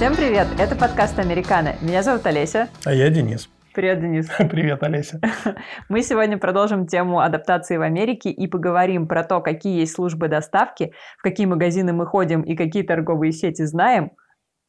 Всем 0.00 0.16
привет! 0.16 0.46
Это 0.58 0.76
подкаст 0.76 1.18
«Американо». 1.18 1.76
Меня 1.82 2.02
зовут 2.02 2.24
Олеся. 2.24 2.70
А 2.86 2.94
я 2.94 3.10
Денис. 3.10 3.50
Привет, 3.74 4.00
Денис. 4.00 4.30
Привет, 4.38 4.82
Олеся. 4.82 5.20
Мы 5.90 6.00
сегодня 6.00 6.38
продолжим 6.38 6.86
тему 6.86 7.20
адаптации 7.20 7.76
в 7.76 7.82
Америке 7.82 8.30
и 8.30 8.46
поговорим 8.46 9.06
про 9.06 9.24
то, 9.24 9.42
какие 9.42 9.80
есть 9.80 9.92
службы 9.92 10.28
доставки, 10.28 10.94
в 11.18 11.22
какие 11.22 11.44
магазины 11.44 11.92
мы 11.92 12.06
ходим 12.06 12.40
и 12.40 12.56
какие 12.56 12.82
торговые 12.82 13.32
сети 13.32 13.60
знаем, 13.66 14.12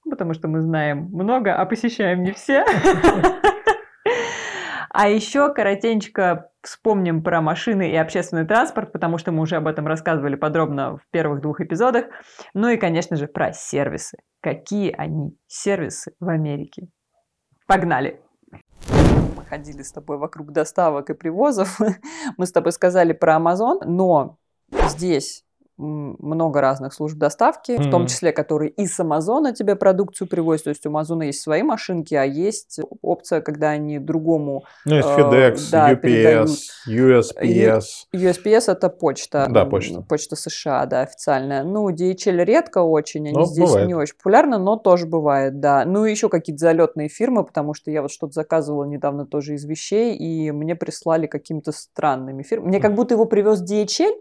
потому 0.03 0.33
что 0.33 0.49
мы 0.49 0.59
знаем 0.59 1.07
много, 1.13 1.55
а 1.55 1.63
посещаем 1.65 2.23
не 2.23 2.33
все. 2.33 2.65
А 4.93 5.07
еще 5.07 5.53
коротенько 5.53 6.50
вспомним 6.63 7.23
про 7.23 7.41
машины 7.41 7.91
и 7.91 7.95
общественный 7.95 8.45
транспорт, 8.45 8.91
потому 8.91 9.17
что 9.17 9.31
мы 9.31 9.41
уже 9.41 9.55
об 9.55 9.67
этом 9.67 9.87
рассказывали 9.87 10.35
подробно 10.35 10.97
в 10.97 11.07
первых 11.11 11.41
двух 11.41 11.61
эпизодах. 11.61 12.05
Ну 12.53 12.69
и, 12.69 12.77
конечно 12.77 13.15
же, 13.17 13.27
про 13.27 13.53
сервисы. 13.53 14.17
Какие 14.41 14.91
они 14.91 15.37
сервисы 15.47 16.13
в 16.19 16.29
Америке? 16.29 16.87
Погнали! 17.67 18.21
Мы 18.89 19.45
ходили 19.45 19.81
с 19.81 19.91
тобой 19.91 20.17
вокруг 20.17 20.51
доставок 20.51 21.09
и 21.09 21.13
привозов. 21.13 21.79
Мы 22.37 22.45
с 22.45 22.51
тобой 22.51 22.71
сказали 22.71 23.13
про 23.13 23.37
Amazon, 23.37 23.79
но 23.85 24.37
здесь 24.89 25.45
много 25.81 26.61
разных 26.61 26.93
служб 26.93 27.17
доставки, 27.17 27.71
mm-hmm. 27.71 27.87
в 27.87 27.91
том 27.91 28.07
числе, 28.07 28.31
которые 28.31 28.69
и 28.71 28.85
с 28.85 28.99
Амазона 28.99 29.53
тебе 29.53 29.75
продукцию 29.75 30.27
привозят. 30.27 30.65
То 30.65 30.69
есть 30.69 30.85
у 30.85 30.89
Амазона 30.89 31.23
есть 31.23 31.41
свои 31.41 31.63
машинки, 31.63 32.13
а 32.13 32.23
есть 32.23 32.79
опция, 33.01 33.41
когда 33.41 33.69
они 33.69 33.99
другому... 33.99 34.63
Ну, 34.85 34.95
есть 34.95 35.07
FedEx, 35.07 35.55
э, 35.55 35.71
да, 35.71 35.93
UPS, 35.93 36.57
USPS. 36.87 37.83
USPS 38.13 38.71
это 38.71 38.89
почта. 38.89 39.47
Да, 39.49 39.65
почта. 39.65 40.01
Почта 40.01 40.35
США, 40.35 40.85
да, 40.85 41.01
официальная. 41.01 41.63
Ну, 41.63 41.89
DHL 41.89 42.43
редко 42.43 42.79
очень, 42.79 43.27
они 43.27 43.37
но 43.37 43.45
здесь 43.45 43.69
бывает. 43.69 43.87
не 43.87 43.95
очень 43.95 44.15
популярны, 44.15 44.57
но 44.57 44.75
тоже 44.75 45.07
бывает, 45.07 45.59
да. 45.59 45.83
Ну, 45.85 46.05
и 46.05 46.11
еще 46.11 46.29
какие-то 46.29 46.59
залетные 46.59 47.09
фирмы, 47.09 47.43
потому 47.43 47.73
что 47.73 47.91
я 47.91 48.01
вот 48.01 48.11
что-то 48.11 48.33
заказывала 48.33 48.85
недавно 48.85 49.25
тоже 49.25 49.55
из 49.55 49.65
вещей, 49.65 50.15
и 50.15 50.51
мне 50.51 50.75
прислали 50.75 51.27
какими-то 51.27 51.71
странными 51.71 52.43
фирмами. 52.43 52.69
Мне 52.69 52.79
как 52.79 52.95
будто 52.95 53.13
его 53.15 53.25
привез 53.25 53.61
DHL, 53.63 54.13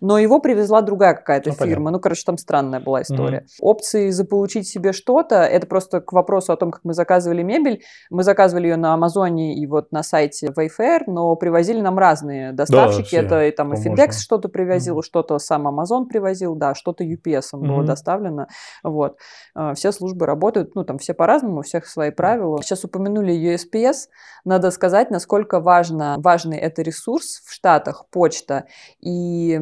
но 0.00 0.18
его 0.18 0.40
привезла 0.40 0.82
другая 0.82 1.07
другая 1.08 1.14
какая-то 1.14 1.50
ну, 1.50 1.54
фирма. 1.54 1.74
Понятно. 1.74 1.90
Ну, 1.90 2.00
короче, 2.00 2.22
там 2.24 2.38
странная 2.38 2.80
была 2.80 3.02
история. 3.02 3.38
Mm-hmm. 3.38 3.60
Опции 3.60 4.10
заполучить 4.10 4.68
себе 4.68 4.92
что-то, 4.92 5.36
это 5.36 5.66
просто 5.66 6.00
к 6.00 6.12
вопросу 6.12 6.52
о 6.52 6.56
том, 6.56 6.70
как 6.70 6.80
мы 6.84 6.94
заказывали 6.94 7.42
мебель. 7.42 7.82
Мы 8.10 8.22
заказывали 8.22 8.68
ее 8.68 8.76
на 8.76 8.94
Амазоне 8.94 9.56
и 9.56 9.66
вот 9.66 9.92
на 9.92 10.02
сайте 10.02 10.48
Wayfair, 10.48 11.02
но 11.06 11.34
привозили 11.36 11.80
нам 11.80 11.98
разные 11.98 12.52
доставщики. 12.52 13.14
Да, 13.14 13.22
это 13.22 13.44
и 13.46 13.50
там 13.50 13.74
и 13.74 13.76
FedEx 13.76 14.12
что-то 14.12 14.48
привозил, 14.48 14.98
mm-hmm. 14.98 15.04
что-то 15.04 15.38
сам 15.38 15.68
Amazon 15.68 16.06
привозил, 16.06 16.54
да, 16.54 16.74
что-то 16.74 17.04
UPS 17.04 17.52
mm-hmm. 17.54 17.66
было 17.66 17.84
доставлено. 17.84 18.46
Вот. 18.82 19.16
А, 19.54 19.74
все 19.74 19.92
службы 19.92 20.26
работают, 20.26 20.74
ну, 20.74 20.84
там 20.84 20.98
все 20.98 21.14
по-разному, 21.14 21.60
у 21.60 21.62
всех 21.62 21.86
свои 21.86 22.10
правила. 22.10 22.62
Сейчас 22.62 22.84
упомянули 22.84 23.34
USPS. 23.34 24.08
Надо 24.44 24.70
сказать, 24.70 25.10
насколько 25.10 25.60
важно, 25.60 26.16
важный 26.18 26.58
это 26.58 26.82
ресурс 26.82 27.42
в 27.44 27.52
Штатах, 27.52 28.06
почта. 28.10 28.66
И 29.00 29.60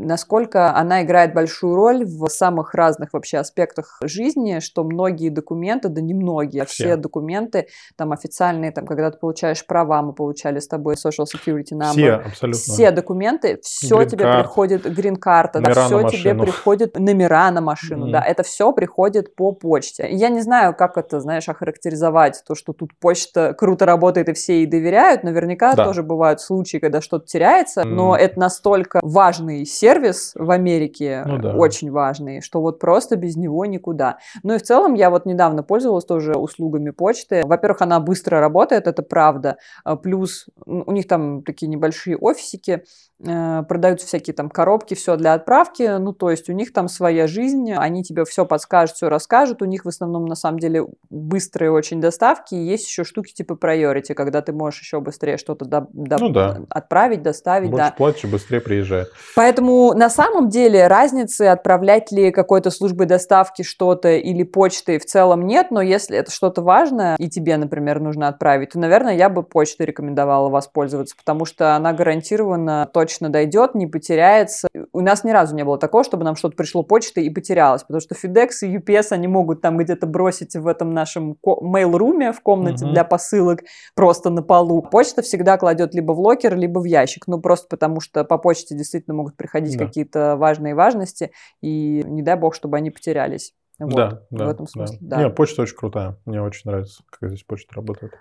насколько 0.00 0.74
она 0.74 1.02
играет 1.02 1.34
большую 1.34 1.74
роль 1.74 2.04
в 2.04 2.28
самых 2.28 2.74
разных 2.74 3.12
вообще 3.12 3.38
аспектах 3.38 3.98
жизни, 4.02 4.60
что 4.60 4.84
многие 4.84 5.28
документы, 5.28 5.88
да 5.88 6.00
не 6.00 6.14
многие, 6.14 6.62
а 6.62 6.64
все, 6.64 6.84
все 6.84 6.96
документы 6.96 7.68
там 7.96 8.12
официальные, 8.12 8.72
там, 8.72 8.86
когда 8.86 9.10
ты 9.10 9.18
получаешь 9.18 9.64
права, 9.66 10.02
мы 10.02 10.12
получали 10.12 10.58
с 10.58 10.68
тобой 10.68 10.94
social 10.94 11.26
security 11.26 11.72
number. 11.72 11.92
Все, 11.92 12.12
абсолютно. 12.12 12.60
Все 12.60 12.90
документы, 12.90 13.60
все 13.62 14.04
тебе 14.04 14.24
приходит, 14.32 14.84
грин-карта, 14.84 15.60
да, 15.60 15.72
все 15.72 16.08
тебе 16.08 16.34
приходит, 16.34 16.98
номера 16.98 17.50
на 17.50 17.60
машину, 17.60 18.08
mm-hmm. 18.08 18.12
да, 18.12 18.22
это 18.22 18.42
все 18.42 18.72
приходит 18.72 19.34
по 19.34 19.52
почте. 19.52 20.08
Я 20.10 20.28
не 20.28 20.40
знаю, 20.40 20.74
как 20.74 20.96
это, 20.96 21.20
знаешь, 21.20 21.48
охарактеризовать, 21.48 22.42
то, 22.46 22.54
что 22.54 22.72
тут 22.72 22.90
почта 22.98 23.54
круто 23.54 23.86
работает 23.86 24.28
и 24.28 24.32
все 24.32 24.58
ей 24.58 24.66
доверяют, 24.66 25.22
наверняка 25.22 25.74
да. 25.74 25.84
тоже 25.84 26.02
бывают 26.02 26.40
случаи, 26.40 26.78
когда 26.78 27.00
что-то 27.00 27.26
теряется, 27.26 27.82
mm-hmm. 27.82 27.84
но 27.84 28.16
это 28.16 28.38
настолько 28.38 29.00
важный 29.02 29.64
сервис, 29.64 29.89
сервис 29.90 30.32
в 30.36 30.50
Америке 30.50 31.24
ну, 31.26 31.38
да. 31.38 31.54
очень 31.54 31.90
важный, 31.90 32.40
что 32.40 32.60
вот 32.60 32.78
просто 32.78 33.16
без 33.16 33.36
него 33.36 33.64
никуда. 33.66 34.18
Ну 34.42 34.54
и 34.54 34.58
в 34.58 34.62
целом 34.62 34.94
я 34.94 35.10
вот 35.10 35.26
недавно 35.26 35.62
пользовалась 35.62 36.04
тоже 36.04 36.34
услугами 36.34 36.90
почты. 36.90 37.42
Во-первых, 37.44 37.82
она 37.82 37.98
быстро 38.00 38.40
работает, 38.40 38.86
это 38.86 39.02
правда. 39.02 39.56
А 39.84 39.96
плюс 39.96 40.46
у 40.64 40.92
них 40.92 41.08
там 41.08 41.42
такие 41.42 41.66
небольшие 41.68 42.16
офисики, 42.16 42.84
продаются 43.22 44.06
всякие 44.06 44.34
там 44.34 44.48
коробки, 44.48 44.94
все 44.94 45.16
для 45.16 45.34
отправки. 45.34 45.98
Ну 45.98 46.12
то 46.12 46.30
есть 46.30 46.48
у 46.48 46.52
них 46.52 46.72
там 46.72 46.88
своя 46.88 47.26
жизнь, 47.26 47.72
они 47.72 48.02
тебе 48.02 48.24
все 48.24 48.46
подскажут, 48.46 48.96
все 48.96 49.08
расскажут. 49.08 49.62
У 49.62 49.66
них 49.66 49.84
в 49.84 49.88
основном 49.88 50.24
на 50.24 50.34
самом 50.34 50.58
деле 50.58 50.86
быстрые 51.10 51.70
очень 51.70 52.00
доставки. 52.00 52.54
И 52.54 52.64
есть 52.64 52.86
еще 52.86 53.04
штуки 53.04 53.32
типа 53.32 53.58
priority, 53.60 54.14
когда 54.14 54.40
ты 54.40 54.52
можешь 54.52 54.80
еще 54.80 55.00
быстрее 55.00 55.36
что-то 55.36 55.64
до, 55.66 55.86
до, 55.92 56.18
ну, 56.18 56.28
да. 56.30 56.60
отправить, 56.70 57.22
доставить. 57.22 57.70
Больше 57.70 57.86
да. 57.86 57.94
платишь, 57.96 58.30
быстрее 58.30 58.60
приезжает. 58.60 59.08
Поэтому 59.36 59.92
на 59.92 60.08
самом 60.08 60.48
деле 60.48 60.86
разницы 60.86 61.42
отправлять 61.42 62.10
ли 62.10 62.30
какой-то 62.30 62.70
службой 62.70 63.06
доставки 63.06 63.62
что-то 63.62 64.12
или 64.12 64.44
почтой 64.44 64.98
в 64.98 65.04
целом 65.04 65.46
нет, 65.46 65.70
но 65.70 65.82
если 65.82 66.16
это 66.16 66.30
что-то 66.30 66.62
важное 66.62 67.16
и 67.16 67.28
тебе, 67.28 67.56
например, 67.58 68.00
нужно 68.00 68.28
отправить, 68.28 68.70
то, 68.70 68.78
наверное, 68.78 69.14
я 69.14 69.28
бы 69.28 69.42
почтой 69.42 69.86
рекомендовала 69.86 70.48
воспользоваться, 70.48 71.16
потому 71.16 71.44
что 71.44 71.76
она 71.76 71.92
гарантированно 71.92 72.88
точно 72.92 73.09
дойдет, 73.18 73.74
не 73.74 73.86
потеряется. 73.86 74.68
У 74.92 75.00
нас 75.00 75.24
ни 75.24 75.30
разу 75.30 75.54
не 75.54 75.64
было 75.64 75.78
такого, 75.78 76.04
чтобы 76.04 76.24
нам 76.24 76.36
что-то 76.36 76.56
пришло 76.56 76.82
почтой 76.82 77.24
и 77.24 77.30
потерялось, 77.30 77.82
потому 77.82 78.00
что 78.00 78.14
FedEx 78.14 78.48
и 78.62 78.76
UPS, 78.76 79.08
они 79.10 79.28
могут 79.28 79.60
там 79.60 79.76
где-то 79.76 80.06
бросить 80.06 80.54
в 80.54 80.66
этом 80.66 80.92
нашем 80.94 81.36
mail-руме, 81.44 82.32
в 82.32 82.40
комнате 82.40 82.84
угу. 82.84 82.92
для 82.92 83.04
посылок, 83.04 83.60
просто 83.94 84.30
на 84.30 84.42
полу. 84.42 84.82
Почта 84.82 85.22
всегда 85.22 85.58
кладет 85.58 85.94
либо 85.94 86.12
в 86.12 86.20
локер, 86.20 86.56
либо 86.56 86.78
в 86.78 86.84
ящик, 86.84 87.26
ну 87.26 87.40
просто 87.40 87.68
потому 87.68 88.00
что 88.00 88.24
по 88.24 88.38
почте 88.38 88.76
действительно 88.76 89.14
могут 89.14 89.36
приходить 89.36 89.76
да. 89.76 89.86
какие-то 89.86 90.36
важные 90.36 90.74
важности, 90.74 91.32
и 91.60 92.02
не 92.04 92.22
дай 92.22 92.36
бог, 92.36 92.54
чтобы 92.54 92.76
они 92.76 92.90
потерялись. 92.90 93.52
Вот, 93.78 93.94
да, 93.94 94.22
да, 94.30 94.46
в 94.46 94.48
этом 94.50 94.66
смысле. 94.66 94.98
Да. 95.00 95.16
Да. 95.16 95.22
Не, 95.24 95.30
почта 95.30 95.62
очень 95.62 95.76
крутая. 95.76 96.16
Мне 96.26 96.42
очень 96.42 96.70
нравится, 96.70 97.02
как 97.10 97.30
здесь 97.30 97.44
почта 97.44 97.74
работает. 97.74 98.12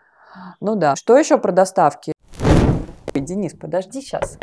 Ну 0.62 0.76
да. 0.76 0.96
Что 0.96 1.18
еще 1.18 1.38
про 1.38 1.52
доставки? 1.52 2.14
Денис, 3.30 3.54
подожди 3.54 4.02
сейчас. 4.02 4.40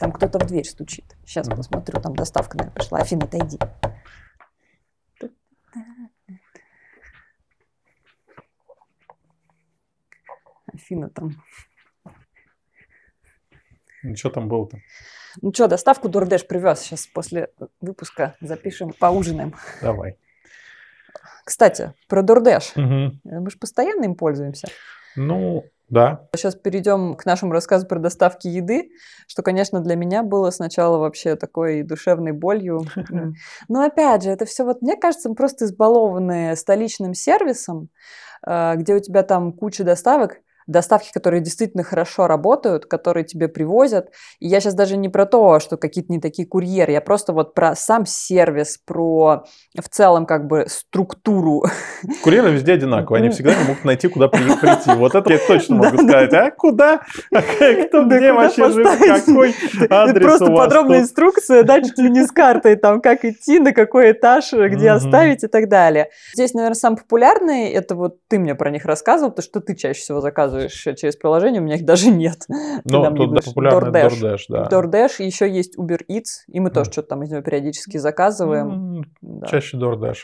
Там 0.00 0.10
кто-то 0.10 0.38
в 0.38 0.46
дверь 0.46 0.64
стучит. 0.64 1.04
Сейчас 1.26 1.46
посмотрю, 1.50 2.00
там 2.00 2.16
доставка, 2.16 2.56
наверное, 2.56 2.74
пришла. 2.74 2.98
Афина, 3.00 3.26
отойди. 3.26 3.58
Афина 10.72 11.10
там. 11.10 11.42
Ну, 14.02 14.16
что 14.16 14.30
там 14.30 14.48
было-то? 14.48 14.78
Ну 15.42 15.52
что, 15.52 15.68
доставку 15.68 16.08
Дурдеш 16.08 16.46
привез. 16.46 16.80
Сейчас 16.80 17.06
после 17.06 17.50
выпуска 17.82 18.34
запишем, 18.40 18.94
поужинаем. 18.98 19.54
Давай. 19.82 20.16
Кстати, 21.44 21.92
про 22.08 22.22
Дурдеш. 22.22 22.72
Угу. 22.76 23.20
Мы 23.24 23.50
же 23.50 23.58
постоянно 23.58 24.04
им 24.04 24.14
пользуемся. 24.14 24.68
Ну, 25.16 25.66
да. 25.88 26.26
Сейчас 26.34 26.54
перейдем 26.54 27.14
к 27.16 27.26
нашему 27.26 27.52
рассказу 27.52 27.86
про 27.86 27.98
доставки 27.98 28.48
еды, 28.48 28.90
что, 29.26 29.42
конечно, 29.42 29.80
для 29.80 29.94
меня 29.94 30.22
было 30.22 30.50
сначала 30.50 30.98
вообще 30.98 31.36
такой 31.36 31.82
душевной 31.82 32.32
болью. 32.32 32.82
Но 33.68 33.84
опять 33.84 34.22
же, 34.22 34.30
это 34.30 34.46
все 34.46 34.64
вот, 34.64 34.80
мне 34.80 34.96
кажется, 34.96 35.28
мы 35.28 35.34
просто 35.34 35.66
избалованные 35.66 36.56
столичным 36.56 37.12
сервисом, 37.12 37.90
э, 38.46 38.76
где 38.76 38.94
у 38.94 39.00
тебя 39.00 39.22
там 39.22 39.52
куча 39.52 39.84
доставок, 39.84 40.38
доставки, 40.66 41.10
которые 41.12 41.40
действительно 41.40 41.82
хорошо 41.82 42.26
работают, 42.26 42.86
которые 42.86 43.24
тебе 43.24 43.48
привозят. 43.48 44.10
И 44.40 44.48
я 44.48 44.60
сейчас 44.60 44.74
даже 44.74 44.96
не 44.96 45.08
про 45.08 45.26
то, 45.26 45.60
что 45.60 45.76
какие-то 45.76 46.12
не 46.12 46.20
такие 46.20 46.46
курьеры, 46.46 46.92
я 46.92 47.00
просто 47.00 47.32
вот 47.32 47.54
про 47.54 47.74
сам 47.74 48.06
сервис, 48.06 48.78
про 48.84 49.44
в 49.78 49.88
целом 49.88 50.26
как 50.26 50.46
бы 50.46 50.66
структуру. 50.68 51.64
Курьеры 52.22 52.50
везде 52.50 52.74
одинаковые, 52.74 53.20
они 53.20 53.30
всегда 53.30 53.54
не 53.54 53.64
могут 53.64 53.84
найти, 53.84 54.08
куда 54.08 54.28
прийти. 54.28 54.90
Вот 54.96 55.14
это 55.14 55.32
я 55.32 55.38
точно 55.46 55.76
могу 55.82 55.96
сказать. 55.98 56.32
А 56.32 56.50
куда? 56.50 57.02
А 57.32 57.42
кто 57.42 58.04
где 58.04 58.32
вообще 58.32 58.70
живет? 58.70 58.98
Какой 58.98 59.54
адрес 59.90 60.22
Просто 60.26 60.46
подробная 60.46 61.00
инструкция, 61.00 61.62
да, 61.62 61.80
чуть 61.80 61.98
ли 61.98 62.10
не 62.10 62.24
с 62.24 62.30
картой, 62.30 62.76
там, 62.76 63.00
как 63.00 63.24
идти, 63.24 63.58
на 63.58 63.72
какой 63.72 64.12
этаж, 64.12 64.52
где 64.52 64.90
оставить 64.90 65.44
и 65.44 65.48
так 65.48 65.68
далее. 65.68 66.10
Здесь, 66.34 66.54
наверное, 66.54 66.74
самый 66.74 66.96
популярный, 66.96 67.70
это 67.70 67.94
вот 67.94 68.18
ты 68.28 68.38
мне 68.38 68.54
про 68.54 68.70
них 68.70 68.84
рассказывал, 68.84 69.32
то 69.32 69.42
что 69.42 69.60
ты 69.60 69.74
чаще 69.74 70.00
всего 70.00 70.20
заказываешь 70.20 70.51
заказываешь 70.52 70.98
через 70.98 71.16
приложение, 71.16 71.60
у 71.60 71.64
меня 71.64 71.76
их 71.76 71.84
даже 71.84 72.10
нет. 72.10 72.44
Ну, 72.84 73.14
тут 73.14 73.34
да, 73.34 73.40
популярный 73.44 74.02
DoorDash. 74.02 74.20
DoorDash, 74.20 74.40
да. 74.48 74.68
DoorDash, 74.70 75.22
еще 75.22 75.50
есть 75.50 75.76
Uber 75.76 76.00
Eats, 76.08 76.44
и 76.48 76.60
мы 76.60 76.68
mm. 76.68 76.72
тоже 76.72 76.92
что-то 76.92 77.08
там 77.08 77.22
из 77.22 77.30
него 77.30 77.42
периодически 77.42 77.96
заказываем. 77.96 79.00
Mm, 79.00 79.04
да. 79.20 79.46
Чаще 79.46 79.76
DoorDash. 79.78 80.18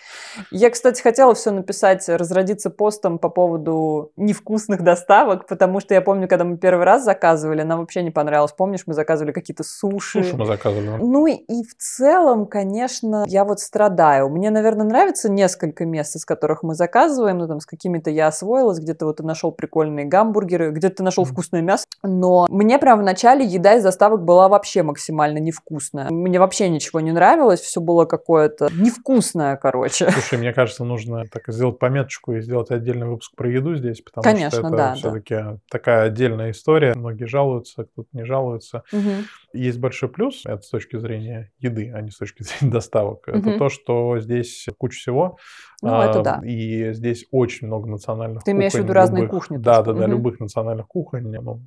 Я, 0.50 0.70
кстати, 0.70 1.02
хотела 1.02 1.34
все 1.34 1.50
написать, 1.50 2.08
разродиться 2.08 2.70
постом 2.70 3.18
по 3.18 3.28
поводу 3.28 4.12
невкусных 4.16 4.82
доставок, 4.82 5.46
потому 5.46 5.80
что 5.80 5.94
я 5.94 6.00
помню, 6.00 6.28
когда 6.28 6.44
мы 6.44 6.56
первый 6.56 6.84
раз 6.84 7.04
заказывали, 7.04 7.62
нам 7.62 7.80
вообще 7.80 8.02
не 8.02 8.10
понравилось. 8.10 8.52
Помнишь, 8.52 8.82
мы 8.86 8.94
заказывали 8.94 9.32
какие-то 9.32 9.64
суши. 9.64 10.22
Суши 10.22 10.36
мы 10.36 10.46
заказывали. 10.46 10.88
Ну 11.00 11.26
и 11.26 11.62
в 11.64 11.74
целом, 11.76 12.46
конечно, 12.46 13.24
я 13.26 13.44
вот 13.44 13.60
страдаю. 13.60 14.28
Мне, 14.28 14.50
наверное, 14.50 14.86
нравится 14.86 15.30
несколько 15.30 15.84
мест, 15.84 16.16
из 16.16 16.24
которых 16.24 16.62
мы 16.62 16.74
заказываем, 16.74 17.38
ну 17.38 17.48
там 17.48 17.60
с 17.60 17.66
какими-то 17.66 18.10
я 18.10 18.28
освоилась, 18.28 18.78
где-то 18.78 19.06
вот 19.06 19.18
ты 19.18 19.22
нашел 19.22 19.52
прикольные 19.52 20.06
гамбургеры, 20.18 20.70
где-то 20.72 20.96
ты 20.96 21.02
нашел 21.02 21.24
вкусное 21.24 21.62
мясо, 21.62 21.84
но 22.02 22.46
мне 22.50 22.78
прям 22.78 23.00
в 23.00 23.02
начале 23.02 23.44
еда 23.44 23.74
из 23.74 23.82
доставок 23.84 24.24
была 24.24 24.48
вообще 24.48 24.82
максимально 24.82 25.38
невкусная. 25.38 26.10
Мне 26.10 26.38
вообще 26.38 26.68
ничего 26.68 27.00
не 27.00 27.12
нравилось, 27.12 27.60
все 27.60 27.80
было 27.80 28.04
какое-то 28.04 28.68
невкусное, 28.72 29.56
короче. 29.56 30.10
Слушай, 30.10 30.38
мне 30.38 30.52
кажется, 30.52 30.84
нужно 30.84 31.24
так 31.32 31.44
сделать 31.48 31.78
пометочку 31.78 32.32
и 32.32 32.40
сделать 32.40 32.70
отдельный 32.70 33.06
выпуск 33.06 33.32
про 33.36 33.48
еду 33.50 33.76
здесь, 33.76 34.00
потому 34.00 34.24
Конечно, 34.24 34.58
что 34.58 34.66
это 34.66 34.76
да, 34.76 34.94
все-таки 34.94 35.34
да. 35.34 35.56
такая 35.70 36.06
отдельная 36.06 36.50
история. 36.50 36.94
Многие 36.94 37.26
жалуются, 37.26 37.84
кто-то 37.84 38.08
не 38.12 38.24
жалуется. 38.24 38.82
Угу. 38.92 39.47
Есть 39.52 39.78
большой 39.78 40.08
плюс, 40.10 40.44
это 40.44 40.62
с 40.62 40.68
точки 40.68 40.98
зрения 40.98 41.52
еды, 41.58 41.90
а 41.94 42.00
не 42.02 42.10
с 42.10 42.18
точки 42.18 42.42
зрения 42.44 42.72
доставок. 42.72 43.26
Угу. 43.26 43.38
Это 43.38 43.58
то, 43.58 43.68
что 43.68 44.18
здесь 44.18 44.66
куча 44.78 44.98
всего. 44.98 45.38
Ну, 45.80 45.90
а, 45.92 46.06
это 46.06 46.22
да. 46.22 46.40
И 46.44 46.92
здесь 46.92 47.26
очень 47.30 47.66
много 47.66 47.88
национальных 47.88 48.42
Ты 48.42 48.50
кухонь. 48.50 48.58
имеешь 48.58 48.72
в 48.72 48.78
виду 48.78 48.92
разные 48.92 49.28
кухни? 49.28 49.56
Да, 49.56 49.82
да, 49.82 49.92
да, 49.92 50.04
угу. 50.04 50.10
любых 50.10 50.40
национальных 50.40 50.86
кухонь, 50.88 51.30
ну, 51.30 51.62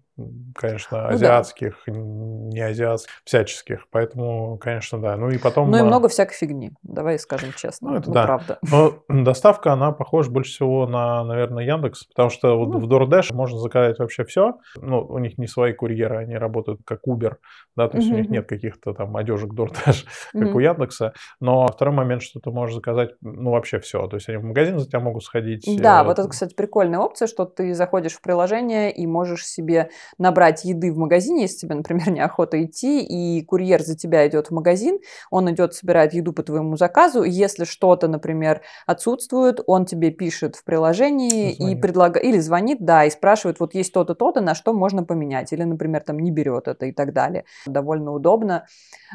конечно, 0.56 1.02
ну, 1.02 1.08
азиатских, 1.08 1.84
да. 1.88 1.94
не 1.94 2.62
азиатских, 2.62 3.12
всяческих. 3.24 3.88
Поэтому, 3.92 4.58
конечно, 4.58 5.00
да. 5.00 5.18
Ну 5.18 5.30
и 5.30 5.38
потом... 5.38 5.70
Ну 5.72 5.78
и 5.78 5.82
много 5.82 6.10
всякой 6.10 6.34
фигни, 6.34 6.72
давай 6.84 7.20
скажем 7.20 7.52
честно. 7.56 7.92
Ну, 7.92 7.98
это 7.98 8.08
ну, 8.10 8.14
да. 8.14 8.26
правда. 8.26 8.60
Но 8.70 8.94
доставка, 9.08 9.74
она 9.74 9.92
похожа 9.92 10.32
больше 10.32 10.52
всего 10.52 10.88
на, 10.88 11.24
наверное, 11.24 11.64
Яндекс, 11.64 12.06
потому 12.06 12.30
что 12.30 12.58
вот 12.58 12.70
ну. 12.70 12.80
в 12.80 12.90
DoorDash 12.90 13.34
можно 13.34 13.60
заказать 13.60 14.00
вообще 14.00 14.24
все. 14.24 14.56
Ну, 14.76 15.02
у 15.02 15.18
них 15.20 15.38
не 15.38 15.48
свои 15.48 15.74
курьеры, 15.74 16.18
они 16.18 16.36
работают 16.36 16.82
как 16.86 17.02
Uber, 17.08 17.36
да, 17.76 17.88
то 17.88 17.98
есть 17.98 18.10
угу. 18.10 18.18
у 18.18 18.20
них 18.20 18.30
нет 18.30 18.48
каких-то 18.48 18.94
там 18.94 19.16
одежек 19.18 19.54
DoorDash, 19.54 20.06
как 20.34 20.48
угу. 20.50 20.58
у 20.58 20.60
Яндекса. 20.60 21.14
Но 21.40 21.68
второй 21.68 21.96
момент, 21.96 22.22
что 22.22 22.40
ты 22.40 22.52
можешь 22.52 22.76
заказать, 22.76 23.12
ну, 23.22 23.52
вообще 23.52 23.80
все. 23.80 24.08
То 24.08 24.16
есть 24.16 24.30
они 24.30 24.38
в 24.38 24.44
магазин 24.44 24.80
за 24.80 24.88
тебя 24.88 25.00
могут 25.00 25.24
сходить. 25.24 25.66
Да, 25.82 26.02
э, 26.02 26.06
вот 26.06 26.20
это, 26.20 26.28
кстати, 26.28 26.54
прикольная 26.54 27.00
опция, 27.00 27.28
что 27.28 27.46
ты 27.46 27.74
заходишь 27.74 28.14
в 28.14 28.22
приложение 28.22 28.92
и 28.92 29.08
можешь 29.08 29.46
себе 29.46 29.90
набрать 30.18 30.66
еды 30.66 30.92
в 30.92 30.98
магазине, 30.98 31.44
если 31.44 31.68
тебе, 31.68 31.76
например, 31.76 32.10
неохота 32.12 32.64
идти, 32.64 33.02
и 33.02 33.44
курьер 33.44 33.82
за 33.82 33.96
тебя 33.96 34.28
идет 34.28 34.48
в 34.48 34.52
магазин, 34.52 35.00
он 35.30 35.52
идет, 35.52 35.74
собирает 35.74 36.14
еду 36.14 36.34
по 36.34 36.44
твоему 36.44 36.78
заказу, 36.78 37.24
если 37.24 37.64
что-то, 37.64 38.08
например, 38.08 38.62
отсутствует, 38.86 39.60
он 39.68 39.86
тебе 39.86 40.12
пишет 40.12 40.56
в 40.56 40.64
приложении 40.64 41.54
звонит. 41.54 41.78
и 41.78 41.82
предлагает, 41.82 42.26
или 42.26 42.40
звонит, 42.40 42.78
да, 42.82 43.06
и 43.06 43.10
спрашивает, 43.10 43.60
вот 43.60 43.74
есть 43.76 43.94
то-то, 43.94 44.16
то-то, 44.16 44.42
на 44.42 44.56
что 44.56 44.74
можно 44.74 45.04
поменять, 45.04 45.54
или, 45.54 45.64
например, 45.64 46.02
там 46.02 46.20
не 46.20 46.32
берет 46.32 46.68
это 46.68 46.86
и 46.86 46.92
так 46.92 47.14
далее. 47.14 47.46
Довольно 47.66 48.12
удобно, 48.12 48.66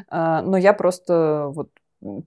а, 0.09 0.41
но 0.41 0.57
я 0.57 0.73
просто 0.73 1.51
вот 1.53 1.69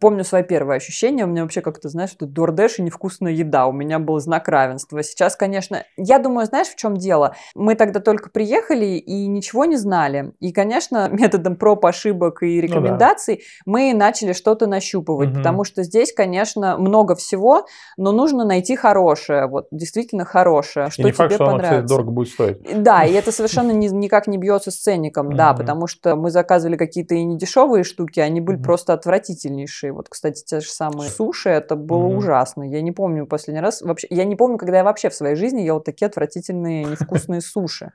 Помню 0.01 0.25
свои 0.25 0.43
первые 0.43 0.79
ощущения. 0.79 1.25
У 1.25 1.29
меня 1.29 1.43
вообще 1.43 1.61
как-то, 1.61 1.89
знаешь, 1.89 2.11
это 2.15 2.27
дордеш 2.27 2.79
и 2.79 2.83
невкусная 2.83 3.33
еда. 3.33 3.67
У 3.69 3.73
меня 3.73 4.01
был 4.01 4.19
знак 4.19 4.49
равенства. 4.49 5.03
Сейчас, 5.05 5.37
конечно, 5.37 5.85
я 5.97 6.19
думаю, 6.19 6.47
знаешь, 6.47 6.67
в 6.67 6.77
чем 6.77 6.97
дело? 6.97 7.37
Мы 7.55 7.77
тогда 7.77 8.01
только 8.01 8.31
приехали 8.31 8.85
и 8.85 9.27
ничего 9.29 9.65
не 9.67 9.77
знали. 9.77 10.33
И, 10.41 10.53
конечно, 10.53 11.09
методом 11.13 11.55
проб, 11.55 11.87
ошибок 11.87 12.43
и 12.43 12.61
рекомендаций 12.61 13.45
ну, 13.65 13.73
да. 13.73 13.73
мы 13.73 13.95
начали 13.95 14.33
что-то 14.33 14.67
нащупывать. 14.67 15.31
Угу. 15.31 15.39
Потому 15.39 15.63
что 15.63 15.85
здесь, 15.85 16.13
конечно, 16.13 16.77
много 16.77 17.15
всего, 17.15 17.67
но 17.97 18.11
нужно 18.11 18.45
найти 18.45 18.75
хорошее. 18.75 19.47
Вот 19.47 19.69
действительно 19.71 20.25
хорошее. 20.25 20.91
Что 20.91 21.03
и 21.03 21.05
не 21.05 21.11
тебе 21.13 21.17
факт, 21.17 21.35
что 21.35 21.45
понравится. 21.45 21.69
Оно, 21.69 21.83
кстати, 21.83 21.97
дорого 21.97 22.11
будет 22.11 22.29
стоить. 22.29 22.83
Да, 22.83 23.05
и 23.05 23.13
это 23.13 23.31
совершенно 23.31 23.71
ни, 23.71 23.87
никак 23.87 24.27
не 24.27 24.37
бьется 24.37 24.73
с 24.73 24.77
ценником. 24.77 25.37
Да, 25.37 25.55
потому 25.55 25.87
что 25.87 26.17
мы 26.17 26.31
заказывали 26.31 26.77
какие-то 26.77 27.15
и 27.15 27.23
недешевые 27.23 27.85
штуки, 27.85 28.19
они 28.21 28.41
были 28.41 28.57
просто 28.57 28.93
отвратительные 28.93 29.60
ужаснейшие. 29.61 29.93
Вот, 29.93 30.09
кстати, 30.09 30.43
те 30.45 30.61
же 30.61 30.71
самые 30.71 31.11
суши, 31.11 31.49
это 31.49 31.77
было 31.77 32.07
mm-hmm. 32.07 32.17
ужасно. 32.17 32.63
Я 32.63 32.83
не 32.83 32.93
помню 32.93 33.27
последний 33.27 33.61
раз, 33.61 33.83
вообще, 33.83 34.07
я 34.11 34.25
не 34.25 34.37
помню, 34.37 34.59
когда 34.59 34.79
я 34.79 34.85
вообще 34.85 35.11
в 35.11 35.15
своей 35.15 35.37
жизни 35.37 35.63
ела 35.63 35.81
такие 35.81 36.07
отвратительные, 36.07 36.85
невкусные 36.91 37.41
суши. 37.41 37.93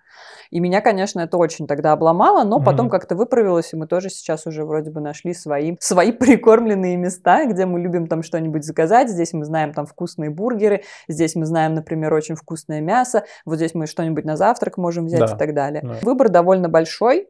И 0.51 0.59
меня, 0.59 0.81
конечно, 0.81 1.21
это 1.21 1.37
очень 1.37 1.67
тогда 1.67 1.91
обломало, 1.93 2.43
но 2.43 2.59
потом 2.59 2.89
как-то 2.89 3.15
выправилось, 3.15 3.73
и 3.73 3.75
мы 3.75 3.87
тоже 3.87 4.09
сейчас 4.09 4.45
уже 4.45 4.63
вроде 4.63 4.91
бы 4.91 5.01
нашли 5.01 5.33
свои, 5.33 5.75
свои 5.79 6.11
прикормленные 6.11 6.97
места, 6.97 7.45
где 7.45 7.65
мы 7.65 7.79
любим 7.79 8.07
там 8.07 8.23
что-нибудь 8.23 8.63
заказать. 8.63 9.09
Здесь 9.09 9.33
мы 9.33 9.45
знаем 9.45 9.73
там 9.73 9.85
вкусные 9.85 10.29
бургеры, 10.29 10.83
здесь 11.07 11.35
мы 11.35 11.45
знаем, 11.45 11.73
например, 11.73 12.13
очень 12.13 12.35
вкусное 12.35 12.81
мясо, 12.81 13.25
вот 13.45 13.55
здесь 13.55 13.73
мы 13.73 13.87
что-нибудь 13.87 14.25
на 14.25 14.37
завтрак 14.37 14.77
можем 14.77 15.05
взять 15.05 15.19
да. 15.19 15.35
и 15.35 15.37
так 15.37 15.53
далее. 15.53 15.81
Да. 15.83 15.99
Выбор 16.01 16.29
довольно 16.29 16.69
большой, 16.69 17.27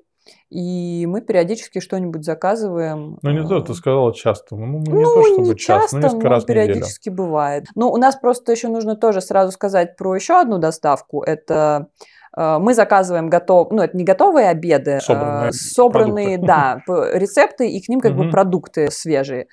и 0.49 1.05
мы 1.07 1.21
периодически 1.21 1.79
что-нибудь 1.79 2.23
заказываем. 2.23 3.19
Ну, 3.21 3.31
не 3.31 3.47
то, 3.47 3.59
ты 3.61 3.73
сказала 3.73 4.13
часто. 4.13 4.55
Ну, 4.55 4.79
не 4.79 4.91
ну, 4.91 5.03
то, 5.03 5.23
чтобы 5.23 5.47
не 5.49 5.55
часто, 5.55 5.97
но 5.97 6.03
несколько 6.03 6.29
раз 6.29 6.43
в 6.43 6.47
периодически 6.47 7.09
неделю. 7.09 7.23
бывает. 7.23 7.65
Но 7.75 7.91
у 7.91 7.97
нас 7.97 8.15
просто 8.15 8.51
еще 8.51 8.67
нужно 8.67 8.95
тоже 8.95 9.21
сразу 9.21 9.51
сказать 9.51 9.97
про 9.97 10.15
еще 10.15 10.39
одну 10.39 10.57
доставку. 10.57 11.21
Это 11.23 11.89
э, 12.35 12.57
мы 12.59 12.73
заказываем 12.73 13.29
готов, 13.29 13.71
ну 13.71 13.81
это 13.81 13.95
не 13.97 14.03
готовые 14.03 14.49
обеды, 14.49 14.99
собранные, 15.01 15.49
а 15.49 15.51
собранные, 15.51 16.37
да, 16.37 16.81
рецепты 16.87 17.69
и 17.69 17.81
к 17.83 17.89
ним 17.89 17.99
как 17.99 18.15
бы 18.15 18.29
продукты 18.29 18.89
свежие. 18.91 19.47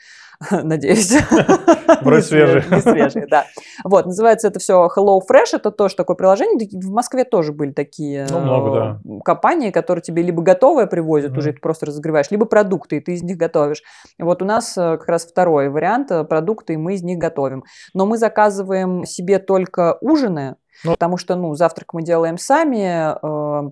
надеюсь. 0.62 1.12
Брось 2.03 2.27
свежие. 2.27 2.65
Не 2.71 2.81
свежие, 2.81 3.27
да. 3.27 3.47
Вот, 3.85 4.06
называется 4.06 4.49
это 4.49 4.59
все 4.59 4.89
Hello 4.97 5.21
Fresh, 5.21 5.55
это 5.55 5.71
тоже 5.71 5.97
такое 5.97 6.17
приложение. 6.17 6.69
В 6.73 6.91
Москве 6.91 7.25
тоже 7.25 7.53
были 7.53 7.73
такие 7.73 8.27
ну, 8.31 8.41
много, 8.41 8.71
да. 9.05 9.21
компании, 9.25 9.71
которые 9.71 10.03
тебе 10.03 10.23
либо 10.23 10.43
готовое 10.43 10.87
привозят, 10.87 11.37
уже 11.37 11.53
ты 11.53 11.61
просто 11.61 11.87
разогреваешь, 11.87 12.31
либо 12.31 12.47
продукты, 12.47 12.97
и 12.97 13.00
ты 13.00 13.15
из 13.15 13.23
них 13.23 13.37
готовишь. 13.37 13.83
Вот 14.19 14.43
у 14.43 14.44
нас 14.44 14.77
э, 14.77 14.97
как 14.99 15.09
раз 15.09 15.27
второй 15.27 15.69
вариант, 15.69 16.11
э, 16.11 16.25
продукты, 16.25 16.75
и 16.75 16.77
мы 16.77 16.94
из 16.94 17.03
них 17.03 17.19
готовим. 17.19 17.65
Но 17.94 18.06
мы 18.06 18.19
заказываем 18.19 19.05
себе 19.05 19.39
только 19.39 19.99
ужины, 20.00 20.56
ну, 20.85 20.93
потому 20.93 21.17
что, 21.17 21.37
ну, 21.37 21.55
завтрак 21.55 21.93
мы 21.94 22.03
делаем 22.03 22.39
сами, 22.39 23.15
э, 23.15 23.71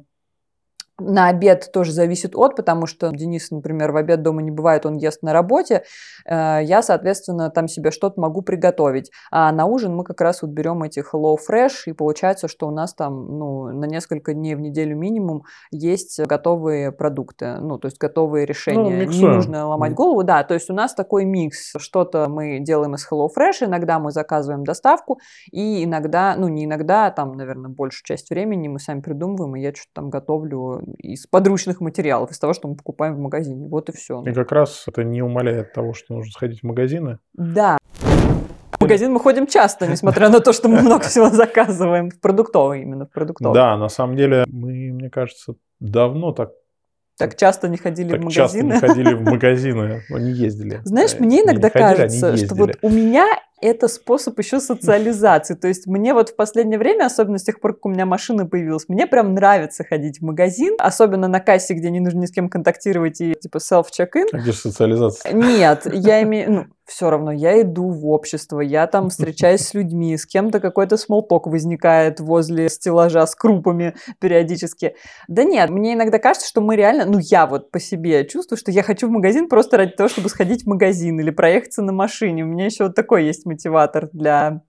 на 1.01 1.29
обед 1.29 1.71
тоже 1.73 1.93
зависит 1.93 2.37
от, 2.37 2.57
потому 2.57 2.87
что 2.87 3.11
Денис, 3.11 3.51
например, 3.51 3.93
в 3.93 3.97
обед 3.97 4.23
дома 4.23 4.43
не 4.43 4.51
бывает, 4.51 4.87
он 4.87 4.97
ест 4.97 5.23
на 5.23 5.33
работе. 5.33 5.83
Э, 6.27 6.61
я, 6.63 6.83
соответственно, 6.83 7.51
там 7.51 7.69
себе 7.69 7.91
что-то 7.91 8.21
могу 8.21 8.43
приготовить. 8.43 9.11
А 9.31 9.51
на 9.53 9.67
ужин 9.67 9.95
мы 9.95 10.05
как 10.05 10.21
раз 10.21 10.43
вот 10.43 10.51
берем 10.51 10.83
эти 10.83 11.01
Hello 11.01 11.37
Fresh, 11.37 11.87
и 11.87 11.93
получается, 11.93 12.49
что 12.49 12.69
у 12.69 12.71
нас 12.71 12.95
там 12.95 13.39
ну, 13.39 13.69
на 13.73 13.87
несколько 13.87 14.35
дней 14.35 14.55
в 14.55 14.61
неделю 14.61 14.97
минимум 14.97 15.45
есть 15.71 16.21
готовые 16.21 16.93
продукты, 16.93 17.57
ну, 17.61 17.79
то 17.79 17.87
есть 17.87 17.99
готовые 17.99 18.47
решения. 18.47 19.07
Ну, 19.07 19.13
не 19.13 19.21
нужно 19.27 19.67
ломать 19.69 19.95
голову. 19.95 20.23
Да, 20.23 20.45
то 20.45 20.55
есть 20.55 20.71
у 20.71 20.75
нас 20.75 20.95
такой 20.95 21.25
микс. 21.25 21.73
Что-то 21.77 22.29
мы 22.29 22.61
делаем 22.61 22.95
из 22.95 23.07
Hello 23.11 23.29
Fresh, 23.29 23.67
иногда 23.67 23.99
мы 23.99 24.11
заказываем 24.11 24.65
доставку, 24.65 25.21
и 25.51 25.85
иногда, 25.85 26.35
ну, 26.37 26.49
не 26.49 26.65
иногда, 26.65 27.07
а 27.07 27.11
там, 27.11 27.33
наверное, 27.33 27.71
большую 27.71 28.05
часть 28.05 28.31
времени 28.31 28.69
мы 28.69 28.79
сами 28.79 29.01
придумываем, 29.01 29.57
и 29.57 29.61
я 29.61 29.71
что-то 29.75 29.91
там 29.95 30.11
готовлю 30.11 30.83
из 30.99 31.27
подручных 31.27 31.81
материалов, 31.81 32.31
из 32.31 32.39
того, 32.39 32.53
что 32.53 32.69
мы 32.69 32.77
покупаем 32.77 33.15
в 33.15 33.19
магазине. 33.19 33.69
Вот 33.69 33.89
и 33.89 33.93
все. 33.93 34.23
И 34.25 34.33
как 34.33 34.53
раз 34.53 34.85
это 34.87 35.05
не 35.05 35.23
умаляет 35.23 35.73
того, 35.73 35.95
что 35.95 36.15
нужно 36.15 36.33
сходить 36.33 36.61
в 36.61 36.67
магазины. 36.67 37.19
Да. 37.35 37.79
В 38.73 38.83
магазин 38.83 39.13
мы 39.13 39.21
ходим 39.21 39.47
часто, 39.47 39.87
несмотря 39.87 40.31
на 40.31 40.41
то, 40.41 40.53
что 40.53 40.69
мы 40.69 40.81
много 40.81 41.05
всего 41.05 41.29
заказываем. 41.29 42.11
В 42.11 42.19
продуктовый 42.21 42.83
именно, 42.83 43.07
в 43.07 43.11
продуктовый. 43.11 43.55
Да, 43.55 43.77
на 43.77 43.89
самом 43.89 44.17
деле 44.17 44.45
мы, 44.47 44.93
мне 44.93 45.11
кажется, 45.11 45.55
давно 45.81 46.33
так 46.33 46.53
так 47.21 47.37
часто 47.37 47.69
не 47.69 47.77
ходили 47.77 48.13
так 48.13 48.21
в 48.21 48.25
магазины. 48.25 48.73
часто 48.73 48.87
не 48.87 48.95
ходили 48.95 49.13
в 49.13 49.23
магазины, 49.31 50.03
не 50.09 50.31
ездили. 50.31 50.81
Знаешь, 50.85 51.19
мне 51.19 51.43
иногда 51.43 51.69
ходили, 51.69 51.97
кажется, 51.97 52.37
что 52.39 52.55
вот 52.55 52.79
у 52.81 52.89
меня 52.89 53.27
это 53.61 53.89
способ 53.89 54.39
еще 54.39 54.61
социализации. 54.61 55.55
То 55.55 55.69
есть 55.69 55.87
мне 55.87 56.15
вот 56.15 56.31
в 56.31 56.37
последнее 56.37 56.79
время, 56.79 57.07
особенно 57.07 57.39
с 57.39 57.43
тех 57.43 57.61
пор, 57.61 57.75
как 57.75 57.87
у 57.87 57.89
меня 57.91 58.07
машина 58.07 58.47
появилась, 58.47 58.89
мне 58.89 59.07
прям 59.07 59.35
нравится 59.35 59.85
ходить 59.85 60.21
в 60.21 60.25
магазин, 60.25 60.77
особенно 60.79 61.29
на 61.29 61.41
кассе, 61.41 61.75
где 61.75 61.91
не 61.91 62.01
нужно 62.01 62.21
ни 62.21 62.27
с 62.27 62.33
кем 62.33 62.49
контактировать 62.49 63.21
и 63.21 63.35
типа 63.35 63.59
self-check-in. 63.59 64.29
А 64.33 64.39
где 64.39 64.53
же 64.53 64.59
социализация? 64.59 65.33
Нет, 65.33 65.87
я 65.93 66.23
имею... 66.23 66.53
Ну, 66.53 66.67
все 66.91 67.09
равно 67.09 67.31
я 67.31 67.63
иду 67.63 67.89
в 67.91 68.09
общество, 68.09 68.61
я 68.61 68.87
там 68.89 69.11
встречаюсь 69.11 69.61
с 69.61 69.75
людьми, 69.75 70.17
с 70.17 70.27
кем-то 70.27 70.59
какой-то 70.59 70.97
смолток 70.97 71.47
возникает 71.47 72.19
возле 72.19 72.69
стеллажа 72.69 73.25
с 73.27 73.35
крупами 73.37 73.95
периодически. 74.19 74.97
Да 75.29 75.45
нет, 75.45 75.71
мне 75.71 75.95
иногда 75.95 76.19
кажется, 76.19 76.49
что 76.49 76.61
мы 76.61 76.75
реально, 76.75 77.05
ну 77.07 77.19
я 77.21 77.47
вот 77.47 77.71
по 77.71 77.79
себе 77.79 78.27
чувствую, 78.27 78.59
что 78.59 78.73
я 78.73 78.83
хочу 78.83 79.07
в 79.07 79.11
магазин 79.11 79.49
просто 79.49 79.77
ради 79.77 79.93
того, 79.93 80.09
чтобы 80.09 80.29
сходить 80.29 80.65
в 80.65 80.67
магазин 80.67 81.21
или 81.21 81.31
проехаться 81.31 81.83
на 81.83 81.93
машине. 81.93 82.43
У 82.43 82.49
меня 82.49 82.65
еще 82.67 82.85
вот 82.85 82.97
такой 82.97 83.25
есть 83.25 83.47
мотиватор 83.51 84.09
для 84.13 84.63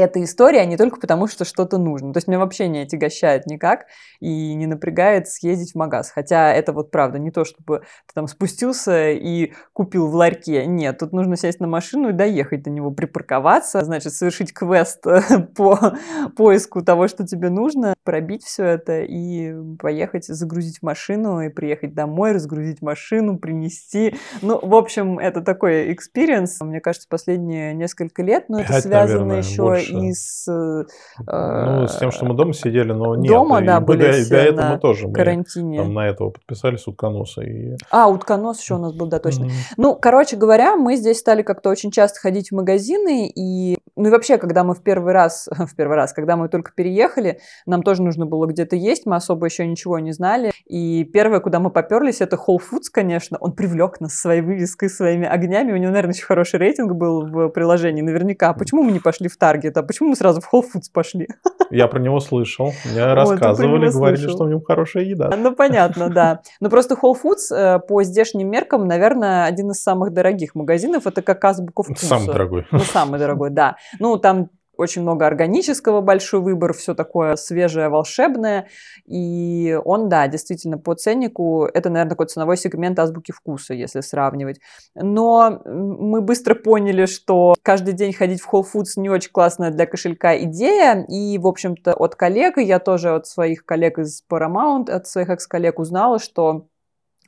эта 0.00 0.22
история, 0.22 0.60
а 0.60 0.64
не 0.64 0.76
только 0.76 1.00
потому, 1.00 1.26
что 1.26 1.44
что-то 1.44 1.78
нужно. 1.78 2.12
То 2.12 2.18
есть 2.18 2.28
меня 2.28 2.38
вообще 2.38 2.68
не 2.68 2.80
отягощает 2.80 3.46
никак 3.46 3.86
и 4.20 4.54
не 4.54 4.66
напрягает 4.66 5.28
съездить 5.28 5.72
в 5.72 5.74
магаз. 5.76 6.10
Хотя 6.10 6.52
это 6.52 6.72
вот 6.72 6.90
правда 6.90 7.18
не 7.18 7.30
то, 7.30 7.44
чтобы 7.44 7.80
ты 8.06 8.14
там 8.14 8.26
спустился 8.26 9.10
и 9.10 9.52
купил 9.72 10.08
в 10.08 10.14
ларьке. 10.14 10.66
Нет, 10.66 10.98
тут 10.98 11.12
нужно 11.12 11.36
сесть 11.36 11.60
на 11.60 11.66
машину 11.66 12.10
и 12.10 12.12
доехать 12.12 12.62
до 12.62 12.70
него, 12.70 12.90
припарковаться, 12.90 13.84
значит, 13.84 14.12
совершить 14.12 14.52
квест 14.52 15.02
по 15.56 15.94
поиску 16.36 16.82
того, 16.82 17.08
что 17.08 17.26
тебе 17.26 17.50
нужно, 17.50 17.94
пробить 18.04 18.44
все 18.44 18.64
это 18.64 19.02
и 19.02 19.54
поехать, 19.78 20.26
загрузить 20.26 20.78
в 20.78 20.82
машину 20.82 21.40
и 21.40 21.48
приехать 21.48 21.94
домой, 21.94 22.32
разгрузить 22.32 22.82
машину, 22.82 23.38
принести. 23.38 24.14
Ну, 24.42 24.58
в 24.60 24.74
общем, 24.74 25.18
это 25.18 25.40
такой 25.40 25.92
experience, 25.92 26.60
мне 26.60 26.80
кажется, 26.80 27.08
последние 27.08 27.74
несколько 27.74 28.22
лет, 28.22 28.48
но 28.48 28.60
это 28.60 28.80
связано 28.80 29.34
еще 29.34 29.62
больше. 29.62 29.89
И 29.90 30.12
с... 30.12 30.46
Ну, 30.46 31.86
с 31.86 31.96
тем, 31.98 32.10
что 32.10 32.24
мы 32.24 32.34
дома 32.34 32.52
сидели, 32.52 32.92
но 32.92 33.16
нет. 33.16 33.30
Дома, 33.30 33.60
да, 33.60 33.80
были 33.80 34.06
до, 34.06 34.12
все 34.12 34.28
до 34.28 34.36
этого 34.36 34.66
мы 34.70 34.78
тоже. 34.78 35.10
Карантине. 35.10 35.78
Мы 35.78 35.84
там 35.84 35.94
на 35.94 36.08
этого 36.08 36.30
подписались 36.30 36.86
утконоса. 36.86 37.42
И... 37.42 37.76
А, 37.90 38.08
утконос 38.08 38.60
еще 38.60 38.74
у 38.74 38.78
нас 38.78 38.92
был, 38.92 39.06
да, 39.06 39.18
точно. 39.18 39.44
Mm-hmm. 39.44 39.74
Ну, 39.76 39.94
короче 39.96 40.36
говоря, 40.36 40.76
мы 40.76 40.96
здесь 40.96 41.18
стали 41.18 41.42
как-то 41.42 41.70
очень 41.70 41.90
часто 41.90 42.20
ходить 42.20 42.50
в 42.50 42.54
магазины, 42.54 43.28
и 43.28 43.78
ну 43.96 44.08
и 44.08 44.10
вообще, 44.10 44.38
когда 44.38 44.64
мы 44.64 44.74
в 44.74 44.82
первый 44.82 45.12
раз, 45.12 45.48
в 45.58 45.76
первый 45.76 45.96
раз, 45.96 46.12
когда 46.12 46.36
мы 46.36 46.48
только 46.48 46.72
переехали, 46.74 47.40
нам 47.66 47.82
тоже 47.82 48.02
нужно 48.02 48.26
было 48.26 48.46
где-то 48.46 48.76
есть, 48.76 49.06
мы 49.06 49.16
особо 49.16 49.46
еще 49.46 49.66
ничего 49.66 49.98
не 49.98 50.12
знали. 50.12 50.52
И 50.66 51.04
первое, 51.04 51.40
куда 51.40 51.60
мы 51.60 51.70
поперлись, 51.70 52.20
это 52.20 52.36
Whole 52.36 52.58
Foods, 52.58 52.88
конечно. 52.92 53.38
Он 53.40 53.52
привлек 53.52 54.00
нас 54.00 54.14
своей 54.14 54.40
вывеской, 54.40 54.88
своими 54.88 55.26
огнями. 55.26 55.72
У 55.72 55.76
него, 55.76 55.90
наверное, 55.90 56.12
очень 56.12 56.24
хороший 56.24 56.58
рейтинг 56.58 56.92
был 56.92 57.26
в 57.26 57.48
приложении. 57.48 58.02
Наверняка. 58.02 58.52
Почему 58.52 58.82
мы 58.82 58.92
не 58.92 59.00
пошли 59.00 59.28
в 59.28 59.36
Target, 59.38 59.72
а 59.74 59.82
почему 59.82 60.10
мы 60.10 60.16
сразу 60.16 60.40
в 60.40 60.52
Whole 60.52 60.62
Foods 60.62 60.90
пошли? 60.92 61.28
Я 61.70 61.86
про 61.86 62.00
него 62.00 62.20
слышал. 62.20 62.72
Мне 62.90 63.14
рассказывали, 63.14 63.90
говорили, 63.90 64.28
что 64.28 64.44
у 64.44 64.48
него 64.48 64.60
хорошая 64.60 65.04
еда. 65.04 65.30
Ну, 65.36 65.54
понятно, 65.54 66.08
да. 66.08 66.40
Но 66.60 66.68
просто 66.68 66.94
Whole 66.94 67.16
Foods 67.22 67.54
э, 67.54 67.78
по 67.78 68.02
здешним 68.02 68.50
меркам, 68.50 68.86
наверное, 68.86 69.44
один 69.44 69.70
из 69.70 69.82
самых 69.82 70.12
дорогих 70.12 70.54
магазинов. 70.54 71.06
Это 71.06 71.22
как 71.22 71.44
азбука 71.44 71.82
вкуса. 71.82 72.06
Самый 72.06 72.26
дорогой. 72.26 72.66
Ну, 72.70 72.80
самый 72.80 73.18
дорогой, 73.18 73.50
да. 73.50 73.76
Ну, 73.98 74.16
там 74.16 74.50
очень 74.80 75.02
много 75.02 75.26
органического, 75.26 76.00
большой 76.00 76.40
выбор, 76.40 76.72
все 76.72 76.94
такое 76.94 77.36
свежее, 77.36 77.90
волшебное. 77.90 78.68
И 79.06 79.78
он, 79.84 80.08
да, 80.08 80.26
действительно, 80.26 80.78
по 80.78 80.94
ценнику, 80.94 81.66
это, 81.66 81.90
наверное, 81.90 82.10
такой 82.10 82.26
ценовой 82.26 82.56
сегмент 82.56 82.98
азбуки 82.98 83.30
вкуса, 83.32 83.74
если 83.74 84.00
сравнивать. 84.00 84.60
Но 84.94 85.60
мы 85.64 86.22
быстро 86.22 86.54
поняли, 86.54 87.04
что 87.04 87.54
каждый 87.62 87.92
день 87.92 88.12
ходить 88.14 88.40
в 88.40 88.52
Whole 88.52 88.64
Foods 88.64 88.92
не 88.96 89.10
очень 89.10 89.30
классная 89.30 89.70
для 89.70 89.84
кошелька 89.84 90.38
идея. 90.44 91.04
И, 91.08 91.36
в 91.38 91.46
общем-то, 91.46 91.92
от 91.92 92.14
коллег, 92.14 92.56
я 92.56 92.78
тоже 92.78 93.10
от 93.10 93.26
своих 93.26 93.66
коллег 93.66 93.98
из 93.98 94.24
Paramount, 94.30 94.90
от 94.90 95.06
своих 95.06 95.28
экс-коллег 95.28 95.78
узнала, 95.78 96.18
что 96.18 96.66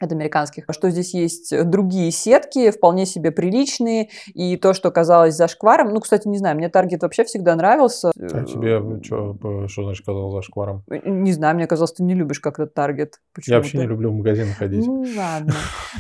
от 0.02 0.12
американских, 0.12 0.64
что 0.70 0.90
здесь 0.90 1.14
есть 1.14 1.54
другие 1.64 2.10
сетки, 2.10 2.70
вполне 2.70 3.06
себе 3.06 3.30
приличные, 3.30 4.08
и 4.34 4.56
то, 4.56 4.74
что 4.74 4.90
казалось 4.90 5.34
зашкваром, 5.34 5.92
ну, 5.92 6.00
кстати, 6.00 6.28
не 6.28 6.38
знаю, 6.38 6.56
мне 6.56 6.68
Таргет 6.68 7.02
вообще 7.02 7.24
всегда 7.24 7.54
нравился. 7.54 8.10
А 8.16 8.42
тебе 8.44 8.80
что, 9.02 9.36
что 9.68 9.84
значит 9.84 10.04
казалось 10.04 10.32
зашкваром? 10.32 10.84
Не 10.88 11.32
знаю, 11.32 11.56
мне 11.56 11.66
казалось, 11.66 11.92
ты 11.92 12.02
не 12.02 12.14
любишь 12.14 12.40
как-то 12.40 12.66
Таргет. 12.66 13.20
Я 13.46 13.56
вообще 13.56 13.78
не 13.78 13.86
люблю 13.86 14.10
в 14.10 14.14
магазин 14.14 14.52
ходить. 14.52 14.86
Ну, 14.86 15.04
ладно. 15.16 15.52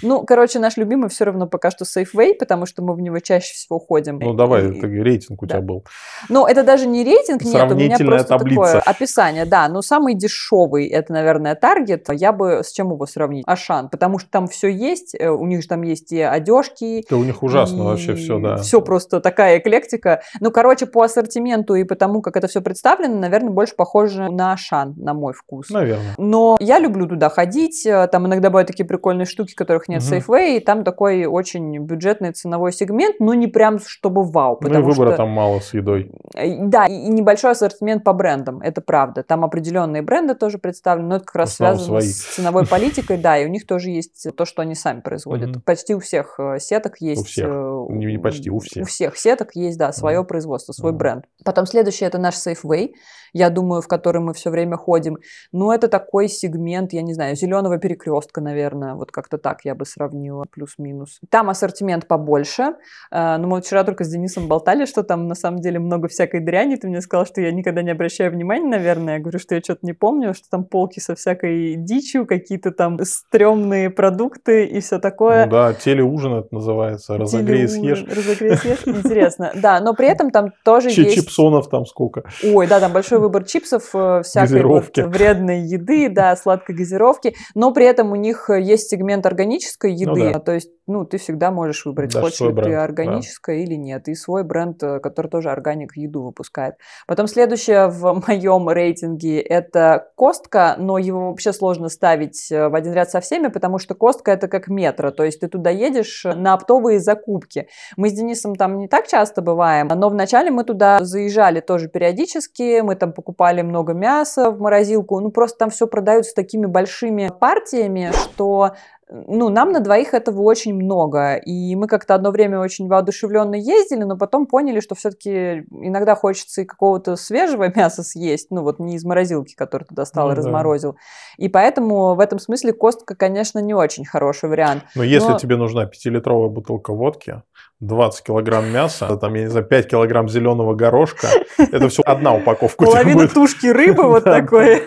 Ну, 0.02 0.24
короче, 0.24 0.58
наш 0.58 0.76
любимый 0.76 1.08
все 1.08 1.24
равно 1.24 1.46
пока 1.46 1.70
что 1.70 1.84
Safeway, 1.84 2.34
потому 2.34 2.66
что 2.66 2.82
мы 2.82 2.94
в 2.94 3.00
него 3.00 3.18
чаще 3.18 3.54
всего 3.54 3.78
ходим. 3.78 4.18
Ну, 4.18 4.34
давай, 4.34 4.76
это 4.76 4.86
рейтинг 4.86 5.42
у 5.42 5.46
тебя 5.46 5.60
был. 5.60 5.84
Ну, 6.28 6.46
это 6.46 6.62
даже 6.62 6.86
не 6.86 7.04
рейтинг, 7.04 7.42
нет, 7.42 7.70
у 7.70 7.74
меня 7.74 7.98
просто 7.98 8.28
таблица. 8.28 8.62
такое 8.62 8.80
описание, 8.80 9.44
да, 9.44 9.68
но 9.68 9.82
самый 9.82 10.14
дешевый, 10.14 10.86
это, 10.86 11.12
наверное, 11.12 11.54
Таргет, 11.54 12.08
я 12.10 12.32
бы 12.32 12.62
с 12.64 12.72
чем 12.72 12.92
его 12.92 13.06
сравнить? 13.06 13.44
Ашан, 13.46 13.88
потому 13.92 14.18
что 14.18 14.30
там 14.30 14.48
все 14.48 14.68
есть, 14.68 15.14
э, 15.16 15.28
у 15.28 15.46
них 15.46 15.62
же 15.62 15.68
там 15.68 15.82
есть 15.82 16.10
и 16.12 16.20
одежки. 16.20 17.04
Да 17.08 17.16
у 17.16 17.24
них 17.24 17.42
ужасно 17.42 17.84
вообще 17.84 18.14
все, 18.14 18.38
да. 18.40 18.56
Все 18.56 18.80
просто 18.80 19.20
такая 19.20 19.58
эклектика. 19.58 20.22
Ну, 20.40 20.50
короче, 20.50 20.86
по 20.86 21.02
ассортименту 21.02 21.74
и 21.74 21.84
потому, 21.84 22.22
как 22.22 22.36
это 22.36 22.48
все 22.48 22.62
представлено, 22.62 23.18
наверное, 23.18 23.50
больше 23.50 23.76
похоже 23.76 24.30
на 24.30 24.54
Ашан, 24.54 24.94
на 24.96 25.14
мой 25.14 25.34
вкус. 25.34 25.68
Наверное. 25.70 26.14
Но 26.16 26.56
я 26.58 26.78
люблю 26.78 27.06
туда 27.06 27.28
ходить, 27.28 27.84
э, 27.86 28.08
там 28.08 28.26
иногда 28.26 28.48
бывают 28.48 28.66
такие 28.66 28.86
прикольные 28.86 29.26
штуки, 29.26 29.54
которых 29.54 29.88
нет 29.88 30.02
угу. 30.02 30.14
Safeway, 30.14 30.56
и 30.56 30.60
там 30.60 30.84
такой 30.84 31.26
очень 31.26 31.78
бюджетный 31.78 32.32
ценовой 32.32 32.72
сегмент, 32.72 33.20
но 33.20 33.34
не 33.34 33.46
прям 33.46 33.78
чтобы 33.78 34.24
вау. 34.24 34.58
Ну 34.62 34.68
и 34.68 34.82
выбора 34.82 35.10
что... 35.10 35.18
там 35.18 35.28
мало 35.28 35.60
с 35.60 35.74
едой. 35.74 36.10
Э, 36.34 36.66
да, 36.66 36.86
и 36.86 37.08
небольшой 37.08 37.52
ассортимент 37.52 38.04
по 38.04 38.14
брендам, 38.14 38.62
это 38.62 38.80
правда. 38.80 39.22
Там 39.22 39.44
определенные 39.44 40.00
бренды 40.00 40.34
тоже 40.34 40.56
представлены, 40.56 41.08
но 41.08 41.16
это 41.16 41.26
как 41.26 41.36
раз 41.36 41.56
связано 41.56 41.84
свои. 41.84 42.08
с 42.08 42.22
ценовой 42.34 42.66
политикой, 42.66 43.18
да, 43.18 43.36
и 43.36 43.44
у 43.44 43.48
них 43.48 43.66
тоже 43.66 43.81
есть 43.90 44.02
есть 44.02 44.36
то, 44.36 44.44
что 44.44 44.62
они 44.62 44.74
сами 44.74 45.00
производят. 45.00 45.50
Mm-hmm. 45.50 45.62
Почти 45.64 45.94
у 45.94 46.00
всех 46.00 46.38
э, 46.38 46.58
сеток 46.58 47.00
есть... 47.00 47.22
У 47.22 47.24
всех. 47.24 47.48
Э, 47.48 47.86
не, 47.90 48.06
не 48.06 48.18
почти, 48.18 48.50
у 48.50 48.58
всех. 48.58 48.84
У 48.84 48.86
всех 48.86 49.16
сеток 49.16 49.54
есть, 49.54 49.78
да, 49.78 49.92
свое 49.92 50.20
mm-hmm. 50.20 50.24
производство, 50.24 50.72
свой 50.72 50.92
mm-hmm. 50.92 50.96
бренд. 50.96 51.24
Потом 51.44 51.66
следующий 51.66 52.04
это 52.04 52.18
наш 52.18 52.34
Safeway 52.34 52.92
я 53.32 53.50
думаю, 53.50 53.82
в 53.82 53.88
который 53.88 54.20
мы 54.20 54.34
все 54.34 54.50
время 54.50 54.76
ходим. 54.76 55.18
Но 55.52 55.72
это 55.74 55.88
такой 55.88 56.28
сегмент, 56.28 56.92
я 56.92 57.02
не 57.02 57.14
знаю, 57.14 57.34
зеленого 57.36 57.78
перекрестка, 57.78 58.40
наверное, 58.40 58.94
вот 58.94 59.10
как-то 59.10 59.38
так 59.38 59.64
я 59.64 59.74
бы 59.74 59.86
сравнила, 59.86 60.44
плюс-минус. 60.50 61.20
Там 61.30 61.48
ассортимент 61.50 62.06
побольше, 62.06 62.74
э, 63.10 63.36
но 63.38 63.46
мы 63.46 63.60
вчера 63.60 63.84
только 63.84 64.04
с 64.04 64.08
Денисом 64.08 64.48
болтали, 64.48 64.84
что 64.84 65.02
там 65.02 65.26
на 65.26 65.34
самом 65.34 65.60
деле 65.60 65.78
много 65.78 66.08
всякой 66.08 66.40
дряни. 66.40 66.76
Ты 66.76 66.88
мне 66.88 67.00
сказал, 67.00 67.26
что 67.26 67.40
я 67.40 67.52
никогда 67.52 67.82
не 67.82 67.90
обращаю 67.90 68.30
внимания, 68.30 68.68
наверное. 68.68 69.14
Я 69.14 69.20
говорю, 69.20 69.38
что 69.38 69.54
я 69.54 69.60
что-то 69.60 69.80
не 69.86 69.92
помню, 69.92 70.34
что 70.34 70.48
там 70.50 70.64
полки 70.64 71.00
со 71.00 71.14
всякой 71.14 71.76
дичью, 71.76 72.26
какие-то 72.26 72.70
там 72.70 72.98
стрёмные 73.02 73.61
продукты 73.94 74.64
и 74.66 74.80
все 74.80 74.98
такое. 74.98 75.46
Ну 75.46 75.52
да, 75.52 75.74
телеужин 75.74 76.34
это 76.34 76.48
называется, 76.54 77.16
разогрей 77.16 77.68
съешь. 77.68 78.04
Разогрей 78.04 78.56
съешь, 78.56 78.86
интересно. 78.86 79.52
Да, 79.54 79.80
но 79.80 79.94
при 79.94 80.08
этом 80.08 80.30
там 80.30 80.52
тоже 80.64 80.90
есть... 80.90 81.14
Чипсонов 81.14 81.68
там 81.68 81.86
сколько? 81.86 82.24
Ой, 82.42 82.66
да, 82.66 82.80
там 82.80 82.92
большой 82.92 83.18
выбор 83.18 83.44
чипсов, 83.44 83.90
э, 83.94 84.22
всякой 84.24 84.62
вот 84.62 84.96
вредной 84.96 85.60
еды, 85.60 86.08
да, 86.08 86.36
сладкой 86.36 86.74
газировки, 86.74 87.34
но 87.54 87.72
при 87.72 87.86
этом 87.86 88.12
у 88.12 88.16
них 88.16 88.50
есть 88.50 88.90
сегмент 88.90 89.26
органической 89.26 89.92
ну 89.92 90.16
еды, 90.16 90.40
то 90.40 90.52
есть 90.52 90.70
ну, 90.92 91.04
ты 91.04 91.18
всегда 91.18 91.50
можешь 91.50 91.84
выбрать, 91.86 92.12
Даже 92.12 92.24
хочешь 92.24 92.40
ли 92.40 92.50
бренд, 92.50 92.68
ты 92.68 92.74
органическое 92.74 93.56
да. 93.56 93.62
или 93.62 93.74
нет. 93.74 94.08
И 94.08 94.14
свой 94.14 94.44
бренд, 94.44 94.82
э, 94.82 95.00
который 95.00 95.28
тоже 95.28 95.50
органик 95.50 95.96
еду 95.96 96.22
выпускает. 96.22 96.74
Потом 97.06 97.26
следующее 97.26 97.88
в 97.88 98.22
моем 98.28 98.68
рейтинге 98.68 99.40
это 99.40 100.08
Костка, 100.16 100.76
но 100.78 100.98
его 100.98 101.30
вообще 101.30 101.52
сложно 101.52 101.88
ставить 101.88 102.50
э, 102.52 102.68
в 102.68 102.74
один 102.74 102.92
ряд 102.92 103.10
со 103.10 103.20
всеми, 103.20 103.48
потому 103.48 103.78
что 103.78 103.94
Костка 103.94 104.32
это 104.32 104.48
как 104.48 104.68
метро, 104.68 105.10
то 105.10 105.24
есть 105.24 105.40
ты 105.40 105.48
туда 105.48 105.70
едешь 105.70 106.24
на 106.24 106.54
оптовые 106.54 107.00
закупки. 107.00 107.68
Мы 107.96 108.10
с 108.10 108.12
Денисом 108.12 108.54
там 108.54 108.78
не 108.78 108.88
так 108.88 109.06
часто 109.06 109.42
бываем, 109.42 109.88
но 109.88 110.08
вначале 110.08 110.50
мы 110.50 110.64
туда 110.64 111.02
заезжали 111.02 111.60
тоже 111.60 111.88
периодически, 111.88 112.80
мы 112.80 112.96
там 112.96 113.12
покупали 113.12 113.62
много 113.62 113.94
мяса 113.94 114.50
в 114.50 114.60
морозилку, 114.60 115.20
ну 115.20 115.30
просто 115.30 115.58
там 115.58 115.70
все 115.70 115.86
продаются 115.86 116.34
такими 116.34 116.66
большими 116.66 117.30
партиями, 117.40 118.10
что 118.12 118.72
ну, 119.10 119.48
нам 119.50 119.72
на 119.72 119.80
двоих 119.80 120.14
этого 120.14 120.40
очень 120.42 120.74
много. 120.74 121.36
И 121.36 121.74
мы 121.76 121.86
как-то 121.86 122.14
одно 122.14 122.30
время 122.30 122.60
очень 122.60 122.88
воодушевленно 122.88 123.56
ездили, 123.56 124.04
но 124.04 124.16
потом 124.16 124.46
поняли, 124.46 124.80
что 124.80 124.94
все-таки 124.94 125.64
иногда 125.70 126.14
хочется 126.14 126.62
и 126.62 126.64
какого-то 126.64 127.16
свежего 127.16 127.68
мяса 127.76 128.02
съесть, 128.02 128.48
ну, 128.50 128.62
вот 128.62 128.78
не 128.78 128.96
из 128.96 129.04
морозилки, 129.04 129.54
который 129.54 129.84
ты 129.84 129.94
достал 129.94 130.28
ну, 130.28 130.32
и 130.32 130.36
разморозил. 130.36 130.92
Да. 130.92 130.98
И 131.44 131.48
поэтому 131.48 132.14
в 132.14 132.20
этом 132.20 132.38
смысле 132.38 132.72
костка, 132.72 133.14
конечно, 133.14 133.58
не 133.58 133.74
очень 133.74 134.04
хороший 134.04 134.48
вариант. 134.48 134.84
Но, 134.94 135.02
но... 135.02 135.04
если 135.04 135.36
тебе 135.36 135.56
нужна 135.56 135.86
пятилитровая 135.86 136.48
бутылка 136.48 136.92
водки, 136.92 137.42
20 137.80 138.24
килограмм 138.24 138.72
мяса, 138.72 139.16
там, 139.20 139.34
я 139.34 139.42
не 139.42 139.48
знаю, 139.48 139.66
5 139.66 139.88
килограмм 139.88 140.28
зеленого 140.28 140.74
горошка, 140.74 141.28
это 141.58 141.88
все 141.88 142.02
одна 142.02 142.34
упаковка. 142.34 142.84
Половина 142.84 143.28
тушки 143.28 143.66
рыбы 143.66 144.04
вот 144.04 144.24
такой. 144.24 144.86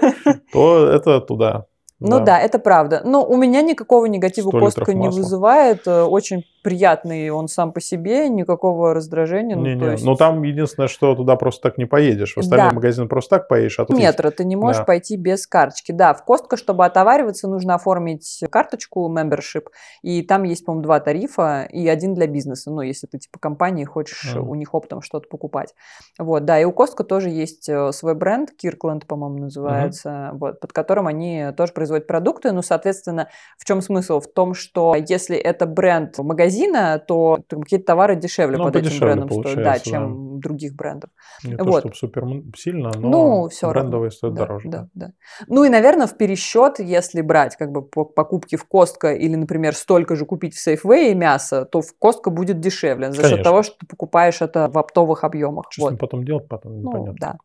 То 0.52 0.88
это 0.88 1.22
туда. 1.22 1.66
Ну 2.06 2.20
да. 2.20 2.26
да, 2.26 2.40
это 2.40 2.60
правда. 2.60 3.02
Но 3.04 3.26
у 3.26 3.36
меня 3.38 3.62
никакого 3.62 4.06
негатива 4.06 4.52
костка 4.52 4.94
не 4.94 5.10
вызывает. 5.10 5.88
Э, 5.88 6.04
очень 6.04 6.46
приятный 6.66 7.30
он 7.30 7.48
сам 7.48 7.72
по 7.72 7.80
себе, 7.80 8.28
никакого 8.28 8.96
раздражения. 8.96 9.56
Не, 9.56 9.76
ну, 9.76 9.86
не. 9.86 9.92
Есть... 9.92 10.04
Но 10.04 10.16
там 10.16 10.42
единственное, 10.42 10.88
что 10.88 11.14
туда 11.14 11.36
просто 11.36 11.62
так 11.62 11.78
не 11.78 11.86
поедешь. 11.86 12.34
В 12.34 12.40
остальные 12.40 12.70
да. 12.70 12.76
магазины 12.76 13.08
просто 13.08 13.38
так 13.38 13.48
поедешь. 13.48 13.78
А 13.78 13.86
тут 13.86 13.96
Метро 13.96 14.30
есть... 14.30 14.38
ты 14.38 14.46
не 14.46 14.56
можешь 14.56 14.80
да. 14.80 14.86
пойти 14.86 15.16
без 15.16 15.46
карточки. 15.46 15.92
Да, 15.92 16.16
в 16.16 16.26
Костко, 16.26 16.58
чтобы 16.58 16.84
отовариваться, 16.84 17.48
нужно 17.48 17.76
оформить 17.76 18.44
карточку 18.50 19.08
membership, 19.16 19.68
и 20.02 20.24
там 20.24 20.42
есть, 20.42 20.66
по-моему, 20.66 20.84
два 20.84 21.00
тарифа, 21.00 21.68
и 21.72 21.88
один 21.88 22.16
для 22.16 22.26
бизнеса, 22.26 22.72
ну, 22.72 22.82
если 22.82 23.06
ты 23.06 23.20
типа 23.20 23.38
компании 23.38 23.86
хочешь 23.86 24.34
mm. 24.36 24.40
у 24.40 24.56
них 24.56 24.74
оптом 24.74 25.04
что-то 25.04 25.30
покупать. 25.30 25.76
Вот, 26.18 26.46
да, 26.46 26.60
и 26.60 26.64
у 26.64 26.72
Костко 26.72 27.04
тоже 27.04 27.30
есть 27.30 27.70
э, 27.70 27.92
свой 27.92 28.16
бренд, 28.16 28.50
Kirkland, 28.60 29.06
по-моему, 29.06 29.38
называется, 29.38 30.10
mm-hmm. 30.10 30.38
вот, 30.40 30.60
под 30.60 30.74
которым 30.74 31.06
они 31.06 31.50
тоже 31.56 31.74
производят 31.74 32.08
продукты, 32.08 32.52
ну, 32.52 32.64
соответственно, 32.64 33.30
в 33.60 33.66
чем 33.66 33.84
смысл? 33.84 34.20
В 34.20 34.28
том, 34.28 34.56
что 34.56 34.96
если 34.96 35.38
это 35.38 35.68
бренд 35.68 36.18
в 36.18 36.24
магазине, 36.24 36.55
магазина, 36.56 37.00
то 37.00 37.40
какие-то 37.50 37.86
товары 37.86 38.16
дешевле 38.16 38.58
ну, 38.58 38.66
под 38.66 38.76
этим 38.76 39.00
брендом 39.00 39.32
стоят, 39.32 39.64
да, 39.64 39.80
чем 39.80 40.36
да. 40.36 40.42
других 40.42 40.76
брендов. 40.76 41.10
Не 41.44 41.56
вот. 41.56 41.84
то, 41.84 41.94
чтобы 41.94 41.96
супер 41.96 42.24
сильно, 42.56 42.92
но 42.96 43.10
ну, 43.10 43.50
все 43.50 43.70
брендовые 43.70 44.10
равно. 44.10 44.12
стоят 44.12 44.36
да, 44.36 44.42
дороже. 44.42 44.70
Да, 44.70 44.88
да. 44.94 45.12
Ну 45.48 45.64
и, 45.64 45.70
наверное, 45.70 46.08
в 46.08 46.18
пересчет, 46.18 46.80
если 46.80 47.22
брать 47.22 47.56
как 47.56 47.72
бы 47.72 47.82
покупки 47.82 48.56
в 48.56 48.66
Костко 48.66 49.14
или, 49.14 49.36
например, 49.36 49.76
столько 49.76 50.16
же 50.16 50.26
купить 50.26 50.56
в 50.56 50.68
Safeway 50.68 51.14
мясо, 51.14 51.66
то 51.66 51.82
в 51.82 51.98
Костко 51.98 52.30
будет 52.30 52.60
дешевле 52.60 53.12
за 53.12 53.28
счет 53.28 53.44
того, 53.44 53.64
что 53.64 53.76
ты 53.80 53.86
покупаешь 53.88 54.42
это 54.42 54.70
в 54.70 54.78
оптовых 54.78 55.24
объемах. 55.24 55.66
Что 55.70 55.84
вот. 55.84 55.90
с 55.90 55.92
ним 55.92 56.00
потом 56.00 56.26
делать, 56.26 56.48
потом 56.48 56.80
непонятно. 56.80 57.12
Ну, 57.12 57.18
да. 57.20 57.38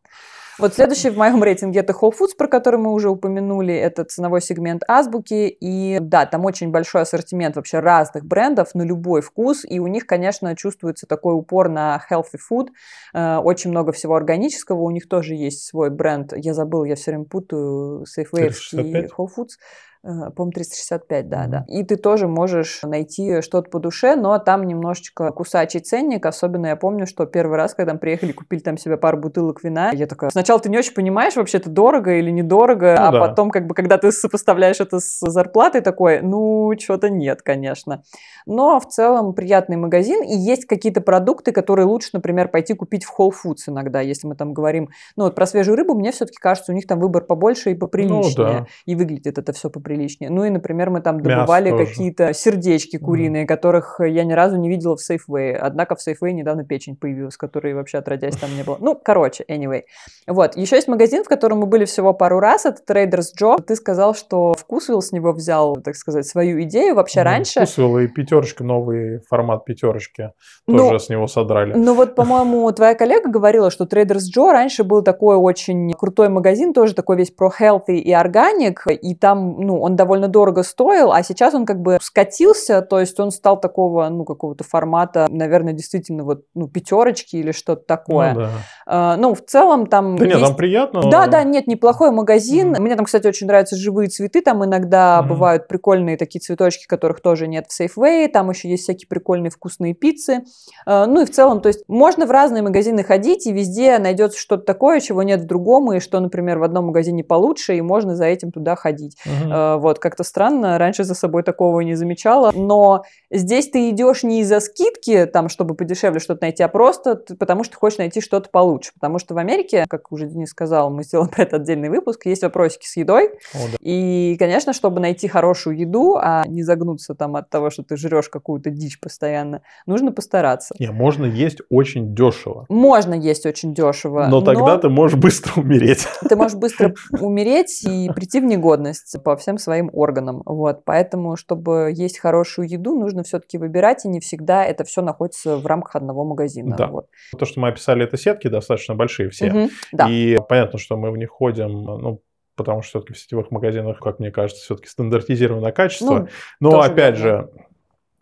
Вот 0.61 0.75
следующий 0.75 1.09
в 1.09 1.17
моем 1.17 1.43
рейтинге 1.43 1.79
это 1.79 1.91
Whole 1.91 2.11
Foods, 2.11 2.35
про 2.37 2.47
который 2.47 2.79
мы 2.79 2.93
уже 2.93 3.09
упомянули. 3.09 3.73
Это 3.73 4.03
ценовой 4.03 4.41
сегмент 4.41 4.83
Азбуки. 4.87 5.47
И 5.47 5.97
да, 5.99 6.27
там 6.27 6.45
очень 6.45 6.69
большой 6.69 7.01
ассортимент 7.01 7.55
вообще 7.55 7.79
разных 7.79 8.25
брендов 8.25 8.75
на 8.75 8.83
любой 8.83 9.23
вкус. 9.23 9.65
И 9.67 9.79
у 9.79 9.87
них, 9.87 10.05
конечно, 10.05 10.55
чувствуется 10.55 11.07
такой 11.07 11.33
упор 11.33 11.67
на 11.67 11.99
healthy 12.11 12.37
food. 12.37 12.67
Э, 13.11 13.37
очень 13.37 13.71
много 13.71 13.91
всего 13.91 14.13
органического. 14.13 14.81
У 14.83 14.91
них 14.91 15.09
тоже 15.09 15.33
есть 15.33 15.65
свой 15.65 15.89
бренд. 15.89 16.31
Я 16.35 16.53
забыл, 16.53 16.83
я 16.83 16.93
все 16.95 17.09
время 17.09 17.25
путаю 17.25 18.03
Safeway 18.03 18.53
и 18.73 19.07
Whole 19.07 19.29
Foods. 19.35 19.57
Э, 20.03 20.31
по-моему, 20.35 20.51
365, 20.51 21.29
да, 21.29 21.45
да. 21.45 21.65
И 21.67 21.83
ты 21.83 21.95
тоже 21.95 22.27
можешь 22.27 22.81
найти 22.81 23.41
что-то 23.41 23.69
по 23.69 23.79
душе, 23.79 24.15
но 24.15 24.39
там 24.39 24.63
немножечко 24.63 25.31
кусачий 25.31 25.79
ценник. 25.79 26.25
Особенно 26.25 26.67
я 26.67 26.75
помню, 26.75 27.05
что 27.05 27.27
первый 27.27 27.57
раз, 27.57 27.75
когда 27.75 27.93
мы 27.93 27.99
приехали, 27.99 28.31
купили 28.31 28.61
там 28.61 28.77
себе 28.77 28.97
пару 28.97 29.19
бутылок 29.19 29.63
вина, 29.63 29.91
я 29.91 30.07
такая, 30.07 30.31
сначала 30.31 30.59
ты 30.59 30.69
не 30.69 30.77
очень 30.79 30.95
понимаешь, 30.95 31.35
вообще 31.35 31.59
это 31.59 31.69
дорого 31.69 32.15
или 32.15 32.31
недорого, 32.31 32.95
ну, 32.97 33.07
а 33.07 33.11
да. 33.11 33.19
потом, 33.19 33.51
как 33.51 33.67
бы, 33.67 33.75
когда 33.75 33.99
ты 33.99 34.11
сопоставляешь 34.11 34.79
это 34.79 34.99
с 34.99 35.19
зарплатой, 35.19 35.81
такой, 35.81 36.21
ну, 36.21 36.73
что-то 36.79 37.11
нет, 37.11 37.43
конечно. 37.43 38.01
Но 38.47 38.79
в 38.79 38.87
целом 38.87 39.35
приятный 39.35 39.77
магазин, 39.77 40.23
и 40.23 40.35
есть 40.35 40.65
какие-то 40.65 41.01
продукты, 41.01 41.51
которые 41.51 41.85
лучше, 41.85 42.09
например, 42.13 42.47
пойти 42.47 42.73
купить 42.73 43.05
в 43.05 43.13
Whole 43.19 43.31
Foods 43.31 43.67
иногда, 43.67 44.01
если 44.01 44.25
мы 44.25 44.35
там 44.35 44.53
говорим, 44.53 44.89
ну, 45.15 45.25
вот 45.25 45.35
про 45.35 45.45
свежую 45.45 45.77
рыбу, 45.77 45.93
мне 45.93 46.11
все-таки 46.11 46.39
кажется, 46.39 46.71
у 46.71 46.75
них 46.75 46.87
там 46.87 46.99
выбор 46.99 47.23
побольше 47.23 47.69
и 47.69 47.75
поприличнее, 47.75 48.33
ну, 48.35 48.59
да. 48.61 48.65
и 48.87 48.95
выглядит 48.95 49.37
это 49.37 49.53
все 49.53 49.69
поприличнее 49.69 49.90
приличнее. 49.91 50.29
Ну 50.29 50.45
и, 50.45 50.49
например, 50.49 50.89
мы 50.89 51.01
там 51.01 51.19
добывали 51.19 51.71
какие-то 51.71 52.33
сердечки 52.33 52.97
куриные, 52.97 53.43
mm. 53.43 53.47
которых 53.47 53.99
я 53.99 54.23
ни 54.23 54.31
разу 54.31 54.55
не 54.55 54.69
видела 54.69 54.95
в 54.95 55.01
Safeway. 55.01 55.51
Однако 55.51 55.95
в 55.95 55.99
Safeway 55.99 56.31
недавно 56.31 56.63
печень 56.63 56.95
появилась, 56.95 57.35
которой 57.35 57.73
вообще 57.73 57.97
отродясь 57.97 58.37
там 58.37 58.55
не 58.55 58.63
было. 58.63 58.77
Ну, 58.79 58.95
короче, 58.95 59.43
anyway. 59.49 59.83
Вот. 60.27 60.55
Еще 60.55 60.77
есть 60.77 60.87
магазин, 60.87 61.23
в 61.25 61.27
котором 61.27 61.59
мы 61.59 61.65
были 61.65 61.83
всего 61.83 62.13
пару 62.13 62.39
раз. 62.39 62.65
Это 62.65 62.81
Trader's 62.87 63.27
Joe. 63.39 63.61
Ты 63.61 63.75
сказал, 63.75 64.15
что 64.15 64.53
Вкусвилл 64.57 65.01
с 65.01 65.11
него 65.11 65.33
взял, 65.33 65.75
так 65.75 65.95
сказать, 65.95 66.25
свою 66.25 66.61
идею. 66.63 66.95
Вообще 66.95 67.19
mm. 67.19 67.23
раньше... 67.23 67.59
Вкусвилл 67.59 67.99
и 67.99 68.07
пятерочка, 68.07 68.63
новый 68.63 69.19
формат 69.29 69.65
пятерочки 69.65 70.31
тоже 70.67 70.93
ну, 70.93 70.99
с 70.99 71.09
него 71.09 71.27
содрали. 71.27 71.73
Ну 71.73 71.95
вот, 71.95 72.15
по-моему, 72.15 72.71
твоя 72.71 72.95
коллега 72.95 73.29
говорила, 73.29 73.71
что 73.71 73.83
Trader's 73.83 74.23
Joe 74.35 74.51
раньше 74.51 74.83
был 74.83 75.01
такой 75.01 75.35
очень 75.35 75.91
крутой 75.93 76.29
магазин, 76.29 76.73
тоже 76.73 76.93
такой 76.93 77.17
весь 77.17 77.31
про 77.31 77.51
healthy 77.59 77.97
и 77.97 78.11
органик, 78.13 78.85
и 78.87 79.15
там, 79.15 79.59
ну, 79.59 79.80
он 79.81 79.95
довольно 79.95 80.27
дорого 80.27 80.63
стоил, 80.63 81.11
а 81.11 81.23
сейчас 81.23 81.53
он 81.53 81.65
как 81.65 81.81
бы 81.81 81.97
скатился, 82.01 82.81
то 82.81 82.99
есть 82.99 83.19
он 83.19 83.31
стал 83.31 83.59
такого, 83.59 84.07
ну, 84.09 84.23
какого-то 84.23 84.63
формата, 84.63 85.27
наверное, 85.29 85.73
действительно 85.73 86.23
вот, 86.23 86.45
ну, 86.53 86.67
пятерочки 86.67 87.35
или 87.35 87.51
что-то 87.51 87.83
такое. 87.85 88.33
Ну, 88.33 88.39
да. 88.41 88.49
а, 88.85 89.17
ну 89.17 89.33
в 89.33 89.41
целом 89.41 89.87
там... 89.87 90.17
Да 90.17 90.25
есть... 90.25 90.37
нет, 90.37 90.47
там 90.47 90.55
приятно. 90.55 91.01
Да, 91.09 91.27
да, 91.27 91.43
нет, 91.43 91.67
неплохой 91.67 92.11
магазин. 92.11 92.73
Mm. 92.75 92.81
Мне 92.81 92.95
там, 92.95 93.05
кстати, 93.05 93.27
очень 93.27 93.47
нравятся 93.47 93.75
живые 93.75 94.09
цветы, 94.09 94.41
там 94.41 94.63
иногда 94.63 95.21
mm. 95.23 95.27
бывают 95.27 95.67
прикольные 95.67 96.17
такие 96.17 96.39
цветочки, 96.39 96.85
которых 96.87 97.21
тоже 97.21 97.47
нет 97.47 97.65
в 97.67 97.79
Safeway, 97.79 98.27
там 98.27 98.49
еще 98.49 98.69
есть 98.69 98.83
всякие 98.83 99.07
прикольные 99.07 99.49
вкусные 99.49 99.93
пиццы. 99.93 100.43
А, 100.85 101.05
ну 101.07 101.21
и 101.21 101.25
в 101.25 101.31
целом, 101.31 101.61
то 101.61 101.67
есть 101.67 101.83
можно 101.87 102.25
в 102.25 102.31
разные 102.31 102.61
магазины 102.61 103.03
ходить, 103.03 103.47
и 103.47 103.51
везде 103.51 103.97
найдется 103.97 104.39
что-то 104.39 104.63
такое, 104.63 104.99
чего 104.99 105.23
нет 105.23 105.41
в 105.41 105.45
другом, 105.45 105.91
и 105.93 105.99
что, 105.99 106.19
например, 106.19 106.59
в 106.59 106.63
одном 106.63 106.85
магазине 106.85 107.23
получше, 107.23 107.75
и 107.77 107.81
можно 107.81 108.15
за 108.15 108.25
этим 108.25 108.51
туда 108.51 108.75
ходить. 108.75 109.17
Mm-hmm. 109.25 109.70
Вот, 109.77 109.99
как-то 109.99 110.23
странно, 110.23 110.77
раньше 110.77 111.03
за 111.03 111.15
собой 111.15 111.43
такого 111.43 111.81
не 111.81 111.95
замечала, 111.95 112.51
но 112.51 113.03
здесь 113.29 113.69
ты 113.69 113.89
идешь 113.89 114.23
не 114.23 114.41
из-за 114.41 114.59
скидки, 114.59 115.25
там, 115.25 115.49
чтобы 115.49 115.75
подешевле 115.75 116.19
что-то 116.19 116.43
найти, 116.43 116.63
а 116.63 116.67
просто 116.67 117.15
потому 117.15 117.63
что 117.63 117.77
хочешь 117.77 117.99
найти 117.99 118.21
что-то 118.21 118.49
получше, 118.49 118.91
потому 118.93 119.19
что 119.19 119.33
в 119.33 119.37
Америке, 119.37 119.85
как 119.89 120.11
уже 120.11 120.27
Денис 120.27 120.49
сказал, 120.49 120.89
мы 120.89 121.03
сделаем 121.03 121.29
про 121.35 121.43
это 121.43 121.57
отдельный 121.57 121.89
выпуск, 121.89 122.25
есть 122.25 122.43
вопросики 122.43 122.85
с 122.85 122.97
едой, 122.97 123.29
О, 123.53 123.57
да. 123.71 123.77
и, 123.79 124.35
конечно, 124.37 124.73
чтобы 124.73 124.99
найти 124.99 125.27
хорошую 125.27 125.77
еду, 125.77 126.17
а 126.21 126.45
не 126.47 126.63
загнуться 126.63 127.15
там 127.15 127.35
от 127.35 127.49
того, 127.49 127.69
что 127.69 127.83
ты 127.83 127.97
жрешь 127.97 128.29
какую-то 128.29 128.69
дичь 128.69 128.99
постоянно, 128.99 129.61
нужно 129.85 130.11
постараться. 130.11 130.75
Не, 130.79 130.91
можно 130.91 131.25
есть 131.25 131.61
очень 131.69 132.13
дешево. 132.15 132.65
Можно 132.69 133.13
есть 133.13 133.45
очень 133.45 133.73
дешево. 133.73 134.27
Но, 134.29 134.39
но 134.39 134.41
тогда 134.41 134.77
ты 134.77 134.89
можешь 134.89 135.17
быстро 135.17 135.61
умереть. 135.61 136.07
Ты 136.27 136.35
можешь 136.35 136.57
быстро 136.57 136.93
умереть 137.19 137.83
и 137.83 138.09
прийти 138.13 138.39
в 138.39 138.43
негодность 138.43 139.15
по 139.23 139.35
всем 139.35 139.57
своим 139.61 139.89
органам. 139.93 140.41
Вот. 140.45 140.83
Поэтому, 140.85 141.35
чтобы 141.35 141.91
есть 141.93 142.19
хорошую 142.19 142.69
еду, 142.69 142.99
нужно 142.99 143.23
все-таки 143.23 143.57
выбирать, 143.57 144.05
и 144.05 144.09
не 144.09 144.19
всегда 144.19 144.65
это 144.65 144.83
все 144.83 145.01
находится 145.01 145.57
в 145.57 145.65
рамках 145.65 145.95
одного 145.95 146.25
магазина. 146.25 146.75
Да. 146.75 146.87
Вот. 146.87 147.07
То, 147.37 147.45
что 147.45 147.59
мы 147.59 147.69
описали, 147.69 148.03
это 148.03 148.17
сетки 148.17 148.47
достаточно 148.47 148.95
большие 148.95 149.29
все. 149.29 149.49
Угу, 149.49 149.69
да. 149.93 150.07
И 150.09 150.37
понятно, 150.49 150.79
что 150.79 150.97
мы 150.97 151.11
в 151.11 151.17
них 151.17 151.29
ходим, 151.29 151.83
ну, 151.83 152.21
потому 152.55 152.81
что 152.81 152.99
все-таки 152.99 153.13
в 153.13 153.19
сетевых 153.19 153.51
магазинах, 153.51 153.99
как 153.99 154.19
мне 154.19 154.31
кажется, 154.31 154.63
все-таки 154.63 154.89
стандартизированное 154.89 155.71
качество. 155.71 156.27
Ну, 156.59 156.71
Но 156.71 156.81
опять 156.81 157.17
верно. 157.17 157.17
же, 157.17 157.49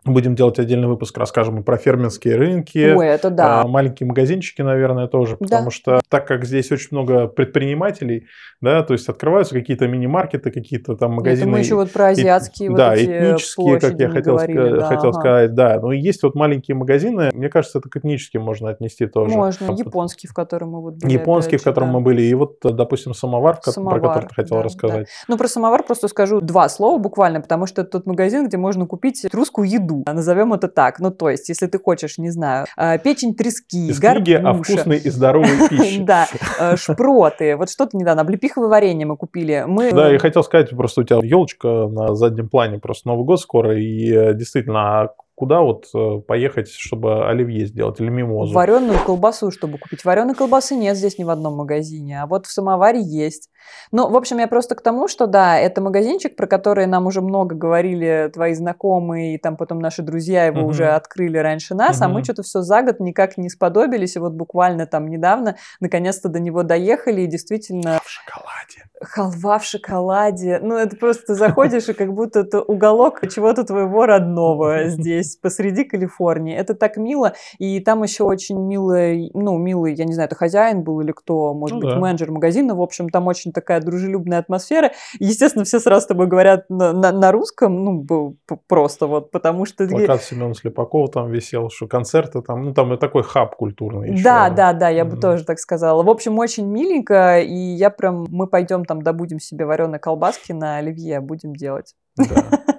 Будем 0.06 0.34
делать 0.34 0.58
отдельный 0.60 0.88
выпуск, 0.88 1.18
расскажем 1.18 1.60
и 1.60 1.64
про 1.64 1.78
фермерские 1.78 2.38
рынки. 2.38 2.94
Ой, 2.96 3.06
это 3.06 3.30
да. 3.30 3.62
А, 3.62 3.68
маленькие 3.68 4.08
магазинчики, 4.08 4.62
наверное, 4.62 5.08
тоже. 5.08 5.36
Потому 5.36 5.66
да. 5.66 5.72
что 5.72 6.00
так 6.08 6.26
как 6.26 6.46
здесь 6.46 6.72
очень 6.72 6.88
много 6.92 7.28
предпринимателей, 7.28 8.28
да, 8.62 8.82
то 8.84 8.94
есть 8.94 9.10
открываются 9.10 9.54
какие-то 9.54 9.88
мини-маркеты, 9.90 10.52
какие-то 10.52 10.96
там 10.96 11.16
магазины. 11.16 11.42
Это 11.42 11.50
мы 11.50 11.60
еще 11.60 11.76
вот 11.76 11.92
про 11.92 12.08
азиатские 12.08 12.68
и, 12.68 12.70
вот 12.70 12.78
Да, 12.78 12.96
этнические, 12.96 13.80
как 13.80 14.00
я 14.00 14.10
хотел, 14.10 14.36
говорили, 14.36 14.80
да, 14.80 14.86
хотел 14.86 15.10
ага. 15.10 15.20
сказать, 15.20 15.54
да. 15.54 15.80
Но 15.82 15.92
есть 15.92 16.24
вот 16.24 16.34
маленькие 16.34 16.76
магазины, 16.76 17.32
мне 17.34 17.50
кажется, 17.50 17.80
это 17.80 17.90
к 17.90 17.98
этническим 17.98 18.42
можно 18.42 18.70
отнести 18.70 19.06
тоже. 19.06 19.36
Можно. 19.36 19.74
Японский, 19.74 20.28
в 20.28 20.34
котором 20.34 20.70
мы 20.70 20.82
вот 20.82 20.94
были. 20.96 21.12
Японский, 21.12 21.58
в 21.58 21.64
котором 21.64 21.90
да. 21.90 21.94
мы 21.96 22.02
были. 22.02 22.22
И 22.22 22.34
вот, 22.34 22.60
допустим, 22.64 23.14
самовар, 23.14 23.60
самовар 23.64 24.00
про 24.00 24.08
который 24.08 24.28
ты 24.30 24.36
хотел 24.36 24.58
да, 24.58 24.64
рассказать. 24.64 25.08
Да. 25.08 25.26
Ну, 25.28 25.38
про 25.38 25.48
самовар 25.50 25.84
просто 25.84 26.08
скажу 26.08 26.40
два 26.40 26.70
слова 26.70 26.98
буквально, 26.98 27.42
потому 27.42 27.66
что 27.66 27.82
это 27.82 27.92
тот 27.92 28.06
магазин, 28.06 28.48
где 28.48 28.56
можно 28.56 28.86
купить 28.86 29.26
русскую 29.34 29.70
еду. 29.70 29.89
Назовем 30.06 30.54
это 30.54 30.68
так. 30.68 31.00
Ну, 31.00 31.12
то 31.12 31.30
есть, 31.30 31.50
если 31.50 31.68
ты 31.68 31.80
хочешь, 31.80 32.18
не 32.18 32.30
знаю, 32.30 32.66
а, 32.78 32.98
печень 32.98 33.36
трески, 33.36 33.88
Из 33.88 34.00
книги 34.00 34.34
о 34.34 34.54
вкусной 34.54 34.98
и 34.98 35.10
здоровой 35.10 35.50
пище. 35.70 36.02
Да, 36.02 36.28
э, 36.60 36.76
шпроты. 36.78 37.56
Вот 37.56 37.70
что-то 37.70 37.98
недавно, 37.98 38.22
облепиховое 38.22 38.70
варенье 38.70 39.06
мы 39.06 39.18
купили. 39.18 39.66
Мы... 39.68 39.92
Да, 39.92 40.12
я 40.12 40.20
хотел 40.20 40.44
сказать, 40.44 40.70
просто 40.70 41.02
у 41.02 41.04
тебя 41.04 41.20
елочка 41.24 41.88
на 41.88 42.16
заднем 42.16 42.50
плане, 42.50 42.80
просто 42.80 43.08
Новый 43.08 43.26
год 43.26 43.40
скоро, 43.40 43.78
и 43.80 44.12
э, 44.12 44.34
действительно, 44.34 45.02
а 45.02 45.10
куда 45.40 45.62
вот 45.62 45.86
э, 45.96 46.20
поехать, 46.28 46.70
чтобы 46.70 47.26
оливье 47.26 47.66
сделать 47.66 48.02
или 48.02 48.10
мимозу? 48.10 48.54
Вареную 48.54 49.00
колбасу, 49.06 49.52
чтобы 49.52 49.78
купить. 49.78 50.04
Вареной 50.04 50.36
колбасы 50.36 50.76
нет 50.76 50.98
здесь 50.98 51.18
ни 51.18 51.24
в 51.24 51.30
одном 51.30 51.56
магазине, 51.56 52.22
а 52.22 52.28
вот 52.28 52.46
в 52.46 52.52
самоваре 52.52 53.02
есть. 53.02 53.50
Ну, 53.92 54.10
в 54.10 54.16
общем, 54.16 54.40
я 54.40 54.48
просто 54.48 54.76
к 54.76 54.82
тому, 54.82 55.08
что 55.08 55.28
да, 55.28 55.58
это 55.58 55.82
магазинчик, 55.82 56.36
про 56.36 56.48
который 56.48 56.86
нам 56.88 57.08
уже 57.08 57.22
много 57.22 57.56
говорили 57.56 58.30
твои 58.34 58.54
знакомые, 58.54 59.36
и 59.36 59.38
там 59.38 59.58
потом 59.58 59.80
наши 59.80 60.02
друзья 60.02 60.46
его 60.46 60.62
угу. 60.62 60.70
уже 60.70 60.90
открыли 60.90 61.38
раньше 61.38 61.76
нас, 61.76 61.98
угу. 61.98 62.06
а 62.06 62.08
мы 62.10 62.24
что-то 62.24 62.44
все 62.44 62.62
за 62.62 62.82
год 62.82 63.00
никак 63.00 63.38
не 63.38 63.50
сподобились, 63.50 64.16
и 64.16 64.20
вот 64.20 64.34
буквально 64.34 64.86
там 64.86 65.08
недавно 65.08 65.56
наконец-то 65.80 66.30
до 66.30 66.40
него 66.40 66.64
доехали, 66.64 67.22
и 67.22 67.28
действительно... 67.28 68.00
В 68.04 68.10
шоколаде. 68.10 68.90
Халва 69.02 69.60
в 69.60 69.66
шоколаде. 69.66 70.60
Ну, 70.62 70.76
это 70.76 70.96
просто 70.98 71.36
заходишь, 71.36 71.88
и 71.88 71.94
как 71.94 72.14
будто 72.14 72.42
это 72.42 72.62
уголок 72.62 73.22
чего-то 73.30 73.64
твоего 73.64 74.06
родного 74.06 74.84
здесь, 74.88 75.29
посреди 75.36 75.84
Калифорнии. 75.84 76.56
Это 76.56 76.74
так 76.74 76.98
мило. 76.98 77.34
И 77.58 77.80
там 77.80 78.04
еще 78.04 78.24
очень 78.24 78.60
милый, 78.60 79.32
ну, 79.34 79.58
милый, 79.58 79.94
я 79.96 80.06
не 80.06 80.14
знаю, 80.14 80.28
это 80.28 80.36
хозяин 80.36 80.84
был 80.84 81.02
или 81.02 81.12
кто, 81.12 81.54
может 81.54 81.76
ну, 81.76 81.82
быть, 81.82 81.90
да. 81.92 82.00
менеджер 82.00 82.32
магазина. 82.32 82.76
В 82.76 82.82
общем, 82.82 83.10
там 83.10 83.28
очень 83.28 83.52
такая 83.52 83.82
дружелюбная 83.82 84.40
атмосфера. 84.40 84.92
Естественно, 85.20 85.66
все 85.66 85.80
сразу 85.80 86.04
с 86.04 86.08
тобой 86.08 86.28
говорят 86.28 86.70
на, 86.70 86.94
на, 86.94 87.12
на 87.12 87.32
русском, 87.32 87.84
ну, 87.84 88.36
просто 88.68 89.08
вот, 89.08 89.32
потому 89.32 89.66
что... 89.66 89.88
Плакат 89.88 90.24
Семена 90.24 90.54
Слепакова 90.54 91.10
там 91.10 91.32
висел, 91.32 91.70
что 91.70 91.88
концерты 91.88 92.42
там, 92.42 92.64
ну, 92.66 92.74
там 92.74 92.94
и 92.94 92.98
такой 92.98 93.24
хаб 93.24 93.56
культурный 93.56 94.12
еще. 94.12 94.24
Да, 94.24 94.50
да, 94.50 94.74
да, 94.74 94.90
я 94.90 95.04
mm-hmm. 95.04 95.10
бы 95.10 95.18
тоже 95.18 95.46
так 95.46 95.60
сказала. 95.60 96.04
В 96.04 96.10
общем, 96.10 96.38
очень 96.38 96.66
миленько, 96.66 97.40
и 97.40 97.54
я 97.54 97.90
прям, 97.90 98.26
мы 98.30 98.48
пойдем 98.48 98.86
там 98.86 99.02
добудем 99.02 99.40
себе 99.40 99.66
вареные 99.66 100.00
колбаски 100.00 100.52
на 100.52 100.78
оливье, 100.78 101.20
будем 101.20 101.54
делать. 101.56 101.96
Да, 102.18 102.26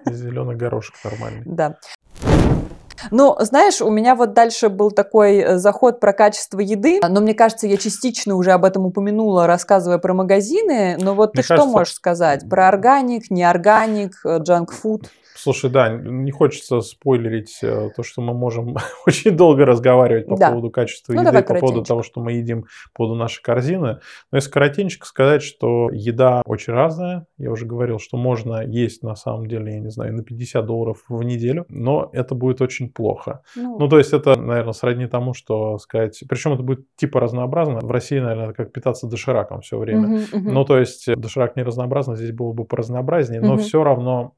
зеленый 0.10 0.56
горошек 0.56 0.94
нормальный. 1.04 1.42
Да. 1.44 1.76
Ну, 3.10 3.36
знаешь, 3.40 3.80
у 3.80 3.90
меня 3.90 4.14
вот 4.14 4.32
дальше 4.34 4.68
был 4.68 4.90
такой 4.90 5.38
э, 5.38 5.58
заход 5.58 6.00
про 6.00 6.12
качество 6.12 6.60
еды, 6.60 7.00
но 7.06 7.20
мне 7.20 7.34
кажется, 7.34 7.66
я 7.66 7.76
частично 7.76 8.34
уже 8.36 8.52
об 8.52 8.64
этом 8.64 8.86
упомянула, 8.86 9.46
рассказывая 9.46 9.98
про 9.98 10.14
магазины. 10.14 10.96
Но 11.00 11.14
вот 11.14 11.34
мне 11.34 11.42
ты 11.42 11.48
кажется, 11.48 11.68
что 11.68 11.78
можешь 11.78 11.94
сказать 11.94 12.48
про 12.48 12.68
органик, 12.68 13.30
неорганик, 13.30 14.20
джанк-фуд? 14.24 15.08
Слушай, 15.42 15.70
да, 15.70 15.88
не 15.88 16.30
хочется 16.30 16.80
спойлерить 16.80 17.58
э, 17.62 17.90
то, 17.96 18.02
что 18.02 18.20
мы 18.20 18.34
можем 18.34 18.76
очень 19.06 19.36
долго 19.36 19.64
разговаривать 19.64 20.26
по 20.26 20.36
да. 20.36 20.50
поводу 20.50 20.70
качества 20.70 21.12
ну, 21.12 21.22
еды, 21.22 21.42
по 21.42 21.54
поводу 21.54 21.82
того, 21.82 22.02
что 22.02 22.20
мы 22.20 22.32
едим, 22.32 22.62
по 22.92 22.98
поводу 23.04 23.14
нашей 23.14 23.42
корзины. 23.42 24.00
Но 24.30 24.36
если 24.36 24.50
коротенько 24.50 25.06
сказать, 25.06 25.42
что 25.42 25.88
еда 25.92 26.42
очень 26.44 26.72
разная. 26.72 27.26
Я 27.38 27.50
уже 27.50 27.66
говорил, 27.66 27.98
что 27.98 28.16
можно 28.16 28.64
есть 28.66 29.02
на 29.02 29.14
самом 29.14 29.46
деле, 29.46 29.74
я 29.74 29.80
не 29.80 29.90
знаю, 29.90 30.14
на 30.14 30.22
50 30.22 30.64
долларов 30.66 31.04
в 31.08 31.22
неделю, 31.22 31.64
но 31.68 32.10
это 32.12 32.34
будет 32.34 32.60
очень 32.60 32.90
плохо. 32.90 33.42
Ну, 33.56 33.78
ну 33.78 33.88
то 33.88 33.98
есть 33.98 34.12
это, 34.12 34.36
наверное, 34.36 34.72
сродни 34.72 35.06
тому, 35.06 35.34
что 35.34 35.78
сказать... 35.78 36.22
Причем 36.28 36.52
это 36.52 36.62
будет 36.62 36.84
типа 36.96 37.20
разнообразно. 37.20 37.80
В 37.80 37.90
России, 37.90 38.18
наверное, 38.18 38.52
как 38.52 38.72
питаться 38.72 39.06
дошираком 39.06 39.60
все 39.60 39.78
время. 39.78 40.08
Угу, 40.08 40.38
угу. 40.38 40.50
Ну, 40.50 40.64
то 40.64 40.78
есть 40.78 41.06
доширак 41.14 41.56
не 41.56 41.62
разнообразно, 41.62 42.16
здесь 42.16 42.32
было 42.32 42.52
бы 42.52 42.64
поразнообразнее, 42.64 43.40
но 43.40 43.54
угу. 43.54 43.62
все 43.62 43.82
равно 43.82 44.34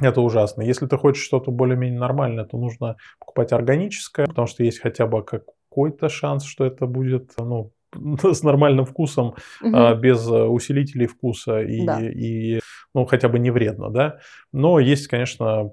это 0.00 0.20
ужасно. 0.20 0.62
Если 0.62 0.86
ты 0.86 0.96
хочешь 0.96 1.24
что-то 1.24 1.50
более-менее 1.50 2.00
нормальное, 2.00 2.44
то 2.44 2.58
нужно 2.58 2.96
покупать 3.18 3.52
органическое, 3.52 4.26
потому 4.26 4.46
что 4.46 4.64
есть 4.64 4.80
хотя 4.80 5.06
бы 5.06 5.22
какой-то 5.22 6.08
шанс, 6.08 6.44
что 6.44 6.64
это 6.64 6.86
будет 6.86 7.32
ну, 7.38 7.72
с 8.22 8.42
нормальным 8.42 8.84
вкусом, 8.86 9.34
угу. 9.62 9.94
без 9.96 10.26
усилителей 10.26 11.06
вкуса 11.06 11.60
и, 11.60 11.84
да. 11.84 12.00
и 12.00 12.60
ну, 12.94 13.04
хотя 13.06 13.28
бы 13.28 13.38
не 13.38 13.50
вредно, 13.50 13.90
да. 13.90 14.18
Но 14.52 14.78
есть, 14.78 15.08
конечно, 15.08 15.72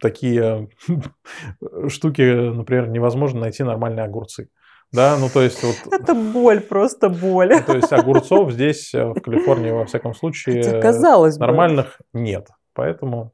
такие 0.00 0.68
штуки, 1.88 2.50
например, 2.50 2.88
невозможно 2.88 3.40
найти 3.40 3.62
нормальные 3.62 4.04
огурцы. 4.04 4.48
Да, 4.92 5.16
ну 5.18 5.28
то 5.28 5.42
есть 5.42 5.62
вот... 5.64 5.92
Это 5.92 6.14
боль, 6.14 6.60
просто 6.60 7.08
боль. 7.08 7.48
Ну, 7.50 7.60
то 7.60 7.76
есть 7.76 7.92
огурцов 7.92 8.52
здесь, 8.52 8.94
э, 8.94 9.04
в 9.04 9.20
Калифорнии, 9.20 9.72
во 9.72 9.84
всяком 9.84 10.14
случае, 10.14 10.80
казалось 10.80 11.38
нормальных 11.38 12.00
бы. 12.12 12.20
нет. 12.20 12.48
Поэтому 12.76 13.32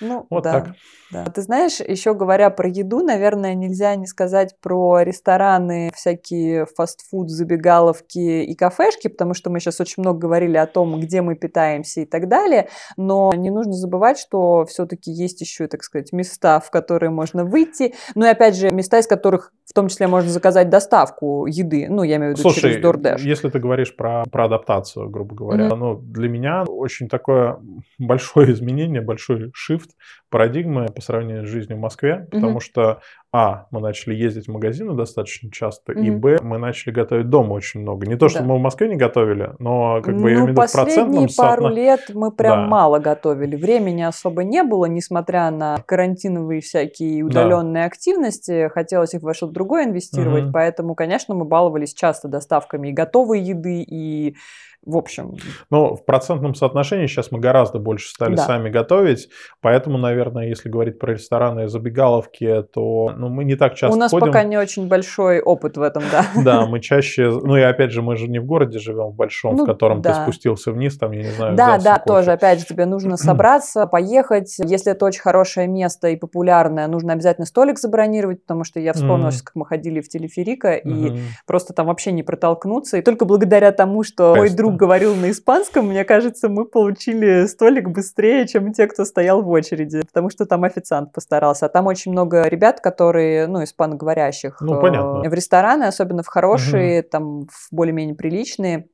ну, 0.00 0.26
вот 0.30 0.44
да. 0.44 0.52
так. 0.52 0.74
Да. 1.12 1.24
Ты 1.26 1.42
знаешь, 1.42 1.78
еще 1.80 2.14
говоря 2.14 2.50
про 2.50 2.68
еду, 2.68 3.00
наверное, 3.00 3.54
нельзя 3.54 3.94
не 3.94 4.06
сказать 4.06 4.56
про 4.60 5.02
рестораны, 5.02 5.90
всякие 5.94 6.66
фастфуд, 6.66 7.30
забегаловки 7.30 8.42
и 8.42 8.54
кафешки, 8.54 9.08
потому 9.08 9.34
что 9.34 9.50
мы 9.50 9.60
сейчас 9.60 9.80
очень 9.80 10.02
много 10.02 10.18
говорили 10.18 10.56
о 10.56 10.66
том, 10.66 10.98
где 11.00 11.22
мы 11.22 11.36
питаемся 11.36 12.00
и 12.00 12.06
так 12.06 12.28
далее, 12.28 12.68
но 12.96 13.32
не 13.34 13.50
нужно 13.50 13.72
забывать, 13.72 14.18
что 14.18 14.64
все-таки 14.66 15.12
есть 15.12 15.40
еще, 15.40 15.68
так 15.68 15.84
сказать, 15.84 16.12
места, 16.12 16.58
в 16.58 16.70
которые 16.70 17.10
можно 17.10 17.44
выйти, 17.44 17.94
ну 18.14 18.26
и 18.26 18.28
опять 18.28 18.56
же, 18.56 18.70
места, 18.70 18.98
из 18.98 19.06
которых 19.06 19.52
в 19.64 19.72
том 19.72 19.88
числе 19.88 20.08
можно 20.08 20.30
заказать 20.30 20.70
доставку 20.70 21.46
еды, 21.46 21.86
ну, 21.88 22.02
я 22.02 22.16
имею 22.16 22.34
в 22.34 22.38
виду 22.38 22.42
Слушай, 22.42 22.72
через 22.72 22.84
DoorDash. 22.84 23.20
если 23.20 23.48
ты 23.48 23.58
говоришь 23.58 23.94
про, 23.94 24.24
про 24.30 24.46
адаптацию, 24.46 25.08
грубо 25.08 25.34
говоря, 25.34 25.66
mm-hmm. 25.66 25.76
ну, 25.76 25.96
для 25.96 26.28
меня 26.28 26.64
очень 26.64 27.08
такое 27.08 27.58
большое 27.98 28.52
изменение, 28.54 29.00
большой 29.00 29.52
shift 29.52 29.85
парадигмы 30.30 30.86
по 30.86 31.00
сравнению 31.00 31.46
с 31.46 31.48
жизнью 31.48 31.78
в 31.78 31.80
Москве, 31.80 32.28
потому 32.30 32.54
угу. 32.54 32.60
что 32.60 33.00
а, 33.32 33.66
мы 33.70 33.80
начали 33.80 34.14
ездить 34.14 34.46
в 34.46 34.50
магазины 34.50 34.94
достаточно 34.94 35.50
часто, 35.50 35.92
mm-hmm. 35.92 36.06
и 36.06 36.10
б, 36.10 36.38
мы 36.40 36.56
начали 36.56 36.90
готовить 36.90 37.28
дома 37.28 37.52
очень 37.52 37.80
много. 37.80 38.06
Не 38.06 38.16
то, 38.16 38.28
что 38.30 38.38
да. 38.38 38.46
мы 38.46 38.56
в 38.56 38.60
Москве 38.60 38.88
не 38.88 38.96
готовили, 38.96 39.50
но 39.58 40.00
как 40.00 40.14
бы 40.14 40.20
ну, 40.22 40.28
я 40.28 40.34
имею 40.34 40.46
в 40.46 40.48
виду 40.50 40.62
в 40.62 40.72
процентном 40.72 41.26
пару 41.36 41.62
соотно... 41.62 41.68
лет 41.68 42.00
мы 42.14 42.32
прям 42.32 42.62
да. 42.62 42.66
мало 42.66 42.98
готовили. 42.98 43.56
Времени 43.56 44.00
особо 44.00 44.42
не 44.42 44.62
было, 44.62 44.86
несмотря 44.86 45.50
на 45.50 45.76
карантиновые 45.84 46.62
всякие 46.62 47.24
удаленные 47.24 47.82
да. 47.82 47.86
активности. 47.86 48.70
Хотелось 48.72 49.12
их 49.12 49.20
во 49.22 49.34
что-то 49.34 49.52
другое 49.52 49.84
инвестировать, 49.84 50.44
mm-hmm. 50.44 50.52
поэтому, 50.52 50.94
конечно, 50.94 51.34
мы 51.34 51.44
баловались 51.44 51.92
часто 51.92 52.28
доставками 52.28 52.88
и 52.88 52.92
готовой 52.92 53.40
еды, 53.40 53.82
и 53.82 54.36
в 54.84 54.96
общем. 54.96 55.36
Ну, 55.70 55.96
в 55.96 56.04
процентном 56.04 56.54
соотношении 56.54 57.06
сейчас 57.06 57.30
мы 57.30 57.40
гораздо 57.40 57.78
больше 57.78 58.08
стали 58.08 58.36
да. 58.36 58.46
сами 58.46 58.70
готовить, 58.70 59.28
поэтому, 59.60 59.98
наверное, 59.98 60.46
если 60.46 60.68
говорить 60.68 60.98
про 60.98 61.12
рестораны 61.12 61.64
и 61.64 61.66
забегаловки, 61.66 62.62
то 62.72 63.12
ну, 63.16 63.28
мы 63.28 63.44
не 63.44 63.56
так 63.56 63.74
часто 63.74 63.96
У 63.96 63.98
нас 63.98 64.10
ходим. 64.10 64.26
пока 64.26 64.44
не 64.44 64.56
очень 64.56 64.88
большой 64.88 65.40
опыт 65.40 65.76
в 65.76 65.82
этом, 65.82 66.04
да. 66.10 66.24
Да, 66.42 66.66
мы 66.66 66.80
чаще, 66.80 67.30
ну 67.30 67.56
и 67.56 67.62
опять 67.62 67.90
же, 67.90 68.02
мы 68.02 68.16
же 68.16 68.28
не 68.28 68.38
в 68.38 68.44
городе 68.44 68.78
живем, 68.78 69.08
в 69.08 69.14
большом, 69.14 69.56
ну, 69.56 69.64
в 69.64 69.66
котором 69.66 70.02
да. 70.02 70.14
ты 70.14 70.22
спустился 70.22 70.70
вниз, 70.70 70.96
там, 70.96 71.12
я 71.12 71.22
не 71.24 71.30
знаю, 71.30 71.56
Да, 71.56 71.78
да, 71.78 71.98
кофе. 71.98 72.04
тоже, 72.06 72.32
опять 72.32 72.60
же, 72.60 72.66
тебе 72.66 72.86
нужно 72.86 73.16
собраться, 73.16 73.86
поехать. 73.86 74.54
Если 74.58 74.92
это 74.92 75.04
очень 75.04 75.20
хорошее 75.20 75.66
место 75.66 76.08
и 76.08 76.16
популярное, 76.16 76.86
нужно 76.86 77.12
обязательно 77.12 77.46
столик 77.46 77.78
забронировать, 77.78 78.42
потому 78.42 78.64
что 78.64 78.78
я 78.78 78.92
вспомнила, 78.92 79.30
mm. 79.30 79.42
как 79.44 79.54
мы 79.56 79.66
ходили 79.66 80.00
в 80.00 80.08
телеферика, 80.08 80.74
и 80.74 80.88
mm-hmm. 80.88 81.18
просто 81.46 81.72
там 81.72 81.86
вообще 81.86 82.12
не 82.12 82.22
протолкнуться. 82.22 82.98
И 82.98 83.02
только 83.02 83.24
благодаря 83.24 83.72
тому, 83.72 84.02
что 84.02 84.34
мой 84.36 84.50
друг 84.50 84.65
говорил 84.70 85.14
на 85.14 85.30
испанском, 85.30 85.88
мне 85.88 86.04
кажется, 86.04 86.48
мы 86.48 86.64
получили 86.64 87.46
столик 87.46 87.88
быстрее, 87.88 88.46
чем 88.46 88.72
те, 88.72 88.86
кто 88.86 89.04
стоял 89.04 89.42
в 89.42 89.48
очереди, 89.48 90.02
потому 90.02 90.30
что 90.30 90.46
там 90.46 90.64
официант 90.64 91.12
постарался. 91.12 91.66
А 91.66 91.68
там 91.68 91.86
очень 91.86 92.12
много 92.12 92.48
ребят, 92.48 92.80
которые, 92.80 93.46
ну, 93.46 93.62
испаноговорящих 93.62 94.60
ну, 94.60 94.80
понятно. 94.80 95.28
в 95.28 95.34
рестораны, 95.34 95.84
особенно 95.84 96.22
в 96.22 96.28
хорошие, 96.28 97.00
угу. 97.00 97.08
там, 97.10 97.40
в 97.48 97.68
более-менее 97.70 98.16
приличные, 98.16 98.88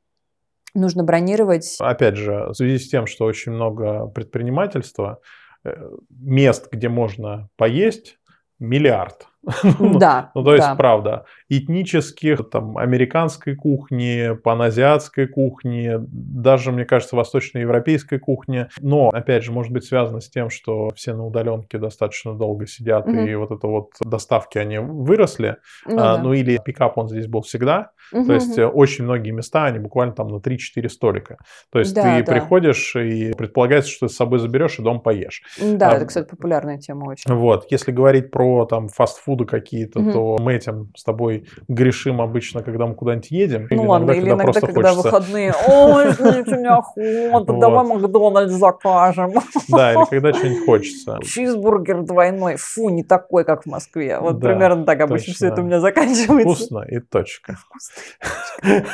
нужно 0.74 1.04
бронировать. 1.04 1.76
Опять 1.80 2.16
же, 2.16 2.46
в 2.48 2.54
связи 2.54 2.78
с 2.78 2.88
тем, 2.88 3.06
что 3.06 3.24
очень 3.24 3.52
много 3.52 4.06
предпринимательства, 4.06 5.20
э, 5.64 5.74
мест, 6.11 6.68
где 6.70 6.88
можно 6.88 7.48
поесть, 7.56 8.18
миллиард. 8.58 9.26
Да. 9.98 10.31
ну, 10.35 10.44
то 10.44 10.55
есть, 10.55 10.66
да. 10.66 10.74
правда, 10.74 11.24
этнических, 11.48 12.48
там, 12.50 12.78
американской 12.78 13.55
кухни, 13.55 14.35
паназиатской 14.37 15.26
кухни, 15.26 15.94
даже, 15.98 16.70
мне 16.72 16.85
кажется, 16.85 17.16
восточноевропейской 17.16 18.18
кухни. 18.18 18.68
Но, 18.81 19.09
опять 19.09 19.42
же, 19.42 19.52
может 19.52 19.72
быть 19.72 19.85
связано 19.85 20.20
с 20.20 20.28
тем, 20.28 20.50
что 20.50 20.90
все 20.94 21.14
на 21.14 21.26
удаленке 21.26 21.78
достаточно 21.78 22.35
долго 22.35 22.66
сидят, 22.66 23.07
угу. 23.07 23.16
и 23.16 23.35
вот 23.35 23.50
это 23.50 23.66
вот 23.66 23.90
доставки, 24.00 24.59
они 24.59 24.78
выросли. 24.78 25.57
Ну, 25.87 25.96
а, 25.98 26.16
да. 26.16 26.22
ну 26.22 26.33
или 26.33 26.59
пикап, 26.64 26.96
он 26.98 27.09
здесь 27.09 27.26
был 27.26 27.42
всегда. 27.42 27.90
Угу. 28.12 28.26
То 28.26 28.33
есть, 28.35 28.59
очень 28.59 29.05
многие 29.05 29.31
места, 29.31 29.64
они 29.64 29.78
буквально 29.78 30.14
там 30.14 30.28
на 30.28 30.37
3-4 30.37 30.88
столика. 30.88 31.38
То 31.70 31.81
есть, 31.81 31.94
да, 31.94 32.02
ты 32.02 32.24
да. 32.24 32.33
приходишь, 32.33 32.94
и 32.94 33.33
предполагается, 33.33 33.90
что 33.90 34.07
ты 34.07 34.12
с 34.12 34.16
собой 34.16 34.38
заберешь 34.38 34.78
и 34.78 34.83
дом 34.83 35.00
поешь. 35.00 35.42
Да, 35.61 35.90
а, 35.90 35.96
это, 35.96 36.07
кстати, 36.07 36.28
популярная 36.28 36.78
тема 36.78 37.07
очень. 37.07 37.33
Вот. 37.33 37.66
Если 37.70 37.90
говорить 37.90 38.31
про 38.31 38.66
там 38.66 38.88
фастфуд 38.88 39.31
фастфуды 39.32 39.44
какие-то, 39.44 40.00
угу. 40.00 40.12
то 40.12 40.38
мы 40.38 40.54
этим 40.54 40.92
с 40.96 41.04
тобой 41.04 41.46
грешим 41.68 42.20
обычно, 42.20 42.62
когда 42.62 42.86
мы 42.86 42.94
куда-нибудь 42.94 43.30
едем. 43.30 43.66
Ну 43.70 43.76
или 43.76 43.86
ладно, 43.86 44.04
иногда, 44.04 44.22
или 44.22 44.30
иногда, 44.30 44.60
когда 44.60 44.90
хочется... 44.90 45.02
выходные. 45.02 45.54
Ой, 45.68 46.10
извините, 46.10 46.50
неохота, 46.52 47.52
давай 47.60 47.86
Макдональдс 47.86 48.52
закажем. 48.52 49.32
Да, 49.68 49.92
или 49.92 50.04
когда 50.10 50.32
что-нибудь 50.32 50.64
хочется. 50.64 51.18
Чизбургер 51.22 52.02
двойной, 52.02 52.56
фу, 52.56 52.88
не 52.90 53.04
такой, 53.04 53.44
как 53.44 53.64
в 53.64 53.66
Москве. 53.66 54.18
Вот 54.20 54.40
примерно 54.40 54.84
так 54.84 55.00
обычно 55.00 55.34
все 55.34 55.48
это 55.48 55.60
у 55.60 55.64
меня 55.64 55.80
заканчивается. 55.80 56.54
Вкусно 56.54 56.84
и 56.88 57.00
точка. 57.00 57.56
Вкусно 57.58 57.94
и 58.62 58.80
точка. 58.80 58.88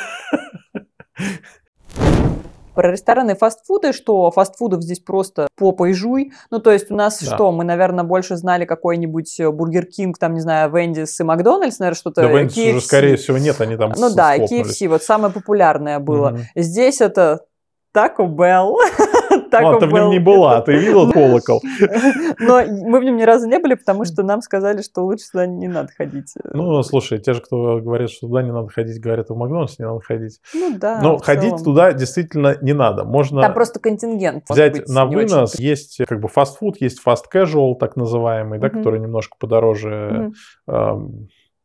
Про 2.79 2.93
рестораны 2.93 3.35
фастфуды, 3.35 3.91
что 3.91 4.31
фастфудов 4.31 4.83
здесь 4.83 5.01
просто 5.01 5.49
попой 5.57 5.91
жуй. 5.91 6.31
Ну, 6.49 6.59
то 6.59 6.71
есть 6.71 6.89
у 6.89 6.95
нас 6.95 7.19
да. 7.19 7.35
что, 7.35 7.51
мы, 7.51 7.65
наверное, 7.65 8.05
больше 8.05 8.37
знали 8.37 8.63
какой-нибудь 8.63 9.35
Burger 9.51 9.85
King, 9.85 10.17
там, 10.17 10.33
не 10.33 10.39
знаю, 10.39 10.71
Wendy's 10.71 11.19
и 11.19 11.23
Макдональдс, 11.25 11.79
наверное, 11.79 11.97
что-то. 11.97 12.21
Да, 12.21 12.29
Wendy's 12.29 12.57
уже, 12.57 12.79
скорее 12.79 13.17
всего, 13.17 13.37
нет, 13.37 13.59
они 13.59 13.75
там 13.75 13.91
Ну 13.97 14.09
да, 14.15 14.37
KFC, 14.37 14.87
вот 14.87 15.03
самое 15.03 15.33
популярное 15.33 15.99
было. 15.99 16.29
Угу. 16.29 16.39
Здесь 16.55 17.01
это 17.01 17.41
Taco 17.93 18.33
Bell. 18.33 18.75
Taco 19.49 19.75
а, 19.75 19.79
ты 19.79 19.87
в 19.87 19.91
нем 19.91 20.09
не 20.09 20.19
была, 20.19 20.61
ты 20.61 20.73
видел 20.73 21.11
колокол. 21.11 21.61
Но 22.39 22.61
мы 22.65 22.99
в 22.99 23.03
нем 23.03 23.17
ни 23.17 23.23
разу 23.23 23.47
не 23.47 23.59
были, 23.59 23.75
потому 23.75 24.05
что 24.05 24.23
нам 24.23 24.41
сказали, 24.41 24.81
что 24.81 25.03
лучше 25.03 25.25
туда 25.31 25.45
не 25.47 25.67
надо 25.67 25.89
ходить. 25.97 26.33
Ну, 26.53 26.81
слушай, 26.83 27.19
те 27.19 27.33
же, 27.33 27.41
кто 27.41 27.79
говорят, 27.79 28.09
что 28.09 28.27
туда 28.27 28.41
не 28.41 28.51
надо 28.51 28.69
ходить, 28.69 28.99
говорят, 28.99 29.29
в 29.29 29.35
Макдональдс 29.35 29.79
не 29.79 29.85
надо 29.85 30.01
ходить. 30.01 30.39
Ну 30.53 30.77
да. 30.77 31.01
Но 31.01 31.17
ходить 31.17 31.49
целом. 31.49 31.63
туда 31.63 31.93
действительно 31.93 32.57
не 32.61 32.73
надо. 32.73 33.03
Можно 33.03 33.41
Там 33.41 33.53
просто 33.53 33.79
контингент. 33.79 34.45
Взять 34.49 34.73
быть, 34.73 34.89
на 34.89 35.05
вынос. 35.05 35.55
Очень... 35.55 35.63
Есть 35.63 35.97
как 36.07 36.19
бы 36.19 36.27
фастфуд, 36.27 36.79
есть 36.79 37.01
fast 37.05 37.23
casual, 37.33 37.75
так 37.75 37.95
называемый, 37.95 38.59
да, 38.59 38.69
который 38.69 38.99
немножко 38.99 39.35
подороже. 39.39 40.31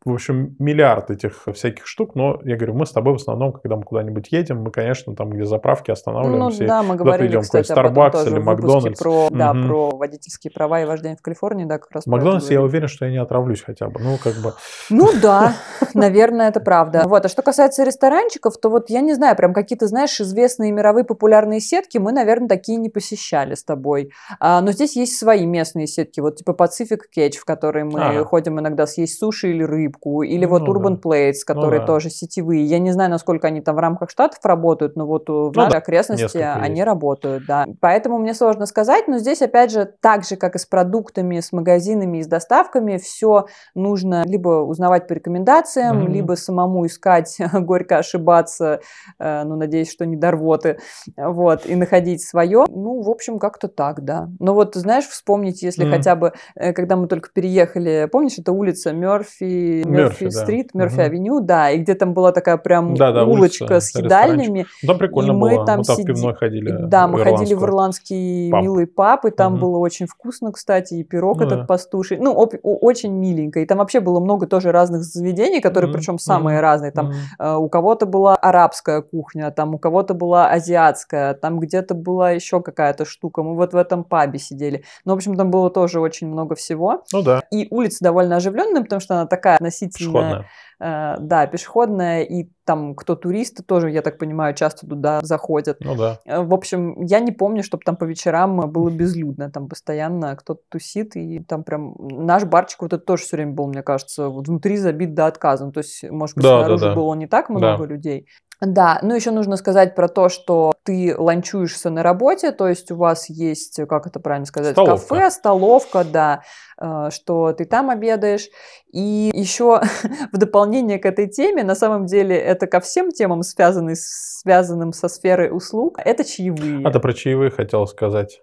В 0.05 0.12
общем, 0.12 0.55
миллиард 0.59 1.11
этих 1.11 1.47
всяких 1.55 1.87
штук, 1.87 2.14
но 2.14 2.38
я 2.45 2.57
говорю, 2.57 2.75
мы 2.75 2.85
с 2.85 2.93
тобой 2.93 3.14
в 3.14 3.17
основном, 3.17 3.53
когда 3.53 3.77
мы 3.77 3.85
куда-нибудь 3.85 4.31
едем, 4.33 4.62
мы, 4.62 4.71
конечно, 4.71 5.17
там, 5.17 5.31
где 5.31 5.47
заправки 5.47 5.90
останавливаемся. 5.90 6.62
Ну 6.62 6.69
да, 6.69 6.83
мы 6.83 6.97
говорили, 6.97 7.31
идем, 7.31 7.40
кстати, 7.40 7.73
Starbucks 7.73 8.27
или 8.27 8.38
Макдональдс. 8.38 9.01
Про, 9.01 9.27
угу. 9.27 9.35
Да, 9.35 9.55
про 9.55 9.90
водительские 9.97 10.51
права 10.51 10.83
и 10.83 10.85
вождение 10.85 11.17
в 11.17 11.23
Калифорнии, 11.23 11.64
да, 11.64 11.79
как 11.79 11.90
раз. 11.93 12.07
Макдональдс, 12.07 12.51
я 12.51 12.61
уверен, 12.61 12.87
что 12.88 13.07
я 13.07 13.12
не 13.12 13.17
отравлюсь 13.17 13.62
хотя 13.62 13.88
бы, 13.88 13.99
ну, 13.99 14.19
как 14.23 14.35
бы. 14.35 14.53
Ну 14.90 15.09
да, 15.23 15.55
наверное, 15.95 16.51
это 16.51 16.61
правда. 16.61 17.05
Вот, 17.07 17.25
а 17.25 17.29
что 17.31 17.40
касается 17.40 17.83
ресторанчиков, 17.83 18.59
то 18.59 18.69
вот 18.69 18.90
я 18.90 19.01
не 19.01 19.14
знаю, 19.14 19.37
прям 19.37 19.55
какие-то, 19.55 19.87
знаешь, 19.87 20.21
известные 20.21 20.71
мировые 20.71 21.05
популярные 21.05 21.61
сетки 21.61 21.97
мы, 21.97 22.12
наверное, 22.12 22.49
такие 22.49 22.77
не 22.77 22.90
посещали 22.90 23.55
с 23.55 23.64
тобой. 23.64 24.11
А, 24.38 24.61
но 24.61 24.73
здесь 24.73 24.97
есть 24.97 25.17
свои 25.17 25.47
местные 25.47 25.87
сетки, 25.87 26.21
вот 26.21 26.37
типа 26.37 26.51
Pacific 26.51 27.01
Catch, 27.17 27.38
в 27.38 27.47
которые 27.47 27.87
мы 27.87 28.23
ходим 28.27 28.61
иногда 28.61 28.87
съесть 28.87 29.19
суши 29.19 29.49
или 29.49 29.62
рыбу 29.62 29.93
юбку, 29.94 30.22
или 30.22 30.44
вот 30.46 30.62
Ну 30.62 30.74
Urban 30.74 30.96
да. 31.02 31.09
Plates, 31.09 31.33
Ну 31.48 31.54
которые 31.54 31.80
да. 31.80 31.87
тоже 31.87 32.11
сетевые. 32.11 32.64
Я 32.64 32.78
не 32.78 32.92
знаю, 32.92 33.11
насколько 33.11 33.48
они 33.48 33.61
там 33.61 33.76
в 33.76 33.78
рамках 33.78 34.11
штатов 34.11 34.38
работают, 34.44 34.96
но 34.96 35.07
вот 35.07 35.28
в 35.28 35.33
Ну 35.33 35.52
нашей 35.54 35.70
да, 35.70 35.78
окрестности 35.78 36.37
они 36.38 36.76
есть. 36.76 36.87
работают, 36.87 37.44
да. 37.46 37.66
Поэтому 37.80 38.18
мне 38.18 38.35
сложно 38.35 38.66
сказать, 38.66 39.09
но 39.09 39.18
здесь, 39.18 39.42
опять 39.42 39.70
же, 39.70 39.90
так 40.00 40.24
же, 40.24 40.37
как 40.37 40.54
и 40.57 40.59
с 40.59 40.66
продуктами, 40.66 41.40
с 41.40 41.52
магазинами 41.52 42.18
и 42.18 42.22
с 42.22 42.26
доставками, 42.26 42.98
все 42.98 43.46
нужно 43.74 44.24
либо 44.26 44.62
узнавать 44.62 45.07
по 45.09 45.12
рекомендациям, 45.12 45.98
Мгм. 46.04 46.12
либо 46.12 46.33
самому 46.35 46.87
искать, 46.87 47.37
горько 47.52 47.98
ошибаться, 47.98 48.80
э, 49.18 49.44
ну, 49.44 49.57
надеюсь, 49.57 49.90
что 49.90 50.07
не 50.07 50.16
до 50.16 50.30
рвоты, 50.33 50.78
вот, 51.16 51.66
и 51.66 51.74
находить 51.76 52.22
свое. 52.22 52.64
Ну, 52.68 53.02
в 53.02 53.11
общем, 53.11 53.38
как-то 53.38 53.68
так, 53.68 54.04
да. 54.04 54.28
Но 54.38 54.54
вот, 54.54 54.74
знаешь, 54.74 55.07
вспомнить, 55.07 55.62
если 55.62 55.85
М. 55.85 55.90
хотя 55.90 56.16
бы, 56.16 56.33
э, 56.54 56.72
когда 56.72 56.96
мы 56.96 57.07
только 57.09 57.30
переехали, 57.33 58.09
помнишь, 58.11 58.38
это 58.38 58.52
улица 58.52 58.92
Мерфи, 58.92 59.84
Мерфи, 59.85 60.25
Мерфи 60.25 60.35
да. 60.37 60.42
Стрит, 60.42 60.75
Мерфи 60.75 60.94
Мгм. 60.94 61.03
Авеню, 61.03 61.40
да, 61.40 61.70
и 61.70 61.79
где 61.79 61.94
там 61.94 62.14
была 62.14 62.33
такая 62.33 62.57
прям 62.57 62.94
Да-да, 62.94 63.25
улочка 63.25 63.64
улица, 63.64 63.81
с 63.81 63.94
едальными, 63.94 64.66
Ну, 64.83 64.88
там 64.88 64.99
прикольно 64.99 65.33
и 65.33 65.35
мы 65.35 65.51
было. 65.57 65.66
там 65.66 65.79
мы 65.79 65.85
там 65.85 65.97
сиди- 65.97 66.07
пивной 66.07 66.35
ходили. 66.35 66.70
да, 66.87 67.07
мы 67.09 67.18
ходили 67.20 67.55
в 67.55 67.62
ирландский 67.64 68.51
Паб. 68.51 68.62
милый 68.62 68.87
паб, 68.87 69.25
и 69.27 69.31
там 69.31 69.53
Мгм. 69.53 69.61
было 69.61 69.79
очень 69.79 70.07
вкусно, 70.07 70.53
кстати, 70.53 70.94
и 70.94 71.05
пирог 71.05 71.38
Ну 71.40 71.47
этот 71.47 71.61
да. 71.61 71.64
пастуший. 71.66 72.18
Ну, 72.18 72.33
оп- 72.33 72.55
очень 72.62 73.12
миленько. 73.12 73.61
И 73.61 73.66
там 73.66 73.79
вообще 73.79 74.01
было 74.01 74.20
много 74.20 74.47
тоже 74.47 74.73
разных 74.73 75.03
заведений, 75.05 75.61
которые 75.61 75.88
Мгм, 75.90 75.99
причем 75.99 76.18
самые 76.18 76.57
мгм, 76.59 76.62
разные. 76.62 76.90
Там 76.92 77.12
э, 77.38 77.55
у 77.55 77.68
кого-то 77.68 78.07
была 78.07 78.35
арабская 78.37 79.03
кухня, 79.03 79.51
там 79.51 79.75
у 79.75 79.79
кого-то 79.79 80.14
была 80.14 80.49
азиатская, 80.51 81.35
там 81.35 81.59
где-то 81.61 81.94
была 81.94 82.31
еще 82.33 82.61
какая-то 82.61 83.05
штука. 83.05 83.42
Мы 83.42 83.55
вот 83.57 83.73
в 83.73 83.77
этом 83.77 84.05
пабе 84.05 84.38
сидели. 84.38 84.85
Ну, 85.05 85.12
в 85.12 85.16
общем, 85.16 85.37
там 85.37 85.51
было 85.51 85.70
тоже 85.70 86.01
очень 86.01 86.29
много 86.29 86.55
всего. 86.55 87.03
Ну 87.12 87.23
да, 87.23 87.42
И 87.51 87.68
улица 87.70 87.99
довольно 88.03 88.37
оживленная, 88.37 88.83
потому 88.83 89.01
что 89.01 89.14
она 89.14 89.27
такая 89.27 89.59
относительно... 89.82 90.12
пешеходная. 90.12 90.46
э, 90.80 91.16
да, 91.20 91.46
пешеходная, 91.46 92.22
и 92.22 92.48
там 92.64 92.94
кто 92.94 93.14
туристы 93.14 93.62
тоже, 93.62 93.90
я 93.90 94.02
так 94.02 94.18
понимаю, 94.18 94.54
часто 94.54 94.87
туда 94.87 95.20
заходят. 95.22 95.78
Ну 95.80 95.96
да. 95.96 96.18
Э, 96.24 96.42
В 96.42 96.54
общем, 96.54 97.00
я 97.02 97.20
не 97.20 97.32
помню, 97.32 97.62
чтобы 97.62 97.82
там 97.84 97.96
по 97.96 98.04
вечерам 98.04 98.70
было 98.70 98.90
безлюдно. 98.90 99.50
Там 99.50 99.68
постоянно 99.68 100.34
кто-то 100.37 100.60
тусит, 100.68 101.16
и 101.16 101.40
там 101.40 101.64
прям 101.64 101.94
наш 101.98 102.44
барчик 102.44 102.82
вот 102.82 102.92
это 102.92 103.04
тоже 103.04 103.24
все 103.24 103.37
время 103.37 103.52
был, 103.52 103.66
мне 103.68 103.82
кажется, 103.82 104.28
вот 104.28 104.48
внутри 104.48 104.76
забит 104.76 105.14
до 105.14 105.26
отказа. 105.26 105.66
Ну, 105.66 105.72
То 105.72 105.78
есть, 105.78 106.02
может 106.10 106.37
быть, 106.37 106.44
Да, 106.44 106.58
да, 106.58 106.64
снаружи 106.64 106.84
да. 106.87 106.94
было 106.94 107.14
не 107.14 107.26
так 107.26 107.46
Да. 107.48 107.54
много 107.54 107.84
людей. 107.84 108.26
Да, 108.66 108.98
ну 109.03 109.14
еще 109.14 109.31
нужно 109.31 109.57
сказать 109.57 109.94
про 109.94 110.09
то, 110.09 110.29
что 110.29 110.72
ты 110.85 111.14
ланчуешься 111.16 111.90
на 111.90 112.03
работе, 112.03 112.53
то 112.53 112.68
есть 112.68 112.90
у 112.90 112.96
вас 112.96 113.29
есть, 113.29 113.81
как 113.88 114.07
это 114.07 114.20
правильно 114.20 114.46
сказать, 114.46 114.72
Столовка. 114.72 115.09
кафе, 115.09 115.31
столовка, 115.31 116.05
да, 116.05 116.42
э, 116.79 117.09
что 117.11 117.53
ты 117.53 117.64
там 117.64 117.90
обедаешь. 117.90 118.48
И 118.92 119.31
еще 119.35 119.83
в 120.33 120.38
дополнение 120.38 120.98
к 120.98 121.07
этой 121.07 121.29
теме, 121.29 121.64
на 121.64 121.74
самом 121.74 122.07
деле 122.07 122.37
это 122.37 122.66
ко 122.66 122.81
всем 122.81 123.11
темам, 123.11 123.42
связанным, 123.42 123.94
связанным 123.96 124.92
со 124.92 125.09
сферой 125.09 125.55
услуг, 125.55 125.98
это 126.05 126.24
чаевые. 126.24 126.87
А 126.87 126.90
ты 126.90 127.00
про 127.00 127.12
чаевые 127.12 127.50
хотел 127.50 127.87
сказать. 127.87 128.40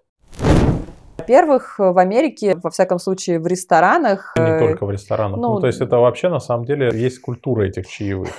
Во-первых, 1.18 1.78
в 1.78 1.98
Америке, 1.98 2.56
во 2.60 2.70
всяком 2.70 2.98
случае, 2.98 3.38
в 3.38 3.46
ресторанах... 3.46 4.34
Не 4.36 4.42
э, 4.42 4.58
только 4.58 4.86
в 4.86 4.90
ресторанах. 4.90 5.38
Ну, 5.38 5.54
ну, 5.54 5.60
то 5.60 5.68
есть 5.68 5.80
это 5.80 5.98
вообще 5.98 6.28
на 6.28 6.40
самом 6.40 6.64
деле 6.64 6.90
есть 6.92 7.20
культура 7.20 7.62
этих 7.62 7.86
чаевых. 7.86 8.30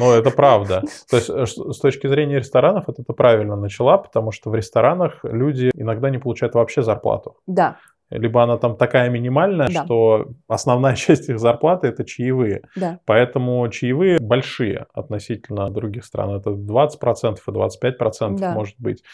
Ну, 0.00 0.10
это 0.12 0.30
правда. 0.30 0.82
То 1.10 1.16
есть 1.16 1.30
э, 1.30 1.46
с 1.46 1.78
точки 1.78 2.08
зрения 2.08 2.38
ресторанов 2.38 2.88
это 2.88 3.02
ты 3.04 3.12
правильно 3.12 3.56
начала, 3.56 3.98
потому 3.98 4.32
что 4.32 4.50
в 4.50 4.54
ресторанах 4.54 5.20
люди 5.22 5.70
иногда 5.74 6.10
не 6.10 6.18
получают 6.18 6.54
вообще 6.54 6.82
зарплату. 6.82 7.36
Да, 7.46 7.76
Либо 8.10 8.42
она 8.42 8.56
там 8.56 8.76
такая 8.76 9.08
минимальная, 9.10 9.68
Да. 9.68 9.84
что 9.84 10.26
основная 10.48 10.94
часть 10.96 11.28
их 11.28 11.38
зарплаты 11.38 11.86
это 11.88 12.04
чаевые. 12.04 12.62
да. 12.76 12.98
Поэтому 13.04 13.68
чаевые 13.68 14.18
большие 14.18 14.86
относительно 14.94 15.70
других 15.70 16.04
стран. 16.04 16.30
Это 16.30 16.50
20% 16.50 17.36
и 17.46 17.50
25% 17.50 18.36
Да. 18.40 18.52
может 18.54 18.74
быть. 18.78 19.04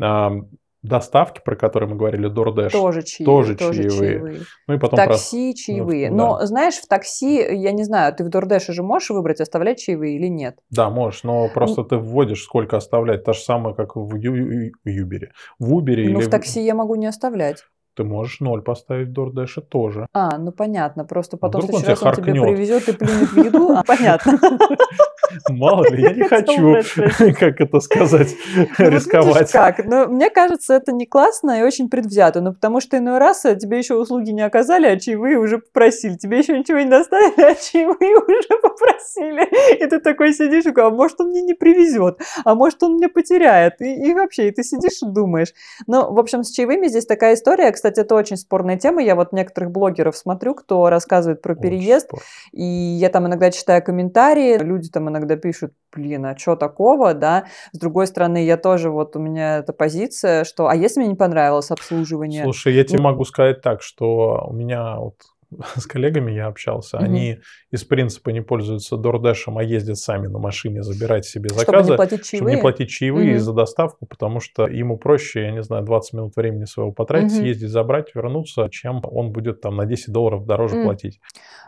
Ам, 0.00 0.48
Доставки, 0.84 1.40
про 1.42 1.56
которые 1.56 1.88
мы 1.88 1.96
говорили, 1.96 2.30
DoorDash. 2.30 2.70
Тоже 2.70 3.02
чаевые. 3.02 3.24
тоже 3.24 3.56
тоже 3.56 3.82
чаевые. 3.82 4.10
чаевые. 4.10 4.40
Ну 4.68 4.74
и 4.74 4.76
В 4.76 4.80
потом 4.80 4.96
про- 4.98 5.06
такси 5.06 5.54
чаевые. 5.54 6.10
ну, 6.10 6.16
Но, 6.16 6.38
да. 6.38 6.46
знаешь, 6.46 6.74
в 6.74 6.86
такси, 6.86 7.36
я 7.36 7.72
не 7.72 7.84
знаю, 7.84 8.14
ты 8.14 8.22
в 8.22 8.28
Дордеше 8.28 8.74
же 8.74 8.82
можешь 8.82 9.08
выбрать, 9.10 9.40
оставлять 9.40 9.78
чаевые 9.78 10.16
или 10.16 10.26
нет? 10.28 10.58
Да, 10.70 10.90
можешь, 10.90 11.24
но 11.24 11.48
просто 11.48 11.84
ты 11.84 11.96
вводишь, 11.96 12.42
сколько 12.42 12.76
оставлять. 12.76 13.24
То 13.24 13.32
же 13.32 13.40
самое, 13.40 13.74
как 13.74 13.96
в 13.96 14.14
Юбере. 14.16 15.32
В 15.58 15.74
Убере 15.74 16.04
Ну, 16.10 16.18
или 16.20 16.26
в 16.26 16.30
такси 16.30 16.60
я 16.62 16.74
могу 16.74 16.94
не 16.96 17.06
оставлять. 17.06 17.64
Ты 17.94 18.04
можешь 18.04 18.40
ноль 18.40 18.62
поставить 18.62 19.08
в 19.08 19.12
DoorDash 19.12 19.62
тоже. 19.68 20.06
А, 20.12 20.38
ну 20.38 20.52
понятно. 20.52 21.04
Просто 21.04 21.36
потом 21.36 21.62
в 21.62 21.64
Вдруг 21.64 21.76
он 21.76 21.84
следующий 21.84 22.00
тебя 22.00 22.10
раз 22.10 22.18
он 22.18 22.24
тебе 22.24 22.42
привезет 22.42 22.88
и 22.88 22.92
плюнет 22.92 23.32
в 23.32 23.44
еду. 23.44 23.72
А, 23.76 23.82
понятно. 23.84 24.38
Мало 25.48 25.84
ли, 25.90 26.02
я 26.02 26.12
не 26.12 26.24
хочу, 26.24 26.76
как 27.38 27.60
это 27.60 27.80
сказать, 27.80 28.34
Ну, 28.78 28.90
рисковать. 28.90 29.50
как? 29.52 29.84
Ну, 29.84 30.08
мне 30.08 30.30
кажется, 30.30 30.74
это 30.74 30.92
не 30.92 31.06
классно 31.06 31.60
и 31.60 31.62
очень 31.62 31.88
предвзято. 31.88 32.40
Ну, 32.40 32.52
потому 32.52 32.80
что 32.80 32.98
иной 32.98 33.18
раз 33.18 33.44
э, 33.44 33.56
тебе 33.56 33.78
еще 33.78 33.94
услуги 33.94 34.30
не 34.30 34.42
оказали, 34.42 34.86
а 34.86 34.98
чаевые 34.98 35.38
уже 35.38 35.58
попросили. 35.58 36.14
Тебе 36.14 36.38
еще 36.38 36.58
ничего 36.58 36.78
не 36.78 36.90
доставили, 36.90 37.42
а 37.42 37.54
чаевые 37.54 38.16
уже 38.16 38.60
попросили. 38.60 39.82
И 39.82 39.86
ты 39.86 40.00
такой 40.00 40.32
сидишь 40.34 40.66
и 40.66 40.70
говоришь, 40.70 40.92
а 40.92 40.96
может, 40.96 41.20
он 41.20 41.28
мне 41.28 41.42
не 41.42 41.54
привезет, 41.54 42.20
а 42.44 42.54
может, 42.54 42.82
он 42.82 42.94
мне 42.94 43.08
потеряет. 43.08 43.80
И, 43.80 44.08
и 44.08 44.14
вообще, 44.14 44.48
и 44.48 44.50
ты 44.50 44.62
сидишь 44.62 45.02
и 45.02 45.06
думаешь. 45.06 45.52
Ну, 45.86 46.12
в 46.12 46.18
общем, 46.18 46.42
с 46.42 46.50
чаевыми 46.50 46.88
здесь 46.88 47.06
такая 47.06 47.34
история. 47.34 47.70
Кстати, 47.72 47.83
это 47.84 48.14
очень 48.14 48.36
спорная 48.36 48.78
тема. 48.78 49.02
Я 49.02 49.14
вот 49.14 49.32
некоторых 49.32 49.70
блогеров 49.70 50.16
смотрю, 50.16 50.54
кто 50.54 50.88
рассказывает 50.90 51.42
про 51.42 51.52
Очень 51.52 51.62
переезд. 51.62 52.10
И 52.52 52.62
я 52.62 53.08
там 53.08 53.26
иногда 53.26 53.50
читаю 53.50 53.82
комментарии, 53.82 54.58
люди 54.58 54.90
там 54.90 55.08
иногда 55.08 55.36
пишут, 55.36 55.72
блин, 55.92 56.26
а 56.26 56.36
что 56.36 56.56
такого, 56.56 57.14
да? 57.14 57.46
С 57.72 57.78
другой 57.78 58.06
стороны, 58.06 58.44
я 58.44 58.56
тоже, 58.56 58.90
вот 58.90 59.16
у 59.16 59.18
меня 59.18 59.58
эта 59.58 59.72
позиция, 59.72 60.44
что, 60.44 60.68
а 60.68 60.74
если 60.74 61.00
мне 61.00 61.10
не 61.10 61.14
понравилось 61.14 61.70
обслуживание? 61.70 62.42
Слушай, 62.42 62.74
я 62.74 62.84
тебе 62.84 62.98
Ну- 62.98 63.04
могу 63.04 63.24
сказать 63.24 63.60
так, 63.62 63.82
что 63.82 64.46
у 64.48 64.52
меня 64.52 64.96
вот 64.98 65.16
с 65.76 65.86
коллегами 65.86 66.32
я 66.32 66.46
общался, 66.46 66.98
Мгм. 66.98 67.04
они 67.06 67.38
из 67.70 67.84
принципа 67.84 68.30
не 68.30 68.40
пользуются 68.40 68.96
DoorDash, 68.96 69.52
а 69.56 69.62
ездят 69.62 69.98
сами 69.98 70.26
на 70.26 70.38
машине 70.38 70.82
забирать 70.82 71.24
себе 71.24 71.48
чтобы 71.50 71.60
заказы, 71.60 71.90
не 71.92 71.96
платить 71.96 72.26
чтобы 72.26 72.38
чаевые? 72.50 72.56
не 72.56 72.62
платить 72.62 72.88
чаевые 72.90 73.30
Мгм. 73.34 73.40
за 73.40 73.52
доставку, 73.52 74.06
потому 74.06 74.40
что 74.40 74.66
ему 74.66 74.96
проще, 74.98 75.42
я 75.42 75.50
не 75.52 75.62
знаю, 75.62 75.84
20 75.84 76.12
минут 76.14 76.36
времени 76.36 76.64
своего 76.64 76.92
потратить, 76.92 77.32
Мгм. 77.32 77.40
съездить, 77.40 77.70
забрать, 77.70 78.14
вернуться, 78.14 78.68
чем 78.70 79.00
он 79.04 79.32
будет 79.32 79.60
там 79.60 79.76
на 79.76 79.86
10 79.86 80.12
долларов 80.12 80.46
дороже 80.46 80.76
М. 80.76 80.84
платить. 80.84 81.20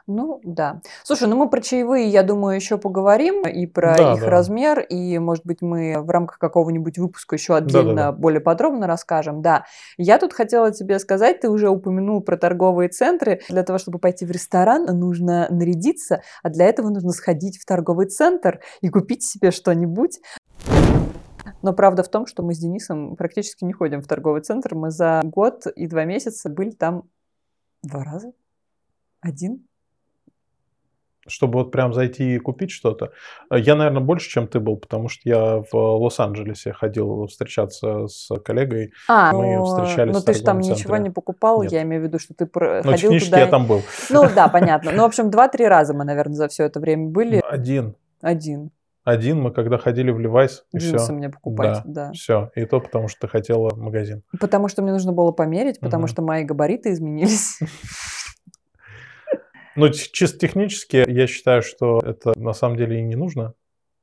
Ну, 0.06 0.40
да. 0.44 0.80
Слушай, 1.02 1.26
ну 1.28 1.36
мы 1.36 1.50
про 1.50 1.60
чаевые, 1.60 2.06
я 2.08 2.22
думаю, 2.22 2.54
еще 2.54 2.78
поговорим, 2.78 3.44
и 3.46 3.66
про 3.66 3.96
Да, 3.96 4.14
их 4.14 4.20
да. 4.20 4.30
размер, 4.30 4.78
и, 4.80 5.18
может 5.18 5.44
быть, 5.44 5.62
мы 5.62 6.00
в 6.00 6.08
рамках 6.10 6.38
какого-нибудь 6.38 6.96
выпуска 6.98 7.34
еще 7.34 7.56
отдельно 7.56 7.94
Да-да-да. 7.94 8.12
более 8.12 8.40
подробно 8.40 8.86
расскажем. 8.86 9.42
Да, 9.42 9.64
я 9.96 10.18
тут 10.18 10.32
хотела 10.32 10.70
тебе 10.70 11.00
сказать, 11.00 11.40
ты 11.40 11.48
уже 11.50 11.68
упомянул 11.70 12.20
про 12.22 12.36
торговые 12.36 12.88
центры. 12.88 13.40
Для 13.48 13.64
того, 13.64 13.75
чтобы 13.78 13.98
пойти 13.98 14.24
в 14.24 14.30
ресторан, 14.30 14.84
нужно 14.98 15.48
нарядиться, 15.50 16.22
а 16.42 16.50
для 16.50 16.66
этого 16.66 16.90
нужно 16.90 17.10
сходить 17.10 17.58
в 17.58 17.64
торговый 17.64 18.06
центр 18.06 18.60
и 18.80 18.88
купить 18.88 19.24
себе 19.24 19.50
что-нибудь. 19.50 20.20
Но 21.62 21.72
правда 21.72 22.02
в 22.02 22.08
том, 22.08 22.26
что 22.26 22.42
мы 22.42 22.54
с 22.54 22.58
Денисом 22.58 23.16
практически 23.16 23.64
не 23.64 23.72
ходим 23.72 24.02
в 24.02 24.06
торговый 24.06 24.42
центр. 24.42 24.74
Мы 24.74 24.90
за 24.90 25.20
год 25.24 25.66
и 25.66 25.86
два 25.86 26.04
месяца 26.04 26.48
были 26.48 26.70
там 26.70 27.04
два 27.82 28.04
раза. 28.04 28.32
Один? 29.20 29.66
Чтобы 31.28 31.58
вот 31.60 31.72
прям 31.72 31.92
зайти 31.92 32.34
и 32.36 32.38
купить 32.38 32.70
что-то. 32.70 33.10
Э, 33.50 33.58
Я, 33.58 33.74
наверное, 33.74 34.00
больше, 34.02 34.28
чем 34.30 34.46
ты 34.48 34.60
был, 34.60 34.76
потому 34.76 35.08
что 35.08 35.20
я 35.28 35.62
в 35.70 35.74
Лос-Анджелесе 35.74 36.72
ходил 36.72 37.26
встречаться 37.26 38.06
с 38.06 38.28
коллегой. 38.44 38.92
А, 39.08 39.32
Мы 39.32 39.56
ну, 39.56 39.64
встречались 39.64 40.14
ну 40.14 40.20
ты 40.20 40.32
же 40.34 40.42
там 40.42 40.56
торговом 40.58 40.60
ничего 40.76 40.94
центре. 40.94 41.02
не 41.04 41.10
покупал, 41.10 41.62
Нет. 41.62 41.72
я 41.72 41.82
имею 41.82 42.02
в 42.02 42.04
виду, 42.06 42.18
что 42.18 42.34
ты 42.34 42.48
Но 42.54 42.82
ходил 42.82 42.96
технически 42.96 43.30
туда. 43.30 43.40
я 43.40 43.46
там 43.46 43.66
был. 43.66 43.82
Ну 44.10 44.24
да, 44.34 44.48
понятно. 44.48 44.92
Ну, 44.92 45.02
в 45.02 45.06
общем, 45.06 45.30
два-три 45.30 45.66
раза 45.66 45.94
мы, 45.94 46.04
наверное, 46.04 46.34
за 46.36 46.48
все 46.48 46.64
это 46.64 46.80
время 46.80 47.08
были. 47.08 47.42
Один. 47.48 47.94
Один. 48.20 48.70
Один 49.04 49.40
мы 49.40 49.52
когда 49.52 49.78
ходили 49.78 50.10
в 50.10 50.18
Левайс, 50.18 50.64
и 50.74 50.78
Джинсы 50.78 50.98
все. 51.04 51.12
мне 51.12 51.28
покупать, 51.30 51.80
да. 51.84 52.10
Все. 52.12 52.50
И 52.56 52.64
то 52.64 52.80
потому, 52.80 53.06
что 53.06 53.20
ты 53.20 53.28
хотела 53.28 53.72
магазин. 53.76 54.22
Потому 54.40 54.66
что 54.66 54.82
мне 54.82 54.90
нужно 54.92 55.12
было 55.12 55.30
померить, 55.30 55.78
потому 55.78 56.02
Мгм. 56.02 56.08
что 56.08 56.22
мои 56.22 56.42
габариты 56.42 56.90
изменились. 56.92 57.58
Ну, 59.76 59.90
чисто 59.90 60.38
технически 60.38 61.04
я 61.08 61.26
считаю, 61.26 61.62
что 61.62 62.00
это 62.00 62.38
на 62.38 62.52
самом 62.52 62.76
деле 62.76 62.98
и 62.98 63.02
не 63.02 63.16
нужно. 63.16 63.54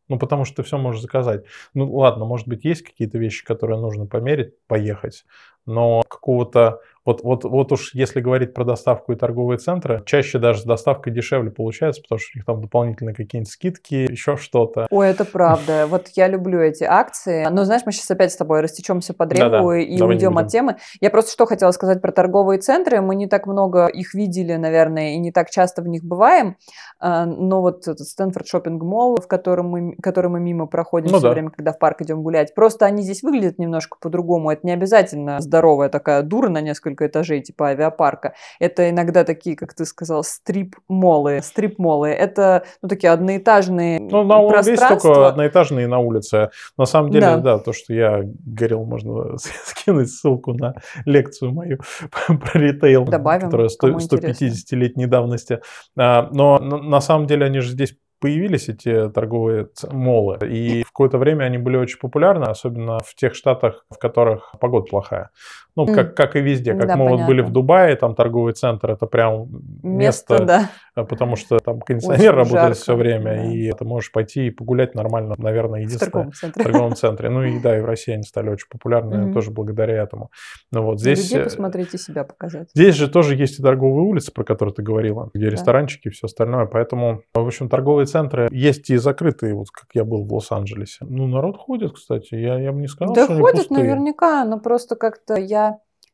Ну, 0.10 0.20
потому 0.20 0.46
что 0.46 0.58
ты 0.58 0.64
все 0.64 0.78
можешь 0.78 1.02
заказать. 1.02 1.46
Ну, 1.74 1.92
ладно, 1.94 2.26
может 2.26 2.48
быть, 2.48 2.66
есть 2.66 2.84
какие-то 2.84 3.18
вещи, 3.18 3.44
которые 3.44 3.80
нужно 3.80 4.06
померить, 4.06 4.54
поехать, 4.68 5.26
но 5.66 6.04
какого-то 6.08 6.82
Вот, 7.06 7.22
вот, 7.24 7.44
вот 7.44 7.72
уж 7.72 7.94
если 7.94 8.22
говорить 8.22 8.54
про 8.54 8.63
доставку 8.63 9.12
и 9.12 9.16
торговые 9.16 9.58
центры, 9.58 10.02
чаще 10.06 10.39
даже 10.39 10.62
с 10.62 10.63
доставкой 10.63 11.12
дешевле 11.12 11.52
получается, 11.52 12.02
потому 12.02 12.20
что 12.20 12.32
у 12.34 12.38
них 12.38 12.46
там 12.46 12.62
дополнительные 12.62 13.13
какие-нибудь 13.13 13.52
скидки, 13.52 13.96
еще 13.96 14.38
что-то. 14.38 14.88
Ой, 14.89 15.10
это 15.10 15.26
правда. 15.26 15.88
Вот 15.94 16.08
я 16.16 16.28
люблю 16.28 16.60
эти 16.60 16.84
акции. 16.84 17.46
Но 17.52 17.66
знаешь, 17.66 17.84
мы 17.86 17.92
сейчас 17.92 18.10
опять 18.10 18.32
с 18.32 18.38
тобой 18.38 18.62
растечемся 18.62 19.13
по 19.13 19.26
древу 19.26 19.52
Да-да. 19.52 19.78
и 19.80 19.98
Давай 19.98 20.16
уйдем 20.16 20.38
от 20.38 20.48
темы. 20.48 20.78
Я 21.02 21.10
просто 21.10 21.32
что 21.32 21.46
хотела 21.46 21.72
сказать 21.72 22.02
про 22.02 22.12
торговые 22.12 22.60
центры. 22.60 23.02
Мы 23.02 23.16
не 23.16 23.28
так 23.28 23.46
много 23.48 23.88
их 23.88 24.13
видели, 24.13 24.56
наверное, 24.56 25.13
и 25.13 25.18
не 25.18 25.32
так 25.32 25.50
часто 25.50 25.82
в 25.82 25.88
них 25.88 26.04
бываем. 26.04 26.56
А, 27.00 27.26
но 27.26 27.62
вот 27.62 27.88
этот 27.88 28.08
Стэнфорд 28.08 28.48
шопинг 28.48 28.82
молл, 28.82 29.18
в 29.18 29.28
котором 29.28 29.68
мы, 29.70 29.96
который 30.02 30.32
мы 30.32 30.39
мимо 30.39 30.68
проходим 30.68 31.12
ну, 31.12 31.18
все 31.18 31.28
да. 31.28 31.34
время, 31.34 31.50
когда 31.50 31.74
в 31.74 31.80
парк 31.80 32.02
идем 32.02 32.24
гулять, 32.24 32.56
просто 32.56 32.86
они 32.86 33.04
здесь 33.04 33.24
выглядят 33.24 33.60
немножко 33.60 33.98
по-другому. 34.00 34.52
Это 34.52 34.66
не 34.66 34.72
обязательно 34.72 35.39
здоровая 35.42 35.89
такая 35.89 36.24
дура 36.24 36.50
на 36.50 36.62
несколько 36.62 36.92
этажей, 37.01 37.41
типа 37.41 37.69
авиапарка. 37.69 38.34
Это 38.60 38.89
иногда 38.89 39.23
такие, 39.23 39.56
как 39.56 39.73
ты 39.73 39.86
сказал, 39.86 40.23
стрип-молы. 40.23 41.41
Стрип-молы. 41.41 42.10
Это 42.10 42.63
ну, 42.82 42.89
такие 42.89 43.12
одноэтажные 43.12 43.99
ну, 43.99 44.23
на. 44.23 44.62
Здесь 44.62 44.79
только 44.79 45.27
одноэтажные 45.27 45.88
на 45.88 45.99
улице. 45.99 46.49
На 46.77 46.86
самом 46.86 47.12
деле, 47.12 47.25
да, 47.25 47.38
да 47.38 47.60
то, 47.60 47.73
что 47.73 47.93
я 47.93 48.21
говорил, 48.23 48.86
можно 48.86 49.38
скинуть 49.65 50.10
ссылку 50.10 50.53
на 50.53 50.75
лекцию 51.06 51.51
мою 51.51 51.79
про 52.27 52.60
ритейл, 52.60 53.06
Добавим, 53.06 53.45
которая 53.45 53.69
150-летней 53.69 55.06
давности. 55.06 55.60
А, 55.97 56.29
но 56.32 56.60
на 56.60 57.01
самом 57.01 57.27
деле 57.27 57.45
они 57.45 57.60
же 57.60 57.71
здесь 57.71 57.95
появились 58.23 58.69
эти 58.69 59.10
торговые 59.10 59.67
молы, 59.91 60.38
и 60.49 60.84
в 60.84 60.93
какое-то 60.93 61.17
время 61.17 61.43
они 61.43 61.58
были 61.58 61.75
очень 61.75 61.99
популярны, 61.99 62.45
особенно 62.45 62.99
в 62.99 63.15
тех 63.15 63.36
штатах, 63.36 63.86
в 63.89 63.97
которых 63.97 64.56
погода 64.62 64.86
плохая. 64.89 65.29
Ну, 65.76 65.86
mm. 65.86 65.94
как, 65.94 66.16
как 66.16 66.36
и 66.36 66.42
везде. 66.42 66.74
Как 66.74 66.88
да, 66.88 66.96
мы 66.96 67.06
понятно. 67.06 67.18
вот 67.18 67.28
были 67.28 67.42
в 67.42 67.50
Дубае, 67.50 67.96
там 67.96 68.14
торговый 68.14 68.54
центр, 68.54 68.92
это 68.92 69.08
прям 69.08 69.50
место, 69.82 70.34
место 70.34 70.46
да. 70.46 70.70
А, 70.96 71.04
потому 71.04 71.36
что 71.36 71.58
там 71.58 71.82
кондиционер 71.82 72.34
Очень 72.34 72.38
работает 72.38 72.62
жарко. 72.62 72.76
все 72.76 72.96
время, 72.96 73.36
да. 73.36 73.52
и 73.52 73.72
ты 73.72 73.84
можешь 73.84 74.12
пойти 74.12 74.48
и 74.48 74.50
погулять 74.52 74.94
нормально, 74.94 75.34
наверное, 75.38 75.82
единственное. 75.82 76.10
В 76.10 76.12
торговом 76.12 76.34
центре. 76.34 76.62
В 76.62 76.64
торговом 76.64 76.96
центре. 76.96 77.30
Ну 77.30 77.44
и 77.44 77.60
да, 77.60 77.78
и 77.78 77.82
в 77.82 77.86
России 77.86 78.14
они 78.14 78.24
стали 78.24 78.50
очень 78.50 78.68
популярны 78.70 79.16
mm-hmm. 79.16 79.34
тоже 79.34 79.50
благодаря 79.50 80.04
этому. 80.04 80.30
Ну 80.72 80.84
вот 80.84 81.00
здесь... 81.00 81.24
Людей 81.24 81.40
э, 81.40 81.44
посмотреть 81.46 81.94
и 81.96 81.98
себя 81.98 82.24
показать. 82.24 82.70
Здесь 82.76 82.96
же 82.96 83.10
тоже 83.10 83.36
есть 83.36 83.60
и 83.60 83.64
торговые 83.64 84.04
улицы, 84.04 84.32
про 84.32 84.44
которые 84.44 84.76
ты 84.76 84.84
говорила, 84.84 85.32
где 85.34 85.46
да. 85.46 85.52
ресторанчики 85.52 86.10
и 86.10 86.12
все 86.12 86.28
остальное, 86.28 86.66
поэтому, 86.68 87.24
в 87.34 87.48
общем, 87.48 87.70
торговые 87.70 88.06
центры 88.06 88.48
есть 88.52 88.90
и 88.92 88.98
закрытые, 88.98 89.56
вот 89.56 89.70
как 89.72 89.88
я 89.94 90.04
был 90.04 90.24
в 90.24 90.34
Лос-Анджелесе. 90.34 91.06
Ну, 91.06 91.26
народ 91.28 91.58
ходит, 91.58 91.94
кстати, 91.94 92.36
я, 92.36 92.60
я 92.60 92.72
бы 92.72 92.80
не 92.80 92.88
сказал, 92.88 93.16
да 93.16 93.26
что 93.26 93.40
ходит 93.40 93.68
пустые. 93.68 93.84
наверняка, 93.84 94.46
но 94.46 94.60
просто 94.60 94.96
как-то 94.96 95.36
я 95.36 95.62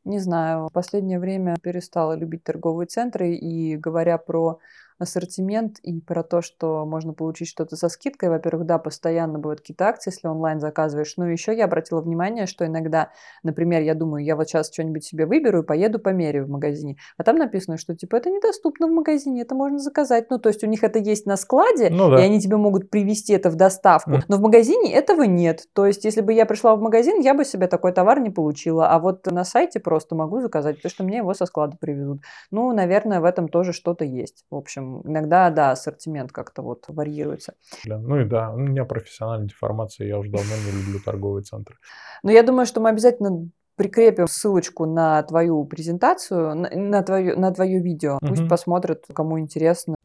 не 0.09 0.19
знаю, 0.19 0.67
в 0.67 0.73
последнее 0.73 1.19
время 1.19 1.55
перестала 1.61 2.13
любить 2.13 2.43
торговые 2.43 2.87
центры 2.87 3.35
и 3.35 3.77
говоря 3.77 4.17
про 4.17 4.59
ассортимент 4.99 5.79
и 5.79 5.99
про 6.01 6.23
то, 6.23 6.41
что 6.41 6.85
можно 6.85 7.13
получить 7.13 7.47
что-то 7.47 7.75
со 7.75 7.89
скидкой. 7.89 8.29
Во-первых, 8.29 8.65
да, 8.65 8.77
постоянно 8.77 9.39
бывают 9.39 9.61
какие-то 9.61 9.87
акции, 9.87 10.11
если 10.11 10.27
онлайн 10.27 10.59
заказываешь. 10.59 11.13
Ну, 11.17 11.25
еще 11.25 11.55
я 11.55 11.65
обратила 11.65 12.01
внимание, 12.01 12.45
что 12.45 12.65
иногда, 12.65 13.11
например, 13.41 13.81
я 13.81 13.95
думаю, 13.95 14.23
я 14.23 14.35
вот 14.35 14.47
сейчас 14.47 14.71
что-нибудь 14.71 15.05
себе 15.05 15.25
выберу 15.25 15.61
и 15.61 15.65
поеду 15.65 15.99
померяю 15.99 16.45
в 16.45 16.49
магазине. 16.49 16.97
А 17.17 17.23
там 17.23 17.37
написано, 17.37 17.77
что 17.77 17.95
типа 17.95 18.17
это 18.17 18.29
недоступно 18.29 18.87
в 18.87 18.91
магазине, 18.91 19.41
это 19.41 19.55
можно 19.55 19.79
заказать. 19.79 20.29
Ну, 20.29 20.37
то 20.37 20.49
есть 20.49 20.63
у 20.63 20.67
них 20.67 20.83
это 20.83 20.99
есть 20.99 21.25
на 21.25 21.37
складе, 21.37 21.89
ну, 21.89 22.09
да. 22.09 22.19
и 22.21 22.25
они 22.25 22.41
тебе 22.41 22.57
могут 22.57 22.89
привезти 22.89 23.33
это 23.33 23.49
в 23.49 23.55
доставку. 23.55 24.11
Mm. 24.11 24.23
Но 24.27 24.37
в 24.37 24.41
магазине 24.41 24.93
этого 24.93 25.23
нет. 25.23 25.63
То 25.73 25.85
есть, 25.85 26.03
если 26.03 26.21
бы 26.21 26.33
я 26.33 26.45
пришла 26.45 26.75
в 26.75 26.81
магазин, 26.81 27.21
я 27.21 27.33
бы 27.33 27.45
себе 27.45 27.67
такой 27.67 27.93
товар 27.93 28.19
не 28.19 28.29
получила. 28.29 28.89
А 28.89 28.99
вот 28.99 29.25
на 29.25 29.45
сайте 29.45 29.79
просто 29.79 30.15
могу 30.15 30.41
заказать, 30.41 30.77
потому 30.77 30.91
что 30.91 31.03
мне 31.03 31.17
его 31.17 31.33
со 31.33 31.45
склада 31.45 31.77
привезут. 31.79 32.21
Ну, 32.51 32.73
наверное, 32.73 33.21
в 33.21 33.25
этом 33.25 33.47
тоже 33.47 33.71
что-то 33.71 34.03
есть. 34.03 34.43
В 34.49 34.55
общем, 34.55 34.88
иногда, 35.03 35.49
да, 35.49 35.71
ассортимент 35.71 36.31
как-то 36.31 36.61
вот 36.61 36.85
варьируется. 36.87 37.53
Ну 37.85 38.19
и 38.19 38.25
да, 38.25 38.51
у 38.51 38.57
меня 38.57 38.85
профессиональная 38.85 39.47
деформация, 39.47 40.07
я 40.07 40.17
уже 40.17 40.31
давно 40.31 40.55
не 40.65 40.71
люблю 40.71 40.99
торговые 41.03 41.43
центры. 41.43 41.75
Но 42.23 42.31
я 42.31 42.43
думаю, 42.43 42.65
что 42.65 42.81
мы 42.81 42.89
обязательно 42.89 43.49
прикрепим 43.75 44.27
ссылочку 44.27 44.85
на 44.85 45.23
твою 45.23 45.63
презентацию, 45.63 46.53
на, 46.53 46.69
на, 46.69 47.01
твое, 47.01 47.35
на 47.35 47.51
твое 47.51 47.79
видео. 47.79 48.17
Угу. 48.21 48.27
Пусть 48.27 48.49
посмотрят, 48.49 49.05
кому 49.13 49.39
интересно. 49.39 49.95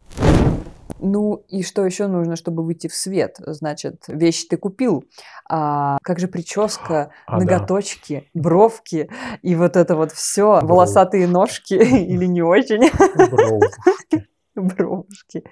Ну 1.00 1.44
и 1.48 1.62
что 1.62 1.84
еще 1.84 2.06
нужно, 2.06 2.34
чтобы 2.36 2.64
выйти 2.64 2.86
в 2.86 2.94
свет? 2.94 3.36
Значит, 3.38 4.04
вещи 4.08 4.46
ты 4.48 4.56
купил. 4.56 5.04
А 5.48 5.98
как 6.02 6.18
же 6.18 6.28
прическа, 6.28 7.10
а, 7.26 7.38
ноготочки, 7.38 8.28
да. 8.32 8.40
бровки 8.40 9.10
и 9.42 9.54
вот 9.54 9.76
это 9.76 9.96
вот 9.96 10.12
все, 10.12 10.60
волосатые 10.62 11.26
ножки 11.26 11.74
или 11.74 12.24
не 12.24 12.42
очень? 12.42 12.90
Бровки. 13.30 14.26
Бровушки. 14.60 15.44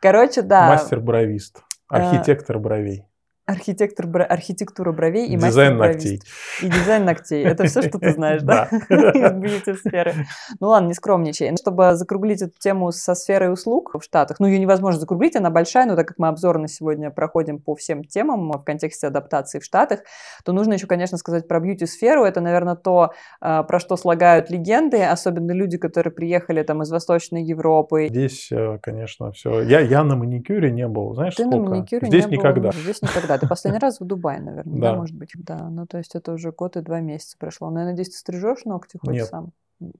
Короче, 0.00 0.42
да. 0.42 0.68
Мастер-бровист. 0.68 1.58
Э, 1.90 1.96
архитектор 1.96 2.58
бровей. 2.58 3.06
Архитектор, 3.46 4.06
архитектура 4.28 4.92
бровей 4.92 5.26
и 5.26 5.36
дизайн 5.36 5.76
ногтей. 5.76 6.20
И 6.62 6.68
дизайн 6.68 7.04
ногтей. 7.04 7.44
Это 7.44 7.64
все, 7.64 7.82
что 7.82 7.98
ты 7.98 8.12
знаешь, 8.12 8.40
да? 8.42 8.64
Из 8.70 9.32
бьюти-сферы. 9.32 10.14
Ну 10.60 10.68
ладно, 10.68 10.88
не 10.88 10.94
скромничай. 10.94 11.54
Чтобы 11.58 11.94
закруглить 11.94 12.40
эту 12.40 12.54
тему 12.58 12.90
со 12.90 13.14
сферой 13.14 13.52
услуг 13.52 13.94
в 13.94 14.02
Штатах, 14.02 14.40
ну 14.40 14.46
ее 14.46 14.58
невозможно 14.58 14.98
закруглить, 14.98 15.36
она 15.36 15.50
большая, 15.50 15.84
но 15.84 15.94
так 15.94 16.08
как 16.08 16.18
мы 16.18 16.28
обзорно 16.28 16.68
сегодня 16.68 17.10
проходим 17.10 17.58
по 17.58 17.74
всем 17.74 18.02
темам 18.02 18.50
в 18.50 18.64
контексте 18.64 19.08
адаптации 19.08 19.58
в 19.58 19.64
Штатах, 19.64 20.00
то 20.42 20.52
нужно 20.52 20.72
еще, 20.72 20.86
конечно, 20.86 21.18
сказать 21.18 21.46
про 21.46 21.60
бьюти-сферу. 21.60 22.24
Это, 22.24 22.40
наверное, 22.40 22.76
то, 22.76 23.12
а, 23.42 23.62
про 23.62 23.78
что 23.78 23.98
слагают 23.98 24.48
легенды, 24.48 25.02
особенно 25.02 25.52
люди, 25.52 25.76
которые 25.76 26.14
приехали 26.14 26.62
там 26.62 26.82
из 26.82 26.90
Восточной 26.90 27.44
Европы. 27.44 28.06
Здесь, 28.08 28.50
э, 28.50 28.78
конечно, 28.82 29.32
все. 29.32 29.60
Я, 29.60 29.80
я 29.80 30.02
на 30.02 30.16
маникюре 30.16 30.70
не 30.70 30.88
был, 30.88 31.14
знаешь, 31.14 31.34
Ты 31.34 31.42
сколько? 31.42 31.58
на 31.58 31.70
маникюре 31.76 32.06
Здесь 32.06 32.26
не 32.26 32.38
никогда. 32.38 32.70
Был. 32.70 32.78
Здесь 32.78 33.02
никогда 33.02 33.33
да, 33.34 33.40
ты 33.40 33.48
последний 33.48 33.78
раз 33.78 34.00
в 34.00 34.04
Дубае, 34.04 34.40
наверное, 34.40 34.80
да. 34.80 34.96
может 34.96 35.16
быть, 35.16 35.32
да. 35.34 35.68
Ну, 35.68 35.86
то 35.86 35.98
есть 35.98 36.14
это 36.14 36.32
уже 36.32 36.52
год 36.52 36.76
и 36.76 36.80
два 36.80 37.00
месяца 37.00 37.36
прошло. 37.38 37.70
Но 37.70 37.80
я 37.80 37.86
надеюсь, 37.86 38.10
ты 38.10 38.16
стрижешь 38.16 38.64
ногти 38.64 38.98
хоть 38.98 39.22
сам? 39.24 39.52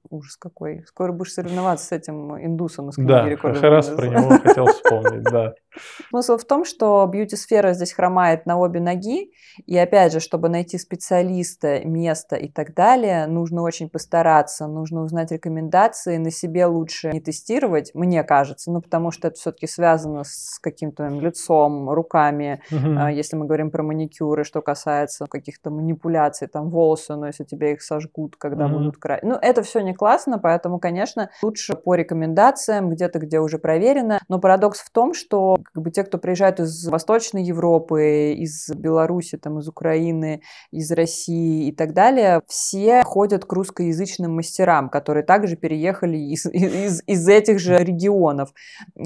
Ужас 0.09 0.37
какой. 0.37 0.83
Скоро 0.87 1.11
будешь 1.11 1.33
соревноваться 1.33 1.87
с 1.87 1.91
этим 1.91 2.37
индусом 2.37 2.89
из 2.89 2.95
книги 2.95 3.07
Да, 3.07 3.35
как 3.35 3.61
раз 3.61 3.89
про 3.89 4.07
него 4.07 4.29
хотел 4.39 4.65
вспомнить, 4.67 5.23
да. 5.23 5.53
Смысл 6.09 6.37
в 6.37 6.45
том, 6.45 6.65
что 6.65 7.05
бьюти-сфера 7.05 7.73
здесь 7.73 7.93
хромает 7.93 8.45
на 8.45 8.57
обе 8.57 8.79
ноги, 8.79 9.31
и 9.65 9.77
опять 9.77 10.13
же, 10.13 10.19
чтобы 10.19 10.49
найти 10.49 10.77
специалиста, 10.77 11.85
место 11.85 12.35
и 12.35 12.47
так 12.47 12.73
далее, 12.73 13.27
нужно 13.27 13.61
очень 13.61 13.89
постараться, 13.89 14.67
нужно 14.67 15.01
узнать 15.01 15.31
рекомендации, 15.31 16.17
на 16.17 16.31
себе 16.31 16.65
лучше 16.65 17.11
не 17.11 17.19
тестировать, 17.19 17.91
мне 17.93 18.23
кажется, 18.23 18.71
ну, 18.71 18.81
потому 18.81 19.11
что 19.11 19.27
это 19.27 19.37
все-таки 19.37 19.67
связано 19.67 20.23
с 20.23 20.59
каким-то 20.61 21.07
лицом, 21.07 21.89
руками, 21.89 22.61
угу. 22.71 23.07
если 23.07 23.35
мы 23.35 23.45
говорим 23.45 23.71
про 23.71 23.83
маникюры, 23.83 24.43
что 24.43 24.61
касается 24.61 25.25
каких-то 25.25 25.69
манипуляций, 25.69 26.47
там, 26.47 26.69
волосы, 26.69 27.15
но 27.15 27.27
если 27.27 27.43
тебе 27.43 27.73
их 27.73 27.81
сожгут, 27.81 28.35
когда 28.37 28.65
угу. 28.67 28.77
будут 28.77 28.97
красить. 28.97 29.23
Ну, 29.23 29.35
это 29.35 29.63
все 29.65 29.81
не 29.81 29.93
классно, 29.93 30.39
поэтому, 30.39 30.79
конечно, 30.79 31.29
лучше 31.41 31.75
по 31.75 31.95
рекомендациям, 31.95 32.89
где-то, 32.89 33.19
где 33.19 33.39
уже 33.39 33.57
проверено, 33.57 34.19
но 34.27 34.39
парадокс 34.39 34.79
в 34.79 34.89
том, 34.91 35.13
что 35.13 35.57
как 35.73 35.83
бы 35.83 35.91
те, 35.91 36.03
кто 36.03 36.17
приезжают 36.17 36.59
из 36.59 36.87
Восточной 36.87 37.43
Европы, 37.43 38.33
из 38.33 38.69
Беларуси, 38.69 39.37
там, 39.37 39.59
из 39.59 39.67
Украины, 39.67 40.41
из 40.71 40.91
России 40.91 41.67
и 41.67 41.71
так 41.71 41.93
далее, 41.93 42.41
все 42.47 43.03
ходят 43.03 43.45
к 43.45 43.53
русскоязычным 43.53 44.35
мастерам, 44.35 44.89
которые 44.89 45.23
также 45.23 45.55
переехали 45.55 46.17
из, 46.17 46.45
из, 46.51 47.01
из 47.05 47.27
этих 47.27 47.59
же 47.59 47.77
регионов, 47.77 48.53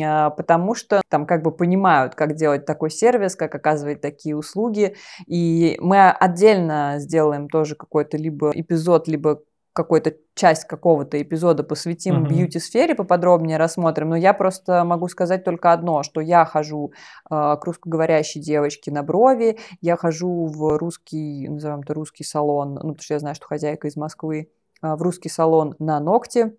а, 0.01 0.29
потому 0.29 0.75
что 0.75 1.01
там 1.09 1.25
как 1.25 1.43
бы 1.43 1.51
понимают, 1.51 2.15
как 2.15 2.35
делать 2.35 2.65
такой 2.65 2.89
сервис, 2.89 3.35
как 3.35 3.55
оказывать 3.55 4.01
такие 4.01 4.35
услуги, 4.35 4.95
и 5.27 5.77
мы 5.79 6.09
отдельно 6.09 6.95
сделаем 6.97 7.47
тоже 7.47 7.75
какой-то 7.75 8.17
либо 8.17 8.51
эпизод, 8.53 9.07
либо 9.07 9.41
какой-то 9.79 10.13
часть 10.35 10.65
какого-то 10.65 11.21
эпизода 11.21 11.63
посвятим 11.63 12.25
uh-huh. 12.25 12.27
бьюти-сфере, 12.27 12.95
поподробнее 12.95 13.57
рассмотрим, 13.57 14.09
но 14.09 14.17
я 14.17 14.33
просто 14.33 14.83
могу 14.83 15.07
сказать 15.07 15.45
только 15.45 15.71
одно, 15.71 16.03
что 16.03 16.19
я 16.19 16.43
хожу 16.43 16.91
э, 16.91 17.29
к 17.29 17.61
русскоговорящей 17.63 18.41
девочке 18.41 18.91
на 18.91 19.03
брови, 19.03 19.57
я 19.79 19.95
хожу 19.95 20.47
в 20.47 20.77
русский, 20.77 21.47
назовем 21.47 21.79
это 21.79 21.93
русский 21.93 22.25
салон, 22.25 22.73
ну, 22.73 22.79
потому 22.79 22.99
что 22.99 23.13
я 23.13 23.19
знаю, 23.19 23.35
что 23.35 23.47
хозяйка 23.47 23.87
из 23.87 23.95
Москвы, 23.95 24.49
э, 24.81 24.95
в 24.95 25.01
русский 25.01 25.29
салон 25.29 25.75
на 25.79 26.01
ногти, 26.01 26.57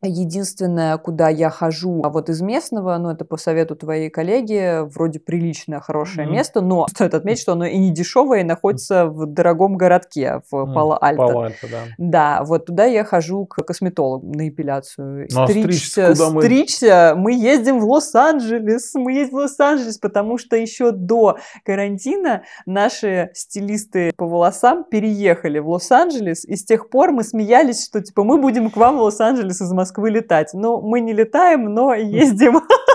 Единственное, 0.00 0.96
куда 0.96 1.28
я 1.28 1.50
хожу, 1.50 2.02
а 2.04 2.08
вот 2.08 2.28
из 2.28 2.40
местного, 2.40 2.96
ну, 2.98 3.10
это 3.10 3.24
по 3.24 3.36
совету 3.36 3.74
твоей 3.74 4.10
коллеги, 4.10 4.86
вроде 4.88 5.18
приличное, 5.18 5.80
хорошее 5.80 6.28
mm-hmm. 6.28 6.32
место, 6.32 6.60
но 6.60 6.86
стоит 6.90 7.14
отметить, 7.14 7.42
что 7.42 7.52
оно 7.52 7.64
и 7.64 7.76
не 7.76 7.90
дешевое, 7.90 8.40
и 8.40 8.44
находится 8.44 9.06
в 9.06 9.26
дорогом 9.26 9.76
городке, 9.76 10.42
в 10.50 10.54
mm, 10.54 10.72
Пало-Альто. 10.72 11.26
Пало-Альто, 11.26 11.66
да. 11.68 11.78
Да, 11.98 12.44
вот 12.44 12.66
туда 12.66 12.84
я 12.84 13.02
хожу 13.02 13.44
к 13.46 13.56
косметологу 13.64 14.32
на 14.32 14.48
эпиляцию. 14.48 15.26
Ну, 15.32 15.42
а 15.42 15.48
стричься, 15.48 16.12
куда 16.12 16.30
мы... 16.30 16.42
стричься, 16.42 17.14
мы 17.16 17.32
ездим 17.32 17.80
в 17.80 17.84
Лос-Анджелес, 17.84 18.94
мы 18.94 19.12
едем 19.12 19.30
в 19.30 19.34
Лос-Анджелес, 19.34 19.98
потому 19.98 20.38
что 20.38 20.54
еще 20.54 20.92
до 20.92 21.38
карантина 21.64 22.44
наши 22.66 23.30
стилисты 23.34 24.12
по 24.16 24.28
волосам 24.28 24.84
переехали 24.84 25.58
в 25.58 25.68
Лос-Анджелес, 25.68 26.44
и 26.44 26.54
с 26.54 26.64
тех 26.64 26.88
пор 26.88 27.10
мы 27.10 27.24
смеялись, 27.24 27.84
что, 27.84 28.00
типа, 28.00 28.22
мы 28.22 28.40
будем 28.40 28.70
к 28.70 28.76
вам 28.76 28.98
в 28.98 29.02
Лос-Анджелес 29.02 29.60
из 29.60 29.72
Москвы 29.72 29.87
Москвы 29.88 30.10
летать. 30.10 30.50
Ну, 30.52 30.82
мы 30.82 31.00
не 31.00 31.14
летаем, 31.14 31.72
но 31.72 31.94
ездим. 31.94 32.60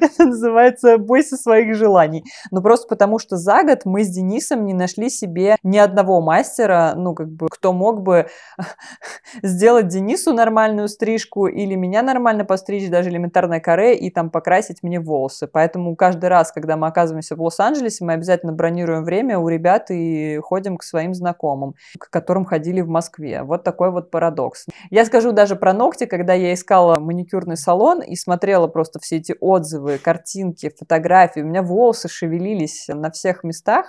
Это 0.00 0.24
называется 0.26 0.98
«бойся 0.98 1.36
своих 1.36 1.74
желаний». 1.74 2.24
Ну, 2.50 2.62
просто 2.62 2.88
потому 2.88 3.18
что 3.18 3.36
за 3.36 3.62
год 3.64 3.80
мы 3.84 4.04
с 4.04 4.08
Денисом 4.08 4.66
не 4.66 4.74
нашли 4.74 5.10
себе 5.10 5.56
ни 5.62 5.78
одного 5.78 6.20
мастера, 6.20 6.94
ну, 6.96 7.14
как 7.14 7.28
бы, 7.28 7.48
кто 7.50 7.72
мог 7.72 8.02
бы 8.02 8.28
сделать 9.42 9.88
Денису 9.88 10.32
нормальную 10.32 10.88
стрижку 10.88 11.46
или 11.46 11.74
меня 11.74 12.02
нормально 12.02 12.44
постричь, 12.44 12.88
даже 12.88 13.10
элементарное 13.10 13.60
каре, 13.60 13.96
и 13.96 14.10
там 14.10 14.30
покрасить 14.30 14.82
мне 14.82 15.00
волосы. 15.00 15.46
Поэтому 15.46 15.96
каждый 15.96 16.28
раз, 16.28 16.52
когда 16.52 16.76
мы 16.76 16.86
оказываемся 16.86 17.36
в 17.36 17.42
Лос-Анджелесе, 17.42 18.04
мы 18.04 18.14
обязательно 18.14 18.52
бронируем 18.52 19.04
время 19.04 19.38
у 19.38 19.48
ребят 19.48 19.90
и 19.90 20.38
ходим 20.42 20.76
к 20.76 20.82
своим 20.82 21.14
знакомым, 21.14 21.74
к 21.98 22.10
которым 22.10 22.44
ходили 22.44 22.80
в 22.80 22.88
Москве. 22.88 23.42
Вот 23.42 23.64
такой 23.64 23.90
вот 23.90 24.10
парадокс. 24.10 24.66
Я 24.90 25.04
скажу 25.04 25.32
даже 25.32 25.56
про 25.56 25.72
ногти, 25.72 26.06
когда 26.06 26.34
я 26.34 26.54
искала 26.54 26.98
маникюрный 26.98 27.56
салон 27.56 28.00
и 28.00 28.16
смотрела 28.16 28.66
просто 28.66 28.98
все 29.00 29.16
эти 29.16 29.34
отзывы 29.40 29.71
отзывы, 29.72 29.98
картинки, 29.98 30.70
фотографии. 30.76 31.40
У 31.40 31.46
меня 31.46 31.62
волосы 31.62 32.08
шевелились 32.08 32.88
на 32.88 33.10
всех 33.10 33.44
местах 33.44 33.86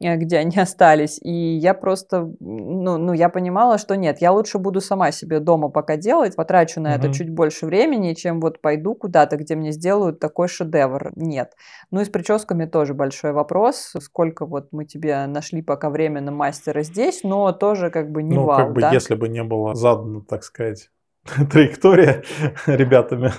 э, 0.00 0.16
где 0.16 0.38
они 0.38 0.56
остались. 0.60 1.18
И 1.22 1.30
я 1.30 1.74
просто, 1.74 2.32
ну, 2.40 2.98
ну, 2.98 3.12
я 3.12 3.28
понимала, 3.28 3.78
что 3.78 3.96
нет, 3.96 4.20
я 4.20 4.32
лучше 4.32 4.58
буду 4.58 4.80
сама 4.80 5.12
себе 5.12 5.40
дома 5.40 5.68
пока 5.68 5.96
делать, 5.96 6.36
потрачу 6.36 6.80
на 6.80 6.90
угу. 6.90 6.98
это 6.98 7.12
чуть 7.12 7.30
больше 7.30 7.66
времени, 7.66 8.14
чем 8.14 8.40
вот 8.40 8.60
пойду 8.60 8.94
куда-то, 8.94 9.36
где 9.36 9.56
мне 9.56 9.72
сделают 9.72 10.20
такой 10.20 10.48
шедевр. 10.48 11.12
Нет. 11.16 11.52
Ну 11.90 12.00
и 12.00 12.04
с 12.04 12.08
прическами 12.08 12.66
тоже 12.66 12.94
большой 12.94 13.32
вопрос, 13.32 13.94
сколько 14.00 14.46
вот 14.46 14.68
мы 14.72 14.84
тебе 14.84 15.26
нашли 15.26 15.62
пока 15.62 15.90
время 15.90 16.20
на 16.20 16.32
мастера 16.32 16.82
здесь, 16.82 17.22
но 17.22 17.52
тоже 17.52 17.90
как 17.90 18.10
бы 18.10 18.22
не 18.22 18.36
ну, 18.36 18.44
вау, 18.44 18.58
как 18.58 18.72
бы, 18.72 18.80
да? 18.80 18.92
если 18.92 19.14
бы 19.14 19.28
не 19.28 19.42
было 19.42 19.74
задано, 19.74 20.20
так 20.20 20.44
сказать, 20.44 20.90
траектория 21.50 22.22
ребятами. 22.66 23.32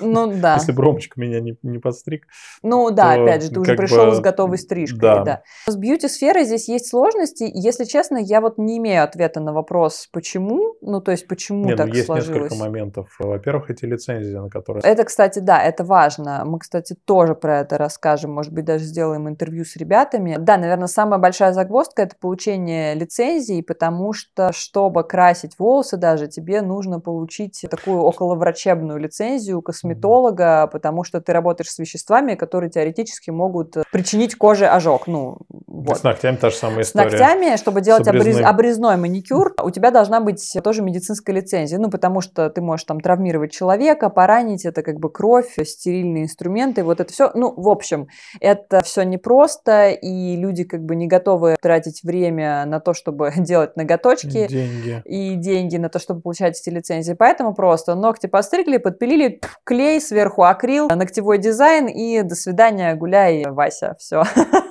Ну 0.00 0.32
да. 0.40 0.54
Если 0.54 0.72
бы 0.72 0.82
Ромочка 0.82 1.20
меня 1.20 1.40
не, 1.40 1.56
не 1.62 1.78
подстриг. 1.78 2.26
Ну 2.62 2.90
да, 2.90 3.14
то, 3.14 3.22
опять 3.22 3.42
же, 3.42 3.50
ты 3.50 3.60
уже 3.60 3.74
пришел 3.74 4.06
бы... 4.06 4.14
с 4.14 4.20
готовой 4.20 4.58
стрижкой. 4.58 5.00
Да. 5.00 5.22
да. 5.24 5.42
С 5.66 5.76
бьюти-сферой 5.76 6.44
здесь 6.44 6.68
есть 6.68 6.88
сложности. 6.88 7.50
Если 7.52 7.84
честно, 7.84 8.18
я 8.18 8.40
вот 8.40 8.58
не 8.58 8.78
имею 8.78 9.02
ответа 9.02 9.40
на 9.40 9.52
вопрос, 9.52 10.08
почему. 10.12 10.76
Ну 10.80 11.00
то 11.00 11.10
есть, 11.10 11.26
почему 11.26 11.64
не, 11.64 11.72
ну, 11.72 11.76
так 11.76 11.88
ну, 11.88 11.94
есть 11.94 12.06
сложилось. 12.06 12.42
несколько 12.42 12.54
моментов. 12.54 13.08
Во-первых, 13.18 13.70
эти 13.70 13.84
лицензии, 13.84 14.36
на 14.36 14.48
которые... 14.48 14.82
Это, 14.84 15.04
кстати, 15.04 15.40
да, 15.40 15.60
это 15.60 15.84
важно. 15.84 16.44
Мы, 16.44 16.58
кстати, 16.60 16.94
тоже 17.04 17.34
про 17.34 17.60
это 17.60 17.78
расскажем. 17.78 18.32
Может 18.32 18.52
быть, 18.52 18.64
даже 18.64 18.84
сделаем 18.84 19.28
интервью 19.28 19.64
с 19.64 19.76
ребятами. 19.76 20.36
Да, 20.38 20.56
наверное, 20.56 20.86
самая 20.86 21.18
большая 21.18 21.52
загвоздка– 21.52 22.02
это 22.04 22.16
получение 22.16 22.94
лицензии, 22.94 23.60
потому 23.60 24.12
что, 24.12 24.52
чтобы 24.52 25.02
красить 25.02 25.58
волосы 25.58 25.96
даже, 25.96 26.28
тебе 26.28 26.62
нужно 26.62 27.00
получить 27.08 27.64
такую 27.70 28.02
околоврачебную 28.02 28.98
лицензию 28.98 29.62
косметолога, 29.62 30.68
потому 30.70 31.04
что 31.04 31.22
ты 31.22 31.32
работаешь 31.32 31.70
с 31.70 31.78
веществами, 31.78 32.34
которые 32.34 32.68
теоретически 32.68 33.30
могут 33.30 33.76
причинить 33.90 34.34
коже 34.34 34.66
ожог. 34.66 35.06
Ну, 35.06 35.38
вот. 35.66 35.96
С 35.96 36.02
ногтями 36.02 36.36
та 36.36 36.50
же 36.50 36.56
самая 36.56 36.82
история. 36.82 37.08
С 37.08 37.12
ногтями, 37.12 37.56
чтобы 37.56 37.80
делать 37.80 38.06
обрез... 38.06 38.42
обрезной 38.42 38.98
маникюр, 38.98 39.54
у 39.62 39.70
тебя 39.70 39.90
должна 39.90 40.20
быть 40.20 40.54
тоже 40.62 40.82
медицинская 40.82 41.34
лицензия. 41.34 41.78
Ну, 41.78 41.88
потому 41.88 42.20
что 42.20 42.50
ты 42.50 42.60
можешь 42.60 42.84
там 42.84 43.00
травмировать 43.00 43.52
человека, 43.52 44.10
поранить, 44.10 44.66
это 44.66 44.82
как 44.82 44.98
бы 44.98 45.10
кровь, 45.10 45.56
стерильные 45.64 46.24
инструменты, 46.24 46.84
вот 46.84 47.00
это 47.00 47.10
все. 47.10 47.30
Ну, 47.34 47.54
в 47.56 47.70
общем, 47.70 48.08
это 48.38 48.82
все 48.82 49.02
непросто, 49.04 49.88
и 49.88 50.36
люди 50.36 50.64
как 50.64 50.84
бы 50.84 50.94
не 50.94 51.06
готовы 51.06 51.56
тратить 51.58 52.02
время 52.02 52.66
на 52.66 52.80
то, 52.80 52.92
чтобы 52.92 53.32
делать 53.38 53.76
ноготочки. 53.76 54.46
Деньги. 54.46 55.02
И 55.06 55.36
деньги 55.36 55.78
на 55.78 55.88
то, 55.88 55.98
чтобы 55.98 56.20
получать 56.20 56.60
эти 56.60 56.68
лицензии 56.68 56.97
лицензии. 56.98 57.12
Поэтому 57.14 57.54
просто 57.54 57.94
ногти 57.94 58.26
постригли, 58.26 58.78
подпилили, 58.78 59.40
клей, 59.64 60.00
сверху 60.00 60.44
акрил, 60.44 60.88
ногтевой 60.88 61.38
дизайн 61.38 61.86
и 61.86 62.22
до 62.22 62.34
свидания, 62.34 62.94
гуляй, 62.94 63.44
Вася, 63.48 63.96
все. 63.98 64.24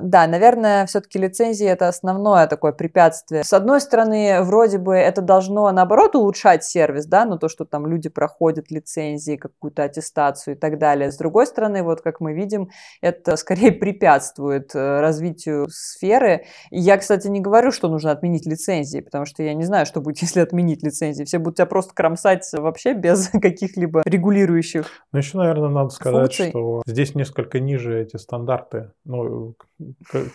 Да, 0.00 0.26
наверное, 0.26 0.86
все-таки 0.86 1.18
лицензии 1.18 1.66
это 1.66 1.86
основное 1.86 2.48
такое 2.48 2.72
препятствие. 2.72 3.44
С 3.44 3.52
одной 3.52 3.80
стороны, 3.80 4.42
вроде 4.42 4.78
бы 4.78 4.94
это 4.94 5.22
должно, 5.22 5.70
наоборот, 5.70 6.16
улучшать 6.16 6.64
сервис, 6.64 7.06
да, 7.06 7.24
ну 7.24 7.38
то, 7.38 7.48
что 7.48 7.64
там 7.64 7.86
люди 7.86 8.08
проходят 8.08 8.70
лицензии, 8.70 9.36
какую-то 9.36 9.84
аттестацию 9.84 10.56
и 10.56 10.58
так 10.58 10.78
далее. 10.78 11.12
С 11.12 11.16
другой 11.16 11.46
стороны, 11.46 11.84
вот 11.84 12.00
как 12.00 12.20
мы 12.20 12.32
видим, 12.32 12.70
это 13.00 13.36
скорее 13.36 13.70
препятствует 13.70 14.74
э, 14.74 15.00
развитию 15.00 15.66
сферы. 15.70 16.46
И 16.70 16.80
я, 16.80 16.98
кстати, 16.98 17.28
не 17.28 17.40
говорю, 17.40 17.70
что 17.70 17.88
нужно 17.88 18.10
отменить 18.10 18.46
лицензии, 18.46 19.00
потому 19.00 19.26
что 19.26 19.44
я 19.44 19.54
не 19.54 19.64
знаю, 19.64 19.86
что 19.86 20.00
будет, 20.00 20.18
если 20.22 20.40
отменить 20.40 20.82
лицензии. 20.82 21.24
Все 21.24 21.38
будут 21.38 21.56
тебя 21.56 21.66
просто 21.66 21.94
кромсать 21.94 22.48
вообще 22.52 22.94
без 22.94 23.28
каких-либо 23.32 24.02
регулирующих 24.04 24.86
Ну, 25.12 25.18
еще, 25.18 25.38
наверное, 25.38 25.68
надо 25.68 25.90
сказать, 25.90 26.34
функций. 26.34 26.50
что 26.50 26.82
здесь 26.86 27.14
несколько 27.14 27.60
ниже 27.60 28.02
эти 28.02 28.16
стандарты. 28.16 28.90
Ну, 29.04 29.54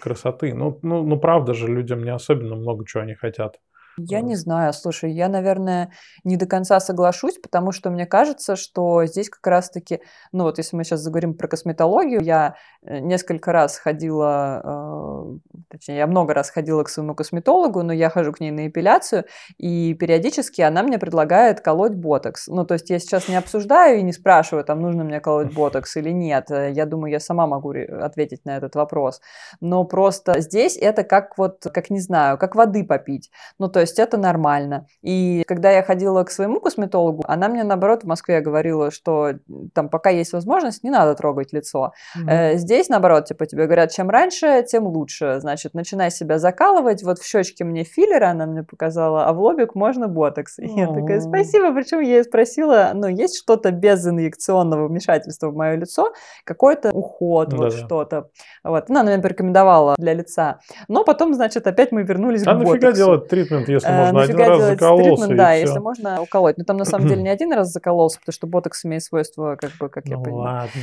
красоты. 0.01 0.53
Ну, 0.53 0.79
ну, 0.81 1.03
ну, 1.03 1.19
правда 1.19 1.53
же, 1.53 1.67
людям 1.67 2.03
не 2.03 2.11
особенно 2.11 2.55
много 2.55 2.85
чего 2.85 3.03
они 3.03 3.15
хотят. 3.15 3.59
Я 4.07 4.21
не 4.21 4.35
знаю, 4.35 4.73
слушай, 4.73 5.11
я, 5.11 5.27
наверное, 5.27 5.91
не 6.23 6.37
до 6.37 6.45
конца 6.45 6.79
соглашусь, 6.79 7.37
потому 7.37 7.71
что 7.71 7.89
мне 7.89 8.05
кажется, 8.05 8.55
что 8.55 9.05
здесь 9.05 9.29
как 9.29 9.45
раз-таки, 9.45 10.01
ну 10.31 10.43
вот 10.43 10.57
если 10.57 10.75
мы 10.75 10.83
сейчас 10.83 11.01
заговорим 11.01 11.33
про 11.33 11.47
косметологию, 11.47 12.21
я 12.21 12.55
э, 12.81 12.99
несколько 12.99 13.51
раз 13.51 13.77
ходила, 13.77 14.61
э, 14.63 15.63
точнее, 15.69 15.97
я 15.97 16.07
много 16.07 16.33
раз 16.33 16.49
ходила 16.49 16.83
к 16.83 16.89
своему 16.89 17.15
косметологу, 17.15 17.83
но 17.83 17.93
я 17.93 18.09
хожу 18.09 18.31
к 18.31 18.39
ней 18.39 18.51
на 18.51 18.67
эпиляцию, 18.67 19.25
и 19.57 19.93
периодически 19.93 20.61
она 20.61 20.83
мне 20.83 20.99
предлагает 20.99 21.61
колоть 21.61 21.93
ботокс. 21.93 22.47
Ну, 22.47 22.65
то 22.65 22.75
есть 22.75 22.89
я 22.89 22.99
сейчас 22.99 23.27
не 23.27 23.35
обсуждаю 23.35 23.99
и 23.99 24.03
не 24.03 24.13
спрашиваю, 24.13 24.63
там, 24.63 24.81
нужно 24.81 25.03
мне 25.03 25.19
колоть 25.19 25.53
ботокс 25.53 25.95
или 25.97 26.09
нет. 26.09 26.51
Э, 26.51 26.71
я 26.71 26.85
думаю, 26.85 27.11
я 27.11 27.19
сама 27.19 27.47
могу 27.47 27.71
ответить 27.71 28.45
на 28.45 28.57
этот 28.57 28.75
вопрос. 28.75 29.21
Но 29.61 29.83
просто 29.83 30.41
здесь 30.41 30.77
это 30.77 31.03
как 31.03 31.37
вот, 31.37 31.65
как 31.73 31.89
не 31.89 31.99
знаю, 31.99 32.37
как 32.37 32.55
воды 32.55 32.83
попить. 32.83 33.31
Ну, 33.57 33.67
то 33.67 33.79
есть 33.79 33.88
есть 33.89 33.99
это 33.99 34.17
нормально. 34.17 34.85
И 35.01 35.43
когда 35.47 35.71
я 35.71 35.83
ходила 35.83 36.23
к 36.23 36.31
своему 36.31 36.59
косметологу, 36.59 37.23
она 37.27 37.49
мне, 37.49 37.63
наоборот, 37.63 38.03
в 38.03 38.07
Москве 38.07 38.41
говорила, 38.41 38.91
что 38.91 39.33
там 39.73 39.89
пока 39.89 40.09
есть 40.09 40.33
возможность, 40.33 40.83
не 40.83 40.89
надо 40.89 41.15
трогать 41.15 41.51
лицо. 41.53 41.91
Mm-hmm. 42.17 42.55
Здесь, 42.55 42.89
наоборот, 42.89 43.25
типа 43.25 43.45
тебе 43.45 43.65
говорят, 43.65 43.91
чем 43.91 44.09
раньше, 44.09 44.63
тем 44.67 44.87
лучше. 44.87 45.39
Значит, 45.39 45.73
начинай 45.73 46.11
себя 46.11 46.37
закалывать. 46.37 47.03
Вот 47.03 47.19
в 47.19 47.25
щечке 47.25 47.63
мне 47.63 47.83
филлер, 47.83 48.23
она 48.23 48.45
мне 48.45 48.63
показала, 48.63 49.25
а 49.25 49.33
в 49.33 49.39
лобик 49.39 49.75
можно 49.75 50.07
ботокс. 50.07 50.59
И 50.59 50.63
mm-hmm. 50.63 50.79
я 50.79 50.87
такая, 50.87 51.21
спасибо. 51.21 51.73
Причем 51.73 51.99
я 52.01 52.23
спросила, 52.23 52.91
ну, 52.93 53.07
есть 53.07 53.37
что-то 53.37 53.71
без 53.71 54.05
инъекционного 54.07 54.87
вмешательства 54.87 55.49
в 55.49 55.55
мое 55.55 55.75
лицо? 55.75 56.13
Какой-то 56.45 56.91
уход, 56.91 57.53
mm-hmm. 57.53 57.57
вот 57.57 57.73
что-то. 57.73 58.29
Вот. 58.63 58.89
Ну, 58.89 58.99
она 58.99 59.11
мне 59.11 59.21
порекомендовала 59.21 59.95
для 59.97 60.13
лица. 60.13 60.59
Но 60.87 61.03
потом, 61.03 61.33
значит, 61.33 61.65
опять 61.67 61.91
мы 61.91 62.03
вернулись 62.03 62.43
а 62.45 62.53
к 62.53 62.57
ботоксу. 62.59 62.71
А 62.71 62.73
нафига 62.75 62.91
делать 62.91 63.27
тритмент, 63.27 63.67
если 63.79 63.91
э, 63.91 63.97
можно 63.97 64.21
один 64.21 64.37
раз 64.37 64.61
закололся 64.61 65.27
тритмент, 65.27 65.37
Да, 65.37 65.53
если 65.53 65.79
можно 65.79 66.21
уколоть. 66.21 66.57
Но 66.57 66.63
там 66.63 66.77
на 66.77 66.85
самом 66.85 67.07
деле 67.09 67.21
не 67.21 67.29
один 67.29 67.51
раз 67.53 67.71
закололся, 67.71 68.19
потому 68.19 68.33
что 68.33 68.47
ботокс 68.47 68.85
имеет 68.85 69.03
свойство, 69.03 69.55
как 69.55 69.71
бы, 69.79 69.89
как 69.89 70.05
ну, 70.05 70.11
я 70.11 70.17
понимаю. 70.17 70.43
ладно. 70.43 70.81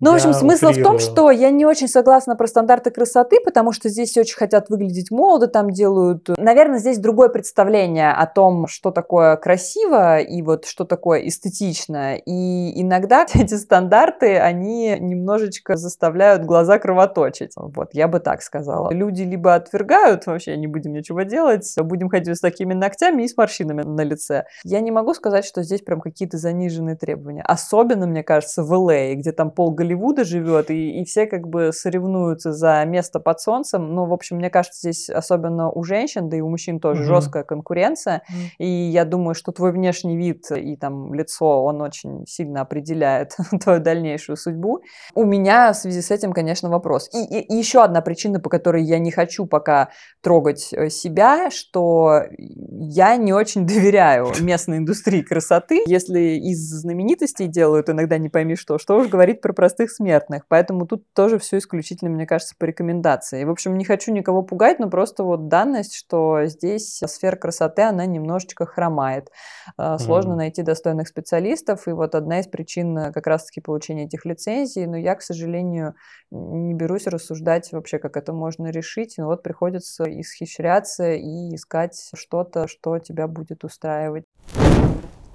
Ну, 0.00 0.12
в 0.12 0.14
общем, 0.14 0.32
смысл 0.32 0.68
в 0.68 0.82
том, 0.82 1.00
что 1.00 1.32
я 1.32 1.50
не 1.50 1.66
очень 1.66 1.88
согласна 1.88 2.36
про 2.36 2.46
стандарты 2.46 2.90
красоты, 2.92 3.38
потому 3.44 3.72
что 3.72 3.88
здесь 3.88 4.16
очень 4.16 4.36
хотят 4.36 4.68
выглядеть 4.68 5.10
молодо, 5.10 5.48
там 5.48 5.70
делают... 5.70 6.28
Наверное, 6.38 6.78
здесь 6.78 6.98
другое 6.98 7.28
представление 7.28 8.12
о 8.12 8.26
том, 8.26 8.68
что 8.68 8.92
такое 8.92 9.36
красиво 9.36 10.18
и 10.20 10.40
вот 10.42 10.66
что 10.66 10.84
такое 10.84 11.26
эстетично. 11.26 12.14
И 12.14 12.80
иногда 12.80 13.26
эти 13.34 13.54
стандарты, 13.54 14.38
они 14.38 14.96
немножечко 15.00 15.76
заставляют 15.76 16.44
глаза 16.44 16.78
кровоточить. 16.78 17.52
Вот, 17.56 17.88
я 17.92 18.06
бы 18.06 18.20
так 18.20 18.42
сказала. 18.42 18.92
Люди 18.92 19.22
либо 19.22 19.56
отвергают, 19.56 20.26
вообще 20.26 20.56
не 20.56 20.68
будем 20.68 20.92
ничего 20.92 21.22
делать, 21.22 21.74
будем 21.76 22.08
ходить 22.08 22.36
с 22.36 22.40
такими 22.40 22.72
ногтями 22.72 23.24
и 23.24 23.28
с 23.28 23.36
морщинами 23.36 23.82
на 23.82 24.02
лице. 24.02 24.44
Я 24.62 24.78
не 24.78 24.92
могу 24.92 25.12
сказать, 25.14 25.44
что 25.44 25.64
здесь 25.64 25.80
прям 25.80 26.00
какие-то 26.00 26.38
заниженные 26.38 26.94
требования. 26.94 27.42
Особенно, 27.42 28.06
мне 28.06 28.22
кажется, 28.22 28.62
в 28.62 28.72
LA, 28.72 29.12
а, 29.12 29.14
где 29.16 29.32
там 29.32 29.50
пол 29.50 29.72
Голливуда 29.88 30.24
живет, 30.24 30.70
и, 30.70 31.00
и 31.00 31.04
все 31.06 31.26
как 31.26 31.48
бы 31.48 31.72
соревнуются 31.72 32.52
за 32.52 32.84
место 32.84 33.20
под 33.20 33.40
солнцем. 33.40 33.94
Ну, 33.94 34.04
в 34.04 34.12
общем, 34.12 34.36
мне 34.36 34.50
кажется, 34.50 34.80
здесь 34.80 35.08
особенно 35.08 35.70
у 35.70 35.82
женщин, 35.82 36.28
да 36.28 36.36
и 36.36 36.40
у 36.42 36.48
мужчин 36.50 36.78
тоже 36.78 37.04
угу. 37.04 37.08
жесткая 37.08 37.42
конкуренция. 37.42 38.22
Угу. 38.28 38.38
И 38.58 38.66
я 38.66 39.06
думаю, 39.06 39.34
что 39.34 39.50
твой 39.50 39.72
внешний 39.72 40.18
вид 40.18 40.44
и 40.50 40.76
там 40.76 41.14
лицо, 41.14 41.64
он 41.64 41.80
очень 41.80 42.26
сильно 42.26 42.60
определяет 42.60 43.34
твою 43.62 43.80
дальнейшую 43.80 44.36
судьбу. 44.36 44.82
У 45.14 45.24
меня 45.24 45.72
в 45.72 45.76
связи 45.76 46.02
с 46.02 46.10
этим, 46.10 46.34
конечно, 46.34 46.68
вопрос. 46.68 47.08
И, 47.14 47.24
и, 47.24 47.40
и 47.40 47.56
еще 47.56 47.82
одна 47.82 48.02
причина, 48.02 48.40
по 48.40 48.50
которой 48.50 48.84
я 48.84 48.98
не 48.98 49.10
хочу 49.10 49.46
пока 49.46 49.88
трогать 50.20 50.68
э, 50.72 50.90
себя, 50.90 51.50
что 51.50 52.24
я 52.36 53.16
не 53.16 53.32
очень 53.32 53.66
доверяю 53.66 54.26
местной 54.40 54.78
индустрии 54.78 55.22
красоты. 55.22 55.82
Если 55.86 56.36
из 56.36 56.58
знаменитостей 56.58 57.46
делают 57.46 57.88
иногда 57.88 58.18
не 58.18 58.28
пойми 58.28 58.54
что, 58.54 58.78
что 58.78 58.98
уж 58.98 59.08
говорить 59.08 59.40
про 59.40 59.52
простых 59.52 59.77
смертных. 59.86 60.46
Поэтому 60.48 60.86
тут 60.86 61.04
тоже 61.14 61.38
все 61.38 61.58
исключительно, 61.58 62.10
мне 62.10 62.26
кажется, 62.26 62.54
по 62.58 62.64
рекомендации. 62.64 63.44
В 63.44 63.50
общем, 63.50 63.78
не 63.78 63.84
хочу 63.84 64.12
никого 64.12 64.42
пугать, 64.42 64.78
но 64.78 64.90
просто 64.90 65.22
вот 65.22 65.48
данность, 65.48 65.94
что 65.94 66.44
здесь 66.46 67.00
сфера 67.06 67.36
красоты, 67.36 67.82
она 67.82 68.06
немножечко 68.06 68.66
хромает. 68.66 69.30
А, 69.76 69.98
сложно 69.98 70.32
mm. 70.32 70.36
найти 70.36 70.62
достойных 70.62 71.08
специалистов, 71.08 71.86
и 71.86 71.92
вот 71.92 72.14
одна 72.14 72.40
из 72.40 72.48
причин 72.48 72.96
э, 72.98 73.12
как 73.12 73.26
раз-таки 73.26 73.60
получения 73.60 74.06
этих 74.06 74.24
лицензий, 74.24 74.86
но 74.86 74.96
я, 74.96 75.14
к 75.14 75.22
сожалению, 75.22 75.94
не 76.30 76.74
берусь 76.74 77.06
рассуждать 77.06 77.72
вообще, 77.72 77.98
как 77.98 78.16
это 78.16 78.32
можно 78.32 78.68
решить. 78.68 79.14
Но 79.18 79.26
вот 79.26 79.42
приходится 79.42 80.04
исхищряться 80.04 81.12
и 81.12 81.54
искать 81.54 82.10
что-то, 82.14 82.66
что 82.68 82.98
тебя 82.98 83.28
будет 83.28 83.64
устраивать. 83.64 84.24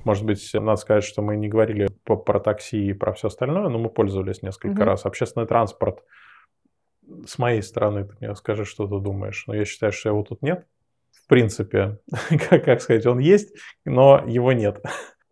Может 0.04 0.26
быть, 0.26 0.50
надо 0.54 0.76
сказать, 0.76 1.04
что 1.04 1.22
мы 1.22 1.36
не 1.36 1.48
говорили 1.48 1.88
про 2.04 2.40
такси 2.40 2.88
и 2.88 2.94
про 2.94 3.14
все 3.14 3.28
остальное, 3.28 3.70
но 3.70 3.78
мы 3.78 3.90
пользовались 3.90 4.42
несколько 4.42 4.82
угу. 4.82 4.84
раз. 4.84 5.06
Общественный 5.06 5.48
транспорт, 5.48 6.04
с 7.26 7.38
моей 7.38 7.62
стороны, 7.62 8.06
ты 8.06 8.16
мне 8.20 8.36
скажи, 8.36 8.66
что 8.66 8.88
ты 8.88 9.00
думаешь. 9.00 9.46
Но 9.48 9.56
я 9.56 9.66
считаю, 9.66 9.92
что 9.92 10.10
его 10.10 10.24
тут 10.24 10.42
нет. 10.42 10.66
В 11.12 11.28
принципе, 11.28 12.00
как, 12.50 12.66
как 12.66 12.82
сказать, 12.82 13.06
он 13.06 13.20
есть, 13.20 13.56
но 13.86 14.24
его 14.26 14.52
нет. 14.52 14.84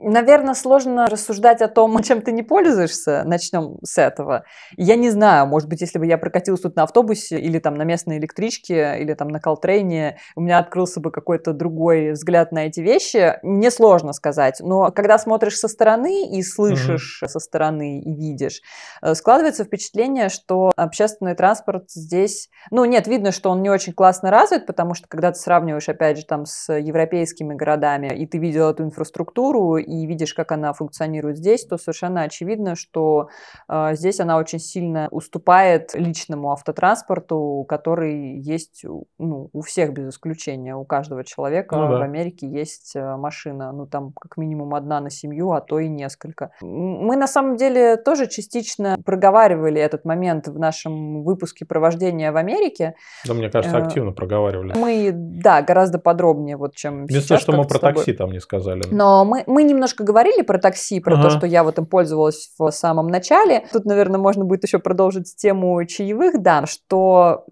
Наверное, 0.03 0.55
сложно 0.55 1.07
рассуждать 1.07 1.61
о 1.61 1.67
том, 1.67 2.01
чем 2.03 2.21
ты 2.21 2.31
не 2.31 2.43
пользуешься. 2.43 3.23
Начнем 3.25 3.77
с 3.83 3.97
этого. 3.97 4.45
Я 4.77 4.95
не 4.95 5.09
знаю, 5.09 5.45
может 5.47 5.69
быть, 5.69 5.81
если 5.81 5.99
бы 5.99 6.05
я 6.05 6.17
прокатилась 6.17 6.61
тут 6.61 6.75
на 6.75 6.83
автобусе 6.83 7.39
или 7.39 7.59
там 7.59 7.75
на 7.75 7.83
местной 7.83 8.17
электричке 8.17 8.97
или 8.99 9.13
там 9.13 9.27
на 9.27 9.39
колтрейне, 9.39 10.17
у 10.35 10.41
меня 10.41 10.57
открылся 10.57 10.99
бы 10.99 11.11
какой-то 11.11 11.53
другой 11.53 12.11
взгляд 12.11 12.51
на 12.51 12.65
эти 12.65 12.79
вещи. 12.79 13.37
Мне 13.43 13.69
сложно 13.69 14.13
сказать. 14.13 14.59
Но 14.59 14.91
когда 14.91 15.17
смотришь 15.17 15.57
со 15.57 15.67
стороны 15.67 16.29
и 16.29 16.41
слышишь 16.41 17.21
mm-hmm. 17.21 17.27
со 17.27 17.39
стороны 17.39 18.01
и 18.01 18.13
видишь, 18.13 18.61
э, 19.01 19.13
складывается 19.13 19.63
впечатление, 19.63 20.29
что 20.29 20.71
общественный 20.75 21.35
транспорт 21.35 21.91
здесь... 21.91 22.49
Ну, 22.71 22.85
нет, 22.85 23.07
видно, 23.07 23.31
что 23.31 23.51
он 23.51 23.61
не 23.61 23.69
очень 23.69 23.93
классно 23.93 24.31
развит, 24.31 24.65
потому 24.65 24.93
что 24.93 25.07
когда 25.07 25.31
ты 25.31 25.39
сравниваешь, 25.39 25.89
опять 25.89 26.17
же, 26.17 26.25
там 26.25 26.45
с 26.45 26.73
европейскими 26.73 27.53
городами, 27.53 28.07
и 28.07 28.25
ты 28.25 28.37
видел 28.37 28.69
эту 28.69 28.83
инфраструктуру, 28.83 29.77
и 29.91 30.05
видишь, 30.05 30.33
как 30.33 30.53
она 30.53 30.71
функционирует 30.71 31.37
здесь, 31.37 31.65
то 31.65 31.77
совершенно 31.77 32.21
очевидно, 32.21 32.75
что 32.75 33.27
э, 33.67 33.95
здесь 33.95 34.21
она 34.21 34.37
очень 34.37 34.59
сильно 34.59 35.09
уступает 35.11 35.93
личному 35.93 36.51
автотранспорту, 36.51 37.65
который 37.67 38.39
есть 38.39 38.85
ну, 39.19 39.49
у 39.51 39.61
всех 39.61 39.91
без 39.91 40.13
исключения. 40.13 40.75
У 40.75 40.85
каждого 40.85 41.25
человека 41.25 41.75
ну, 41.75 41.89
да. 41.89 41.97
в 41.97 42.01
Америке 42.01 42.47
есть 42.47 42.95
э, 42.95 43.17
машина. 43.17 43.73
Ну, 43.73 43.85
там 43.85 44.13
как 44.13 44.37
минимум 44.37 44.75
одна 44.75 45.01
на 45.01 45.09
семью, 45.09 45.51
а 45.51 45.59
то 45.59 45.79
и 45.79 45.89
несколько. 45.89 46.51
Мы 46.61 47.17
на 47.17 47.27
самом 47.27 47.57
деле 47.57 47.97
тоже 47.97 48.27
частично 48.27 48.97
проговаривали 49.03 49.81
этот 49.81 50.05
момент 50.05 50.47
в 50.47 50.57
нашем 50.57 51.23
выпуске 51.23 51.65
провождения 51.65 52.31
в 52.31 52.37
Америке. 52.37 52.95
Да, 53.27 53.33
мне 53.33 53.49
кажется, 53.49 53.77
э, 53.77 53.81
активно 53.83 54.13
проговаривали. 54.13 54.73
Мы, 54.73 55.11
да, 55.13 55.61
гораздо 55.61 55.99
подробнее, 55.99 56.55
вот 56.55 56.75
чем 56.75 57.03
Единственное, 57.03 57.39
что 57.39 57.51
мы 57.51 57.65
про 57.65 57.79
такси 57.79 58.13
там 58.13 58.31
не 58.31 58.39
сказали. 58.39 58.83
Но 58.89 59.25
мы, 59.25 59.43
мы 59.47 59.63
не 59.63 59.80
немножко 59.81 60.03
говорили 60.03 60.43
про 60.43 60.59
такси, 60.59 60.99
про 60.99 61.15
ага. 61.15 61.23
то, 61.23 61.29
что 61.31 61.47
я 61.47 61.63
вот 61.63 61.79
им 61.79 61.87
пользовалась 61.87 62.51
в 62.59 62.69
самом 62.69 63.07
начале. 63.07 63.65
Тут, 63.73 63.85
наверное, 63.85 64.19
можно 64.19 64.45
будет 64.45 64.63
еще 64.63 64.77
продолжить 64.77 65.35
тему 65.35 65.83
чаевых, 65.85 66.39
да, 66.39 66.67
что 66.67 67.45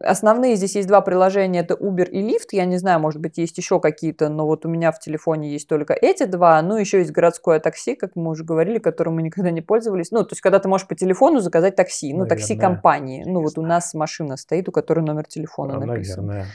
основные 0.00 0.54
здесь 0.54 0.76
есть 0.76 0.86
два 0.86 1.00
приложения, 1.00 1.60
это 1.60 1.74
Uber 1.74 2.08
и 2.08 2.22
Lyft. 2.22 2.50
Я 2.52 2.66
не 2.66 2.76
знаю, 2.78 3.00
может 3.00 3.20
быть, 3.20 3.36
есть 3.38 3.58
еще 3.58 3.80
какие-то, 3.80 4.28
но 4.28 4.46
вот 4.46 4.64
у 4.64 4.68
меня 4.68 4.92
в 4.92 5.00
телефоне 5.00 5.50
есть 5.50 5.68
только 5.68 5.92
эти 5.92 6.24
два. 6.24 6.62
Ну, 6.62 6.76
еще 6.76 6.98
есть 6.98 7.10
городское 7.10 7.58
такси, 7.58 7.96
как 7.96 8.12
мы 8.14 8.30
уже 8.30 8.44
говорили, 8.44 8.78
которым 8.78 9.16
мы 9.16 9.22
никогда 9.22 9.50
не 9.50 9.60
пользовались. 9.60 10.12
Ну, 10.12 10.22
то 10.22 10.32
есть, 10.32 10.40
когда 10.40 10.60
ты 10.60 10.68
можешь 10.68 10.86
по 10.86 10.94
телефону 10.94 11.40
заказать 11.40 11.74
такси, 11.74 12.14
ну, 12.14 12.26
такси 12.26 12.56
компании. 12.56 13.24
Ну, 13.26 13.40
вот 13.40 13.58
у 13.58 13.62
нас 13.62 13.92
машина 13.94 14.36
стоит, 14.36 14.68
у 14.68 14.72
которой 14.72 15.00
номер 15.00 15.24
телефона 15.24 15.80
написан. 15.84 16.26
Наверное. 16.26 16.46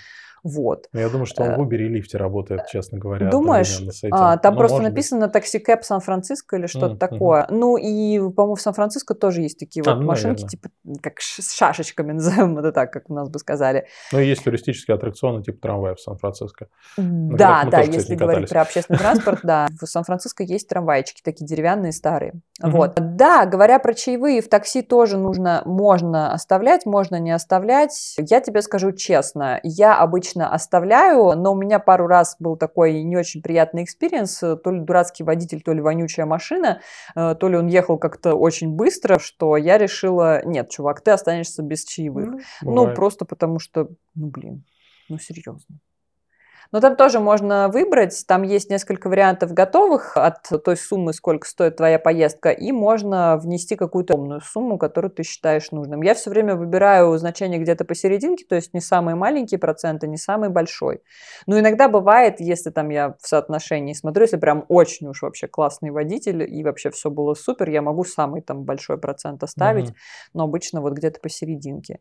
Вот. 0.43 0.87
Ну, 0.93 0.99
я 0.99 1.09
думаю, 1.09 1.25
что 1.25 1.43
он 1.43 1.55
в 1.55 1.59
э, 1.59 1.63
Uber 1.63 1.77
и 1.77 1.87
лифте 1.87 2.17
работает, 2.17 2.67
честно 2.67 2.97
говоря. 2.97 3.29
Думаешь? 3.29 3.81
А, 4.11 4.37
там 4.37 4.53
ну, 4.53 4.59
просто 4.59 4.81
написано 4.81 5.27
такси 5.27 5.59
кэп 5.59 5.83
Сан-Франциско 5.83 6.57
или 6.57 6.67
что-то 6.67 6.95
mm, 6.95 6.97
такое. 6.97 7.41
Mm-hmm. 7.41 7.51
Ну 7.51 7.77
и, 7.77 8.19
по-моему, 8.31 8.55
в 8.55 8.61
Сан-Франциско 8.61 9.13
тоже 9.13 9.41
есть 9.41 9.59
такие 9.59 9.83
а, 9.85 9.91
вот 9.91 10.01
ну, 10.01 10.07
машинки, 10.07 10.43
наверное. 10.43 10.49
типа 10.49 10.69
как 11.01 11.19
с 11.19 11.53
шашечками, 11.53 12.11
назовем 12.13 12.57
это 12.57 12.71
так, 12.71 12.91
как 12.91 13.09
у 13.09 13.13
нас 13.13 13.29
бы 13.29 13.39
сказали. 13.39 13.87
Ну 14.11 14.19
и 14.19 14.27
есть 14.27 14.43
туристические 14.43 14.95
аттракционы 14.95 15.43
типа 15.43 15.59
трамвая 15.59 15.95
в 15.95 15.99
Сан-Франциско. 15.99 16.67
Да, 16.97 17.65
да, 17.65 17.79
тоже, 17.79 17.91
если 17.91 18.15
говорить 18.15 18.49
про 18.49 18.61
общественный 18.61 18.99
транспорт, 18.99 19.39
да. 19.43 19.67
В 19.81 19.85
Сан-Франциско 19.85 20.43
есть 20.43 20.67
трамвайчики, 20.69 21.21
такие 21.21 21.45
деревянные, 21.45 21.91
старые. 21.91 22.33
Вот. 22.61 22.95
Да, 22.95 23.45
говоря 23.45 23.79
про 23.79 23.93
чаевые, 23.93 24.41
в 24.41 24.49
такси 24.49 24.81
тоже 24.81 25.17
нужно, 25.17 25.61
можно 25.65 26.31
оставлять, 26.31 26.85
можно 26.85 27.19
не 27.19 27.31
оставлять. 27.31 28.15
Я 28.17 28.41
тебе 28.41 28.61
скажу 28.61 28.91
честно, 28.91 29.59
я 29.63 29.97
обычно 29.97 30.26
обычно 30.27 30.53
оставляю, 30.53 31.37
но 31.37 31.53
у 31.53 31.55
меня 31.55 31.79
пару 31.79 32.07
раз 32.07 32.35
был 32.39 32.57
такой 32.57 33.03
не 33.03 33.17
очень 33.17 33.41
приятный 33.41 33.83
experience, 33.83 34.39
то 34.39 34.71
ли 34.71 34.79
дурацкий 34.79 35.23
водитель, 35.23 35.61
то 35.61 35.73
ли 35.73 35.81
вонючая 35.81 36.25
машина, 36.25 36.81
э, 37.15 37.35
то 37.35 37.49
ли 37.49 37.57
он 37.57 37.67
ехал 37.67 37.97
как-то 37.97 38.35
очень 38.35 38.71
быстро, 38.71 39.19
что 39.19 39.57
я 39.57 39.77
решила, 39.77 40.45
нет, 40.45 40.69
чувак, 40.69 41.01
ты 41.01 41.11
останешься 41.11 41.63
без 41.63 41.85
чаевых. 41.85 42.41
Ну, 42.61 42.73
ну 42.73 42.93
просто 42.93 43.25
потому 43.25 43.59
что, 43.59 43.89
ну 44.15 44.27
блин, 44.27 44.63
ну 45.09 45.17
серьезно. 45.17 45.79
Но 46.71 46.81
там 46.81 46.95
тоже 46.95 47.19
можно 47.19 47.69
выбрать, 47.69 48.25
там 48.27 48.43
есть 48.43 48.69
несколько 48.69 49.09
вариантов 49.09 49.53
готовых 49.53 50.17
от 50.17 50.47
той 50.63 50.77
суммы, 50.77 51.13
сколько 51.13 51.47
стоит 51.47 51.77
твоя 51.77 51.99
поездка, 51.99 52.49
и 52.49 52.71
можно 52.71 53.37
внести 53.37 53.75
какую-то 53.75 54.15
умную 54.15 54.41
сумму, 54.41 54.77
которую 54.77 55.11
ты 55.11 55.23
считаешь 55.23 55.71
нужным. 55.71 56.01
Я 56.01 56.13
все 56.13 56.29
время 56.29 56.55
выбираю 56.55 57.17
значение 57.17 57.59
где-то 57.59 57.85
посерединке, 57.85 58.45
то 58.45 58.55
есть 58.55 58.73
не 58.73 58.81
самые 58.81 59.15
маленькие 59.15 59.59
проценты, 59.59 60.07
не 60.07 60.17
самый 60.17 60.49
большой. 60.49 61.01
Но 61.45 61.59
иногда 61.59 61.87
бывает, 61.87 62.39
если 62.39 62.69
там 62.69 62.89
я 62.89 63.15
в 63.21 63.27
соотношении 63.27 63.93
смотрю, 63.93 64.23
если 64.23 64.37
прям 64.37 64.65
очень 64.67 65.07
уж 65.07 65.21
вообще 65.21 65.47
классный 65.47 65.91
водитель 65.91 66.43
и 66.43 66.63
вообще 66.63 66.91
все 66.91 67.09
было 67.09 67.33
супер, 67.33 67.69
я 67.69 67.81
могу 67.81 68.03
самый 68.03 68.41
там 68.41 68.63
большой 68.63 68.97
процент 68.97 69.43
оставить, 69.43 69.89
угу. 69.89 69.95
но 70.33 70.43
обычно 70.43 70.81
вот 70.81 70.93
где-то 70.93 71.19
посерединке. 71.19 71.99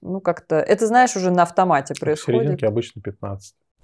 Ну 0.00 0.20
как-то, 0.20 0.56
это 0.56 0.86
знаешь, 0.86 1.16
уже 1.16 1.30
на 1.30 1.42
автомате 1.42 1.94
происходит. 1.98 2.40
Посерединке 2.40 2.66
обычно 2.66 3.02
15 3.02 3.54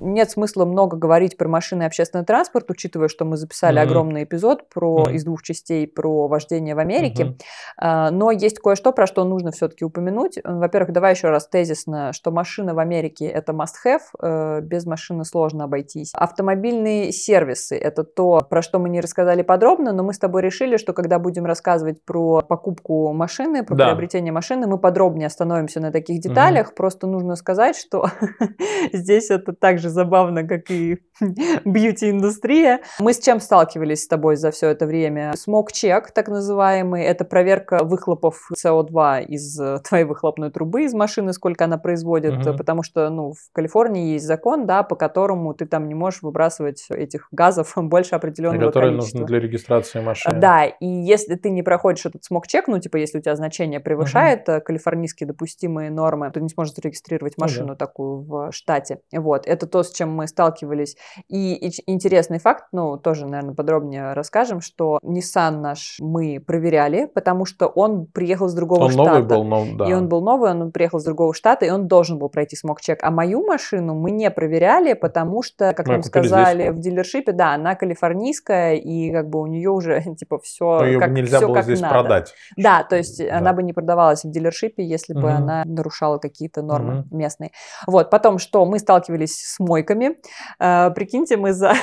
нет 0.00 0.30
смысла 0.30 0.64
много 0.64 0.96
говорить 0.96 1.36
про 1.36 1.48
машины 1.48 1.82
и 1.82 1.86
общественный 1.86 2.24
транспорт, 2.24 2.70
учитывая, 2.70 3.08
что 3.08 3.24
мы 3.24 3.36
записали 3.36 3.78
mm-hmm. 3.78 3.82
огромный 3.82 4.24
эпизод 4.24 4.68
про, 4.68 5.04
mm-hmm. 5.04 5.14
из 5.14 5.24
двух 5.24 5.42
частей 5.42 5.86
про 5.86 6.28
вождение 6.28 6.74
в 6.74 6.78
Америке. 6.78 7.36
Mm-hmm. 7.80 8.10
Но 8.10 8.30
есть 8.30 8.58
кое-что, 8.58 8.92
про 8.92 9.06
что 9.06 9.24
нужно 9.24 9.50
все-таки 9.52 9.84
упомянуть. 9.84 10.38
Во-первых, 10.44 10.92
давай 10.92 11.14
еще 11.14 11.28
раз 11.28 11.48
тезисно, 11.48 12.12
что 12.12 12.30
машина 12.30 12.74
в 12.74 12.78
Америке 12.78 13.26
это 13.26 13.52
must-have, 13.52 14.00
э, 14.20 14.60
без 14.60 14.86
машины 14.86 15.24
сложно 15.24 15.64
обойтись. 15.64 16.12
Автомобильные 16.14 17.12
сервисы 17.12 17.76
это 17.76 18.04
то, 18.04 18.40
про 18.48 18.62
что 18.62 18.78
мы 18.78 18.88
не 18.88 19.00
рассказали 19.00 19.42
подробно, 19.42 19.92
но 19.92 20.02
мы 20.02 20.12
с 20.12 20.18
тобой 20.18 20.42
решили, 20.42 20.76
что 20.76 20.92
когда 20.92 21.18
будем 21.18 21.46
рассказывать 21.46 22.04
про 22.04 22.42
покупку 22.42 23.12
машины, 23.12 23.64
про 23.64 23.74
да. 23.74 23.86
приобретение 23.86 24.32
машины, 24.32 24.66
мы 24.66 24.78
подробнее 24.78 25.26
остановимся 25.26 25.80
на 25.80 25.90
таких 25.90 26.20
деталях. 26.20 26.70
Mm-hmm. 26.70 26.76
Просто 26.76 27.06
нужно 27.06 27.36
сказать, 27.36 27.76
что 27.76 28.10
здесь 28.92 29.30
это 29.30 29.52
также 29.52 29.85
же 29.86 29.90
забавно, 29.90 30.46
как 30.46 30.70
и 30.70 30.98
бьюти-индустрия. 31.64 32.80
Мы 32.98 33.12
с 33.12 33.18
чем 33.18 33.40
сталкивались 33.40 34.04
с 34.04 34.08
тобой 34.08 34.36
за 34.36 34.50
все 34.50 34.68
это 34.70 34.86
время? 34.86 35.32
Смог-чек, 35.36 36.10
так 36.10 36.28
называемый, 36.28 37.04
это 37.04 37.24
проверка 37.24 37.84
выхлопов 37.84 38.50
СО2 38.52 39.24
из 39.24 39.58
э, 39.58 39.78
твоей 39.88 40.04
выхлопной 40.04 40.50
трубы, 40.50 40.84
из 40.84 40.94
машины, 40.94 41.32
сколько 41.32 41.64
она 41.64 41.78
производит, 41.78 42.46
угу. 42.46 42.56
потому 42.56 42.82
что, 42.82 43.08
ну, 43.10 43.32
в 43.32 43.52
Калифорнии 43.52 44.12
есть 44.12 44.26
закон, 44.26 44.66
да, 44.66 44.82
по 44.82 44.96
которому 44.96 45.54
ты 45.54 45.66
там 45.66 45.88
не 45.88 45.94
можешь 45.94 46.22
выбрасывать 46.22 46.86
этих 46.90 47.28
газов 47.30 47.72
больше 47.76 48.14
определенного 48.14 48.66
Которые 48.66 48.92
количества. 48.92 49.18
нужны 49.18 49.26
для 49.26 49.40
регистрации 49.40 50.00
машины. 50.00 50.40
Да, 50.40 50.64
и 50.64 50.86
если 50.86 51.34
ты 51.36 51.50
не 51.50 51.62
проходишь 51.62 52.06
этот 52.06 52.24
смог-чек, 52.24 52.68
ну, 52.68 52.78
типа, 52.78 52.96
если 52.96 53.18
у 53.18 53.22
тебя 53.22 53.36
значение 53.36 53.80
превышает 53.80 54.48
угу. 54.48 54.60
калифорнийские 54.60 55.26
допустимые 55.26 55.90
нормы, 55.90 56.30
то 56.30 56.40
не 56.40 56.48
сможешь 56.48 56.74
зарегистрировать 56.74 57.38
машину 57.38 57.68
ну, 57.68 57.72
да. 57.74 57.76
такую 57.76 58.22
в 58.22 58.52
штате. 58.52 59.00
Вот, 59.12 59.46
это 59.46 59.66
то, 59.76 59.82
с 59.82 59.92
чем 59.92 60.10
мы 60.10 60.26
сталкивались. 60.26 60.96
И, 61.28 61.54
и 61.54 61.70
интересный 61.86 62.38
факт, 62.38 62.64
ну, 62.72 62.96
тоже, 62.96 63.26
наверное, 63.26 63.54
подробнее 63.54 64.14
расскажем, 64.14 64.62
что 64.62 64.98
Nissan 65.02 65.60
наш 65.60 65.96
мы 66.00 66.40
проверяли, 66.40 67.10
потому 67.14 67.44
что 67.44 67.66
он 67.66 68.06
приехал 68.06 68.48
с 68.48 68.54
другого 68.54 68.84
он 68.84 68.92
штата. 68.92 69.10
новый 69.10 69.22
был, 69.22 69.44
но, 69.44 69.66
да. 69.76 69.84
И 69.84 69.92
он 69.92 70.08
был 70.08 70.22
новый, 70.22 70.50
он 70.50 70.72
приехал 70.72 70.98
с 70.98 71.04
другого 71.04 71.34
штата, 71.34 71.66
и 71.66 71.70
он 71.70 71.88
должен 71.88 72.18
был 72.18 72.30
пройти 72.30 72.56
смог-чек. 72.56 73.00
А 73.02 73.10
мою 73.10 73.44
машину 73.44 73.94
мы 73.94 74.12
не 74.12 74.30
проверяли, 74.30 74.94
потому 74.94 75.42
что, 75.42 75.74
как 75.74 75.86
мы 75.86 75.94
нам 75.94 76.02
сказали 76.02 76.62
здесь. 76.62 76.74
в 76.74 76.78
дилершипе, 76.80 77.32
да, 77.32 77.52
она 77.52 77.74
калифорнийская, 77.74 78.76
и 78.76 79.12
как 79.12 79.28
бы 79.28 79.42
у 79.42 79.46
нее 79.46 79.68
уже, 79.68 80.02
типа, 80.18 80.38
все 80.38 80.84
ее 80.84 81.00
как, 81.00 81.10
нельзя 81.10 81.36
все 81.36 81.48
было 81.48 81.56
как 81.56 81.64
здесь 81.64 81.80
надо. 81.82 81.92
продать. 81.92 82.34
Да, 82.56 82.82
то 82.82 82.96
есть 82.96 83.18
да. 83.18 83.36
она 83.36 83.52
бы 83.52 83.62
не 83.62 83.74
продавалась 83.74 84.24
в 84.24 84.30
дилершипе, 84.30 84.82
если 84.82 85.12
бы 85.12 85.28
угу. 85.28 85.36
она 85.36 85.64
нарушала 85.66 86.16
какие-то 86.16 86.62
нормы 86.62 87.00
угу. 87.00 87.16
местные. 87.16 87.50
Вот, 87.86 88.08
потом, 88.08 88.38
что 88.38 88.64
мы 88.64 88.78
сталкивались 88.78 89.34
с 89.34 89.58
мойками. 89.66 90.18
Э, 90.58 90.90
прикиньте, 90.90 91.36
мы 91.36 91.52
за, 91.52 91.74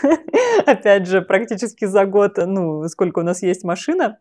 опять 0.66 1.06
же, 1.06 1.22
практически 1.22 1.86
за 1.86 2.04
год, 2.06 2.36
ну, 2.36 2.86
сколько 2.88 3.20
у 3.20 3.22
нас 3.22 3.42
есть 3.42 3.64
машина, 3.64 4.18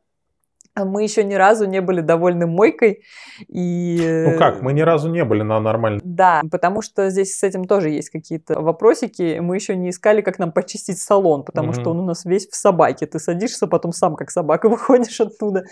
мы 0.76 1.03
еще 1.03 1.24
ни 1.24 1.34
разу 1.34 1.65
не 1.65 1.82
были 1.82 2.01
довольны 2.01 2.47
мойкой. 2.47 3.03
И... 3.47 4.26
Ну 4.28 4.38
как, 4.38 4.61
мы 4.61 4.74
ни 4.74 4.82
разу 4.82 5.09
не 5.09 5.24
были 5.26 5.41
на 5.41 5.59
нормальной. 5.59 6.01
Да, 6.03 6.41
потому 6.51 6.82
что 6.82 7.09
здесь 7.09 7.38
с 7.38 7.43
этим 7.43 7.65
тоже 7.65 7.89
есть 7.89 8.09
какие-то 8.09 8.61
вопросики. 8.61 9.39
Мы 9.39 9.55
еще 9.55 9.76
не 9.76 9.89
искали, 9.89 10.22
как 10.22 10.39
нам 10.39 10.51
почистить 10.51 10.99
салон, 10.99 11.43
потому 11.43 11.72
mm-hmm. 11.72 11.82
что 11.82 11.91
он 11.91 11.99
у 11.99 12.05
нас 12.05 12.26
весь 12.26 12.47
в 12.47 12.55
собаке. 12.55 13.05
Ты 13.05 13.20
садишься, 13.20 13.67
потом 13.67 13.91
сам 13.91 14.15
как 14.15 14.32
собака 14.32 14.70
выходишь 14.70 15.20
оттуда. 15.20 15.63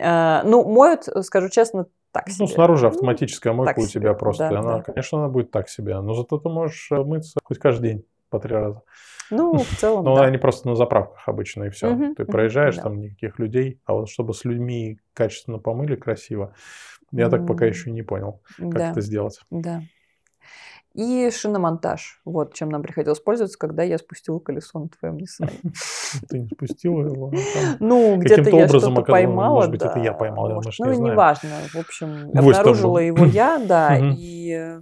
А, 0.00 0.42
ну, 0.44 0.68
моют, 0.68 1.04
скажу 1.22 1.48
честно, 1.48 1.86
так 2.12 2.28
ну, 2.28 2.32
себе. 2.32 2.46
Ну, 2.46 2.52
снаружи 2.52 2.86
автоматическая 2.86 3.52
мойка 3.52 3.74
так 3.74 3.84
у 3.84 3.86
тебя 3.86 4.10
себе. 4.10 4.14
просто. 4.14 4.48
Да, 4.48 4.60
она, 4.60 4.76
да. 4.76 4.82
конечно, 4.82 5.18
она 5.18 5.28
будет 5.28 5.50
так 5.50 5.68
себе. 5.68 6.00
Но 6.00 6.14
зато 6.14 6.38
ты 6.38 6.48
можешь 6.48 6.88
э, 6.92 7.02
мыться 7.02 7.38
хоть 7.42 7.58
каждый 7.58 7.90
день 7.90 8.04
по 8.30 8.38
три 8.38 8.54
раза. 8.54 8.82
Ну, 9.30 9.58
в 9.58 9.76
целом, 9.78 10.04
Ну, 10.04 10.16
да. 10.16 10.24
они 10.24 10.38
просто 10.38 10.68
на 10.68 10.76
заправках 10.76 11.28
обычно, 11.28 11.64
и 11.64 11.70
все. 11.70 11.92
Угу, 11.92 12.14
Ты 12.16 12.24
проезжаешь, 12.24 12.76
угу, 12.76 12.82
там 12.82 13.00
никаких 13.00 13.38
людей. 13.38 13.80
А 13.84 13.94
вот 13.94 14.08
чтобы 14.08 14.34
с 14.34 14.44
людьми 14.44 14.98
качественно 15.12 15.58
помыли, 15.58 15.96
красиво, 15.96 16.54
я 17.12 17.28
так 17.28 17.46
пока 17.46 17.66
еще 17.66 17.90
не 17.90 18.02
понял, 18.02 18.40
как 18.56 18.74
да. 18.74 18.90
это 18.90 19.00
сделать. 19.00 19.40
Да. 19.50 19.82
И 20.94 21.28
шиномонтаж. 21.32 22.20
Вот 22.24 22.54
чем 22.54 22.68
нам 22.68 22.82
приходилось 22.82 23.18
пользоваться, 23.18 23.58
когда 23.58 23.82
я 23.82 23.98
спустила 23.98 24.38
колесо 24.38 24.78
на 24.78 24.88
твоем 24.88 25.16
Nissan. 25.16 25.50
Ты 26.28 26.38
не 26.38 26.48
спустила 26.48 27.06
его? 27.06 27.32
Ну, 27.80 28.16
где-то 28.18 28.50
я 28.50 28.68
что-то 28.68 29.02
поймала. 29.02 29.56
Может 29.56 29.70
быть, 29.72 29.82
это 29.82 29.98
я 29.98 30.12
поймал, 30.12 30.50
я, 30.50 30.60
Ну, 30.78 30.92
не 30.92 30.98
неважно. 30.98 31.50
В 31.72 31.76
общем, 31.76 32.30
обнаружила 32.32 32.98
его 32.98 33.24
я, 33.24 33.58
да, 33.58 33.98
и 33.98 34.78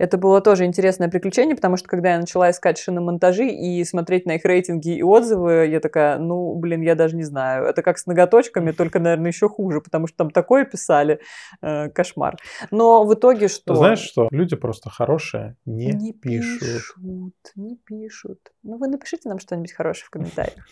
это 0.00 0.16
было 0.16 0.40
тоже 0.40 0.64
интересное 0.64 1.08
приключение, 1.08 1.54
потому 1.54 1.76
что 1.76 1.86
когда 1.86 2.12
я 2.12 2.18
начала 2.18 2.50
искать 2.50 2.78
шиномонтажи 2.78 3.46
и 3.46 3.84
смотреть 3.84 4.24
на 4.24 4.36
их 4.36 4.46
рейтинги 4.46 4.96
и 4.96 5.02
отзывы, 5.02 5.66
я 5.66 5.78
такая, 5.78 6.18
ну, 6.18 6.54
блин, 6.54 6.80
я 6.80 6.94
даже 6.94 7.16
не 7.16 7.22
знаю. 7.22 7.66
Это 7.66 7.82
как 7.82 7.98
с 7.98 8.06
ноготочками, 8.06 8.70
только, 8.70 8.98
наверное, 8.98 9.30
еще 9.30 9.50
хуже, 9.50 9.82
потому 9.82 10.06
что 10.06 10.16
там 10.16 10.30
такое 10.30 10.64
писали. 10.64 11.20
Э, 11.60 11.90
кошмар. 11.90 12.38
Но 12.70 13.04
в 13.04 13.12
итоге 13.12 13.48
что? 13.48 13.74
Знаешь 13.74 13.98
что? 13.98 14.28
Люди 14.30 14.56
просто 14.56 14.88
хорошие 14.88 15.56
не, 15.66 15.92
не 15.92 16.14
пишут. 16.14 16.60
пишут. 16.60 17.34
Не 17.56 17.76
пишут. 17.76 18.38
Ну, 18.62 18.78
вы 18.78 18.88
напишите 18.88 19.28
нам 19.28 19.38
что-нибудь 19.38 19.74
хорошее 19.74 20.06
в 20.06 20.10
комментариях. 20.10 20.66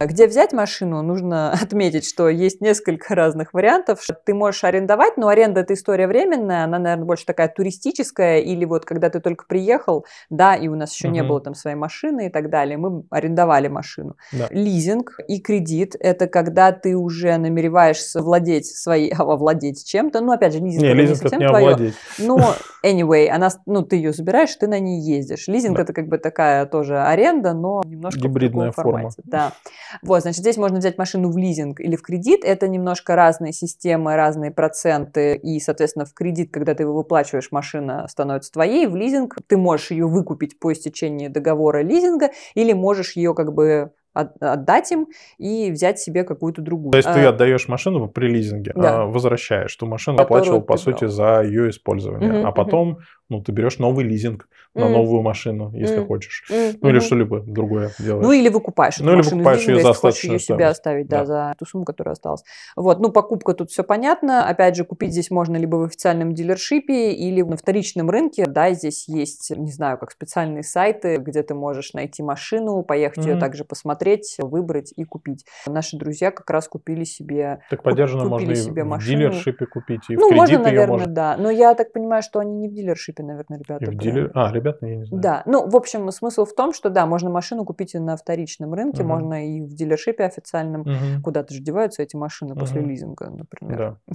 Где 0.00 0.26
взять 0.26 0.52
машину, 0.52 1.02
нужно 1.02 1.52
отметить, 1.62 2.06
что 2.06 2.28
есть 2.28 2.60
несколько 2.60 3.14
разных 3.14 3.52
вариантов. 3.52 4.04
Ты 4.24 4.34
можешь 4.34 4.64
арендовать, 4.64 5.16
но 5.16 5.28
аренда 5.28 5.60
это 5.60 5.74
история 5.74 6.06
временная, 6.06 6.64
она, 6.64 6.78
наверное, 6.78 7.04
больше 7.04 7.26
такая 7.26 7.48
туристическая, 7.48 8.40
или 8.40 8.64
вот 8.64 8.84
когда 8.84 9.10
ты 9.10 9.20
только 9.20 9.44
приехал, 9.46 10.04
да, 10.30 10.54
и 10.54 10.68
у 10.68 10.74
нас 10.74 10.94
еще 10.94 11.08
угу. 11.08 11.14
не 11.14 11.22
было 11.22 11.40
там 11.40 11.54
своей 11.54 11.76
машины 11.76 12.26
и 12.26 12.30
так 12.30 12.50
далее, 12.50 12.76
мы 12.76 13.04
арендовали 13.10 13.68
машину. 13.68 14.16
Да. 14.32 14.48
Лизинг 14.50 15.18
и 15.28 15.40
кредит– 15.40 15.94
это 16.00 16.26
когда 16.26 16.72
ты 16.72 16.96
уже 16.96 17.36
намереваешься 17.36 18.22
владеть 18.22 18.66
своей, 18.66 19.12
овладеть 19.18 19.84
чем-то, 19.86 20.20
ну, 20.20 20.32
опять 20.32 20.52
же, 20.52 20.60
лизинг, 20.60 20.82
не, 20.82 20.88
это 20.88 20.96
лизинг 20.96 21.10
не 21.10 21.20
совсем 21.20 21.40
не 21.40 21.48
твое. 21.48 21.66
Овладеть. 21.66 21.94
Но, 22.18 22.54
anyway, 22.84 23.28
она, 23.28 23.48
ну, 23.66 23.82
ты 23.82 23.96
ее 23.96 24.12
забираешь, 24.12 24.54
ты 24.54 24.66
на 24.66 24.78
ней 24.78 25.00
ездишь. 25.00 25.48
Лизинг 25.48 25.76
да. 25.76 25.82
это 25.82 25.92
как 25.92 26.08
бы 26.08 26.18
такая 26.18 26.66
тоже 26.66 27.00
аренда, 27.00 27.52
но 27.52 27.82
немножко 27.84 28.20
Гибридная 28.20 28.72
в 28.72 28.74
форма. 28.74 28.92
формате. 28.92 29.22
Да. 29.24 29.52
Вот, 30.02 30.22
значит, 30.22 30.40
здесь 30.40 30.56
можно 30.56 30.78
взять 30.78 30.98
машину 30.98 31.30
в 31.30 31.38
лизинг 31.38 31.80
или 31.80 31.96
в 31.96 32.02
кредит. 32.02 32.40
Это 32.44 32.68
немножко 32.68 33.16
разные 33.16 33.52
системы, 33.52 34.16
разные 34.16 34.50
проценты. 34.50 35.36
И, 35.36 35.60
соответственно, 35.60 36.04
в 36.04 36.14
кредит, 36.14 36.50
когда 36.52 36.74
ты 36.74 36.84
его 36.84 36.94
выплачиваешь, 36.94 37.50
машина 37.50 38.06
становится 38.08 38.52
твоей. 38.52 38.86
В 38.86 38.96
лизинг 38.96 39.36
ты 39.46 39.56
можешь 39.56 39.90
ее 39.90 40.06
выкупить 40.06 40.58
по 40.58 40.72
истечении 40.72 41.28
договора 41.28 41.82
лизинга 41.82 42.30
или 42.54 42.72
можешь 42.72 43.16
ее 43.16 43.34
как 43.34 43.52
бы 43.52 43.92
отдать 44.14 44.92
им 44.92 45.08
и 45.38 45.70
взять 45.72 45.98
себе 45.98 46.22
какую-то 46.22 46.62
другую. 46.62 46.92
То 46.92 46.98
есть 46.98 47.12
ты 47.12 47.20
а, 47.24 47.30
отдаешь 47.30 47.66
машину 47.68 48.08
при 48.08 48.28
лизинге, 48.28 48.72
да. 48.74 49.02
а 49.02 49.06
возвращаешь 49.06 49.74
ту 49.74 49.86
машину, 49.86 50.18
оплачивал, 50.20 50.62
по 50.62 50.76
сути, 50.76 51.06
за 51.06 51.42
ее 51.42 51.70
использование. 51.70 52.40
Угу, 52.40 52.46
а 52.46 52.52
потом 52.52 52.90
угу. 52.90 53.00
Ну, 53.34 53.42
ты 53.42 53.52
берешь 53.52 53.78
новый 53.78 54.04
лизинг 54.04 54.48
на 54.74 54.84
mm. 54.84 54.88
новую 54.88 55.22
машину, 55.22 55.70
если 55.72 55.98
mm. 55.98 56.06
хочешь. 56.06 56.44
Mm. 56.50 56.78
Ну, 56.80 56.88
или 56.88 56.98
что-либо 56.98 57.40
другое 57.40 57.92
делаешь. 57.98 58.24
Ну, 58.24 58.32
или 58.32 58.48
выкупаешь 58.48 58.98
ну, 58.98 59.10
или 59.10 59.16
машину 59.18 59.36
выкупаешь 59.36 59.58
лизинга, 59.60 59.78
ее 59.78 59.82
за 59.82 59.88
если 59.88 60.00
хочешь 60.00 60.24
ее 60.24 60.38
себе 60.38 60.66
оставить, 60.66 61.06
да, 61.08 61.18
да, 61.20 61.26
за 61.26 61.54
ту 61.58 61.64
сумму, 61.64 61.84
которая 61.84 62.12
осталась. 62.12 62.42
Вот, 62.76 63.00
ну, 63.00 63.10
покупка 63.10 63.54
тут 63.54 63.70
все 63.70 63.84
понятно. 63.84 64.48
Опять 64.48 64.76
же, 64.76 64.84
купить 64.84 65.12
здесь 65.12 65.30
можно 65.30 65.56
либо 65.56 65.76
в 65.76 65.84
официальном 65.84 66.34
дилершипе, 66.34 67.12
или 67.12 67.42
на 67.42 67.56
вторичном 67.56 68.10
рынке. 68.10 68.46
Да, 68.46 68.72
здесь 68.72 69.08
есть, 69.08 69.50
не 69.56 69.70
знаю, 69.70 69.98
как 69.98 70.10
специальные 70.10 70.62
сайты, 70.62 71.18
где 71.18 71.42
ты 71.42 71.54
можешь 71.54 71.92
найти 71.92 72.22
машину, 72.22 72.82
поехать 72.82 73.26
mm. 73.26 73.30
ее 73.30 73.36
также 73.38 73.64
посмотреть, 73.64 74.36
выбрать 74.38 74.92
и 74.96 75.04
купить. 75.04 75.44
Наши 75.66 75.96
друзья 75.96 76.30
как 76.30 76.48
раз 76.50 76.68
купили 76.68 77.04
себе 77.04 77.60
Так 77.70 77.82
поддержанно 77.82 78.24
можно 78.24 78.50
и 78.50 78.54
себе 78.54 78.84
в 78.84 78.88
машину. 78.88 79.18
дилершипе 79.18 79.66
купить, 79.66 80.02
и 80.08 80.16
ну, 80.16 80.30
в 80.30 80.34
можно, 80.34 80.58
наверное, 80.58 80.98
можно... 80.98 81.12
да. 81.12 81.36
Но 81.38 81.50
я 81.50 81.74
так 81.74 81.92
понимаю, 81.92 82.22
что 82.22 82.38
они 82.40 82.54
не 82.54 82.68
в 82.68 82.72
дилершипе, 82.72 83.22
наверное, 83.24 83.58
ребята. 83.58 83.86
Дилер... 83.86 84.30
А, 84.34 84.52
ребята, 84.52 84.86
я 84.86 84.96
не 84.96 85.04
знаю. 85.04 85.22
Да, 85.22 85.42
ну, 85.46 85.68
в 85.68 85.76
общем, 85.76 86.10
смысл 86.10 86.44
в 86.44 86.54
том, 86.54 86.72
что 86.72 86.90
да, 86.90 87.06
можно 87.06 87.30
машину 87.30 87.64
купить 87.64 87.94
и 87.94 87.98
на 87.98 88.16
вторичном 88.16 88.74
рынке, 88.74 89.02
угу. 89.02 89.08
можно 89.08 89.46
и 89.46 89.60
в 89.60 89.74
дилершипе 89.74 90.24
официальном. 90.24 90.82
Угу. 90.82 91.22
Куда-то 91.24 91.52
же 91.54 91.60
деваются 91.60 92.02
эти 92.02 92.16
машины 92.16 92.52
угу. 92.52 92.60
после 92.60 92.80
лизинга, 92.80 93.30
например. 93.30 93.78
Да. 93.78 94.14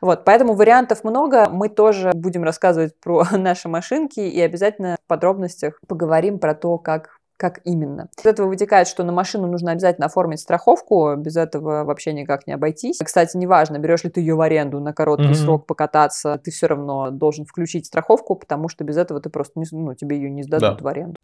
Вот, 0.00 0.24
поэтому 0.24 0.54
вариантов 0.54 1.04
много. 1.04 1.48
Мы 1.48 1.68
тоже 1.68 2.12
будем 2.14 2.44
рассказывать 2.44 2.98
про 3.00 3.24
наши 3.32 3.68
машинки 3.68 4.20
и 4.20 4.40
обязательно 4.40 4.96
в 5.02 5.06
подробностях 5.06 5.80
поговорим 5.86 6.38
про 6.38 6.54
то, 6.54 6.78
как 6.78 7.13
как 7.36 7.60
именно? 7.64 8.08
Из 8.18 8.26
этого 8.26 8.48
вытекает, 8.48 8.88
что 8.88 9.02
на 9.04 9.12
машину 9.12 9.46
нужно 9.46 9.72
обязательно 9.72 10.06
оформить 10.06 10.40
страховку, 10.40 11.14
без 11.16 11.36
этого 11.36 11.84
вообще 11.84 12.12
никак 12.12 12.46
не 12.46 12.52
обойтись. 12.52 12.98
Кстати, 13.04 13.36
неважно, 13.36 13.78
берешь 13.78 14.04
ли 14.04 14.10
ты 14.10 14.20
ее 14.20 14.34
в 14.34 14.40
аренду 14.40 14.80
на 14.80 14.92
короткий 14.92 15.30
mm-hmm. 15.30 15.34
срок 15.34 15.66
покататься, 15.66 16.40
ты 16.42 16.50
все 16.50 16.66
равно 16.66 17.10
должен 17.10 17.44
включить 17.44 17.86
страховку, 17.86 18.36
потому 18.36 18.68
что 18.68 18.84
без 18.84 18.96
этого 18.96 19.20
ты 19.20 19.30
просто 19.30 19.58
не, 19.58 19.66
ну, 19.72 19.94
тебе 19.94 20.16
ее 20.16 20.30
не 20.30 20.42
сдадут 20.42 20.78
да. 20.78 20.84
в 20.84 20.86
аренду. 20.86 21.16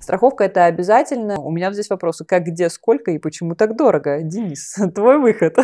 Страховка 0.00 0.44
это 0.44 0.66
обязательно. 0.66 1.40
У 1.40 1.50
меня 1.50 1.72
здесь 1.72 1.90
вопросы, 1.90 2.24
как, 2.24 2.44
где, 2.44 2.70
сколько 2.70 3.10
и 3.10 3.18
почему 3.18 3.56
так 3.56 3.76
дорого? 3.76 4.22
Денис, 4.22 4.76
твой 4.94 5.18
выход. 5.18 5.56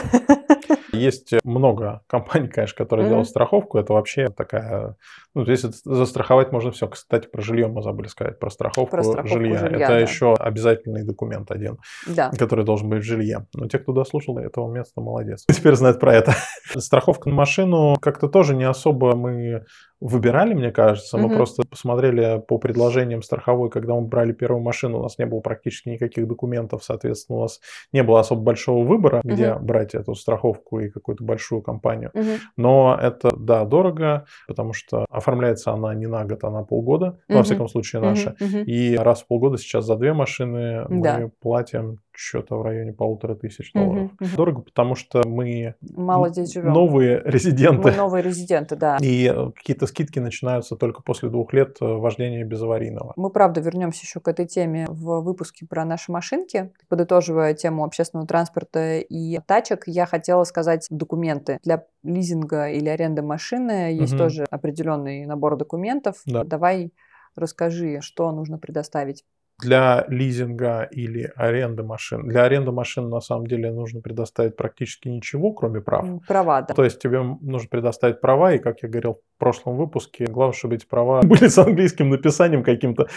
Есть 0.93 1.33
много 1.45 2.03
компаний, 2.07 2.49
конечно, 2.49 2.77
которые 2.77 3.07
mm-hmm. 3.07 3.11
делают 3.11 3.29
страховку. 3.29 3.79
Это 3.79 3.93
вообще 3.93 4.29
такая... 4.29 4.97
Ну, 5.35 5.45
здесь 5.45 5.61
застраховать 5.85 6.53
можно 6.53 6.70
все. 6.70 6.87
Кстати, 6.89 7.27
про 7.27 7.41
жилье 7.41 7.68
мы 7.68 7.83
забыли 7.83 8.09
сказать, 8.09 8.39
про 8.39 8.51
страховку, 8.51 8.91
про 8.91 9.03
страховку 9.03 9.39
жилья. 9.39 9.59
жилья. 9.59 9.77
Это 9.79 9.89
да. 9.89 9.99
еще 9.99 10.35
обязательный 10.35 11.05
документ 11.05 11.51
один, 11.51 11.79
да. 12.07 12.31
который 12.31 12.64
должен 12.64 12.89
быть 12.89 13.03
в 13.03 13.07
жилье. 13.07 13.47
Но 13.55 13.68
те, 13.68 13.79
кто 13.79 13.93
дослушал 13.93 14.39
этого 14.39 14.70
места, 14.70 15.01
молодец. 15.01 15.45
Теперь 15.51 15.75
знает 15.75 15.99
про 16.01 16.14
это. 16.14 16.35
Страховка 16.77 17.29
на 17.29 17.35
машину 17.35 17.97
как-то 18.01 18.29
тоже 18.29 18.55
не 18.55 18.64
особо 18.64 19.16
мы 19.16 19.64
выбирали, 20.03 20.53
мне 20.53 20.72
кажется. 20.72 21.16
Мы 21.16 21.28
mm-hmm. 21.28 21.36
просто 21.36 21.62
посмотрели 21.68 22.42
по 22.46 22.59
предложениям 22.59 23.22
страховой, 23.22 23.70
когда 23.70 23.94
мы 23.94 24.03
брали 24.03 24.32
первую 24.32 24.61
машину, 24.61 24.98
у 24.98 25.03
нас 25.03 25.16
не 25.18 25.26
было 25.26 25.40
практически 25.40 25.90
никаких 25.90 26.26
документов, 26.26 26.82
соответственно, 26.82 27.38
у 27.38 27.42
нас 27.42 27.61
не 27.92 28.03
было 28.03 28.20
особо 28.20 28.42
большого 28.42 28.84
выбора, 28.84 29.20
mm-hmm. 29.20 29.32
где 29.32 29.55
брать 29.55 29.94
эту 29.94 30.14
страховку 30.14 30.80
и 30.80 30.88
какую-то 30.88 31.22
большую 31.22 31.62
компанию. 31.62 32.11
Mm-hmm. 32.14 32.38
Но 32.57 32.98
это, 33.00 33.34
да, 33.36 33.64
дорого, 33.64 34.26
потому 34.48 34.72
что 34.72 35.07
оформляется 35.09 35.72
она 35.72 35.94
не 35.94 36.07
на 36.07 36.24
год, 36.24 36.42
а 36.42 36.50
на 36.50 36.64
полгода, 36.64 37.07
mm-hmm. 37.28 37.36
во 37.36 37.42
всяком 37.44 37.68
случае 37.68 38.03
наша. 38.03 38.34
И 38.40 38.96
раз 38.96 39.22
в 39.22 39.26
полгода 39.28 39.57
сейчас 39.57 39.86
за 39.86 39.96
две 39.96 40.12
машины 40.12 40.84
мы 40.88 41.03
да. 41.03 41.30
платим 41.40 41.98
что-то 42.15 42.57
в 42.57 42.63
районе 42.63 42.93
полутора 42.93 43.35
тысяч 43.35 43.73
долларов. 43.73 44.11
Угу, 44.13 44.27
угу. 44.27 44.37
Дорого, 44.37 44.61
потому 44.63 44.95
что 44.95 45.23
мы 45.27 45.75
Мало 45.81 46.29
здесь 46.29 46.53
живем. 46.53 46.73
новые 46.73 47.23
резиденты. 47.25 47.91
Мы 47.91 47.97
новые 47.97 48.23
резиденты, 48.23 48.77
да. 48.77 48.99
И 49.01 49.27
э, 49.27 49.51
какие-то 49.55 49.87
скидки 49.87 50.19
начинаются 50.19 50.77
только 50.77 51.03
после 51.03 51.29
двух 51.29 51.53
лет 51.53 51.77
э, 51.81 51.85
вождения 51.85 52.45
без 52.45 52.63
аварийного. 52.63 53.13
Мы, 53.17 53.31
правда, 53.31 53.61
вернемся 53.61 54.03
еще 54.05 54.21
к 54.21 54.29
этой 54.29 54.47
теме 54.47 54.87
в 54.89 55.21
выпуске 55.21 55.67
про 55.67 55.85
наши 55.85 56.13
машинки. 56.13 56.73
Подытоживая 56.89 57.55
тему 57.55 57.85
общественного 57.85 58.27
транспорта 58.27 58.99
и 58.99 59.39
тачек, 59.47 59.85
я 59.87 60.07
хотела 60.07 60.45
сказать 60.45 60.87
документы. 60.91 61.59
Для 61.63 61.85
лизинга 62.03 62.69
или 62.69 62.89
аренды 62.89 63.23
машины 63.23 63.93
есть 63.93 64.15
угу. 64.15 64.23
тоже 64.23 64.47
определенный 64.51 65.27
набор 65.27 65.57
документов. 65.57 66.17
Да. 66.27 66.45
Давай 66.45 66.93
расскажи, 67.35 68.01
что 68.01 68.31
нужно 68.33 68.59
предоставить 68.59 69.25
для 69.63 70.05
лизинга 70.09 70.83
или 70.91 71.33
аренды 71.37 71.83
машин. 71.83 72.27
Для 72.27 72.45
аренды 72.45 72.73
машин 72.73 73.09
на 73.09 73.21
самом 73.21 73.47
деле 73.47 73.73
нужно 73.73 74.01
предоставить 74.01 74.57
практически 74.57 75.09
ничего, 75.09 75.53
кроме 75.53 75.81
прав. 75.81 76.07
Права, 76.27 76.63
да. 76.63 76.75
То 76.75 76.85
есть 76.85 77.01
тебе 77.01 77.23
нужно 77.23 77.69
предоставить 77.69 78.21
права, 78.21 78.53
и, 78.53 78.59
как 78.59 78.83
я 78.83 78.89
говорил 78.89 79.15
в 79.15 79.39
прошлом 79.39 79.77
выпуске, 79.77 80.27
главное, 80.27 80.55
чтобы 80.55 80.75
эти 80.75 80.87
права 80.87 81.21
были 81.25 81.49
с 81.49 81.59
английским 81.59 82.11
написанием 82.11 82.63
каким-то. 82.63 83.07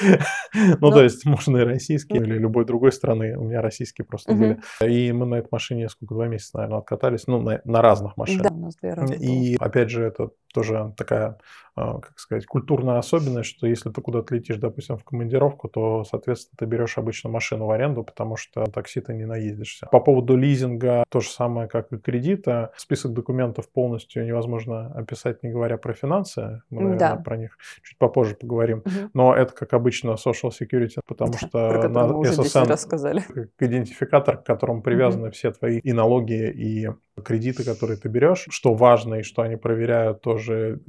Ну, 0.81 0.91
то 0.91 1.03
есть 1.03 1.25
можно 1.25 1.57
и 1.57 1.63
российские, 1.63 2.21
или 2.21 2.37
любой 2.37 2.65
другой 2.65 2.91
страны. 2.91 3.37
У 3.37 3.43
меня 3.43 3.61
российские 3.61 4.05
просто 4.05 4.33
были. 4.33 4.59
И 4.81 5.11
мы 5.11 5.25
на 5.25 5.35
этой 5.35 5.49
машине 5.51 5.89
сколько, 5.89 6.15
два 6.15 6.27
месяца, 6.27 6.57
наверное, 6.57 6.79
откатались. 6.79 7.27
Ну, 7.27 7.41
на 7.41 7.81
разных 7.81 8.17
машинах. 8.17 8.43
Да, 8.43 8.55
у 8.55 8.57
нас 8.57 8.75
две. 8.75 8.95
И, 9.19 9.55
опять 9.59 9.89
же, 9.89 10.03
это 10.03 10.29
тоже 10.55 10.93
такая, 10.95 11.37
а, 11.75 11.99
как 11.99 12.17
сказать, 12.17 12.45
культурная 12.45 12.97
особенность, 12.97 13.49
что 13.49 13.67
если 13.67 13.89
ты 13.89 14.01
куда-то 14.01 14.33
летишь, 14.33 14.55
допустим, 14.57 14.97
в 14.97 15.03
командировку, 15.03 15.67
то, 15.67 16.05
соответственно, 16.05 16.55
ты 16.57 16.65
берешь 16.65 16.97
обычно 16.97 17.29
машину 17.29 17.65
в 17.65 17.71
аренду, 17.71 18.03
потому 18.03 18.37
что 18.37 18.63
такси 18.65 19.01
ты 19.01 19.13
не 19.13 19.25
наездишься. 19.25 19.87
По 19.91 19.99
поводу 19.99 20.37
лизинга, 20.37 21.03
то 21.09 21.19
же 21.19 21.29
самое, 21.29 21.67
как 21.67 21.91
и 21.91 21.97
кредита. 21.97 22.71
Список 22.77 23.11
документов 23.11 23.69
полностью 23.69 24.25
невозможно 24.25 24.87
описать, 24.95 25.43
не 25.43 25.49
говоря 25.49 25.77
про 25.77 25.93
финансы. 25.93 26.61
Мы, 26.69 26.83
наверное, 26.83 26.99
да. 26.99 27.15
про 27.17 27.35
них 27.35 27.57
чуть 27.83 27.97
попозже 27.97 28.35
поговорим. 28.35 28.77
Угу. 28.79 29.09
Но 29.13 29.35
это, 29.35 29.53
как 29.53 29.73
обычно, 29.73 30.11
social 30.11 30.51
security, 30.51 31.01
потому 31.05 31.33
да, 31.33 31.37
что 31.37 31.87
на 31.89 32.29
SSN 32.29 33.21
как 33.33 33.49
идентификатор, 33.59 34.37
к 34.37 34.45
которому 34.45 34.81
привязаны 34.81 35.27
угу. 35.27 35.33
все 35.33 35.51
твои 35.51 35.79
и 35.79 35.91
налоги, 35.91 36.49
и 36.49 36.89
кредиты, 37.23 37.63
которые 37.63 37.97
ты 37.97 38.09
берешь. 38.09 38.45
Что 38.49 38.73
важно 38.73 39.15
и 39.15 39.23
что 39.23 39.41
они 39.41 39.55
проверяют 39.55 40.21
тоже 40.21 40.79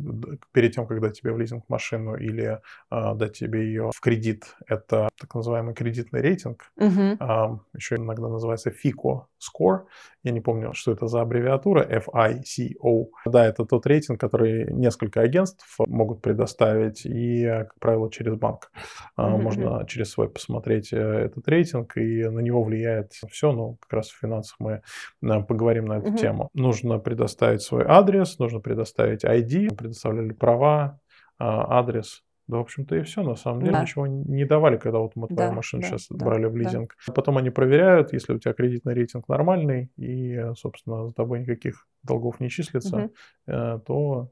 перед 0.53 0.74
тем, 0.74 0.87
когда 0.87 1.11
тебе 1.11 1.33
в 1.33 1.39
лизинг 1.39 1.64
машину 1.68 2.16
или 2.16 2.61
э, 2.91 3.14
дать 3.14 3.39
тебе 3.39 3.66
ее 3.66 3.91
в 3.95 4.01
кредит, 4.01 4.57
это 4.66 5.09
так 5.18 5.35
называемый 5.35 5.74
кредитный 5.74 6.20
рейтинг. 6.20 6.72
Угу. 6.77 7.18
Э, 7.20 7.59
еще 7.77 7.97
иногда 7.97 8.29
называется 8.29 8.70
FICO 8.70 9.24
score. 9.39 9.83
Я 10.22 10.33
не 10.33 10.41
помню, 10.41 10.72
что 10.74 10.93
это 10.93 11.07
за 11.07 11.20
аббревиатура. 11.20 11.85
FICO. 11.85 13.07
Да, 13.27 13.47
это 13.47 13.64
тот 13.64 13.87
рейтинг, 13.87 14.20
который 14.20 14.72
несколько 14.72 15.20
агентств 15.20 15.79
могут 15.79 16.22
предоставить 16.22 17.07
и, 17.07 17.47
как 17.47 17.79
правило, 17.79 18.11
через 18.11 18.35
банк. 18.35 18.72
Угу. 19.16 19.39
Можно 19.39 19.87
через 19.87 20.11
свой 20.11 20.29
посмотреть 20.29 20.93
э, 20.93 20.97
этот 20.97 21.47
рейтинг, 21.47 21.97
и 21.97 22.24
на 22.24 22.41
него 22.41 22.64
влияет 22.64 23.12
все. 23.31 23.53
Ну, 23.53 23.77
как 23.81 23.93
раз 23.93 24.09
в 24.09 24.18
финансах 24.18 24.57
мы 24.59 24.83
э, 25.22 25.43
поговорим 25.43 25.87
на 25.87 25.99
эту 25.99 26.16
угу. 26.17 26.23
тему. 26.23 26.51
Нужно 26.55 26.99
предоставить 26.99 27.62
свой 27.62 27.85
адрес, 27.87 28.39
нужно 28.39 28.61
предоставить 28.61 29.25
ID, 29.25 29.75
предоставляли 29.75 30.33
права, 30.33 31.01
а, 31.39 31.79
адрес. 31.79 32.23
Да, 32.49 32.59
в 32.59 32.61
общем-то, 32.61 32.95
и 32.95 33.03
все. 33.03 33.23
На 33.23 33.35
самом 33.35 33.61
деле 33.61 33.73
да. 33.73 33.83
ничего 33.83 34.07
не 34.07 34.45
давали, 34.45 34.77
когда 34.77 34.99
вот 34.99 35.17
мы 35.17 35.27
твою 35.27 35.51
да, 35.51 35.55
машину 35.55 35.83
да, 35.83 35.89
сейчас 35.89 36.07
да, 36.09 36.25
брали 36.25 36.47
в 36.47 36.57
лизинг. 36.57 36.95
Да. 37.07 37.12
Потом 37.12 37.39
они 37.39 37.51
проверяют, 37.51 38.12
если 38.12 38.35
у 38.35 38.39
тебя 38.39 38.55
кредитный 38.55 38.95
рейтинг 38.95 39.29
нормальный, 39.29 39.91
и, 39.97 40.53
собственно, 40.57 41.07
за 41.07 41.12
тобой 41.12 41.41
никаких 41.41 41.89
долгов 42.05 42.39
не 42.39 42.49
числится, 42.49 42.97
угу. 42.97 43.81
то 43.85 44.31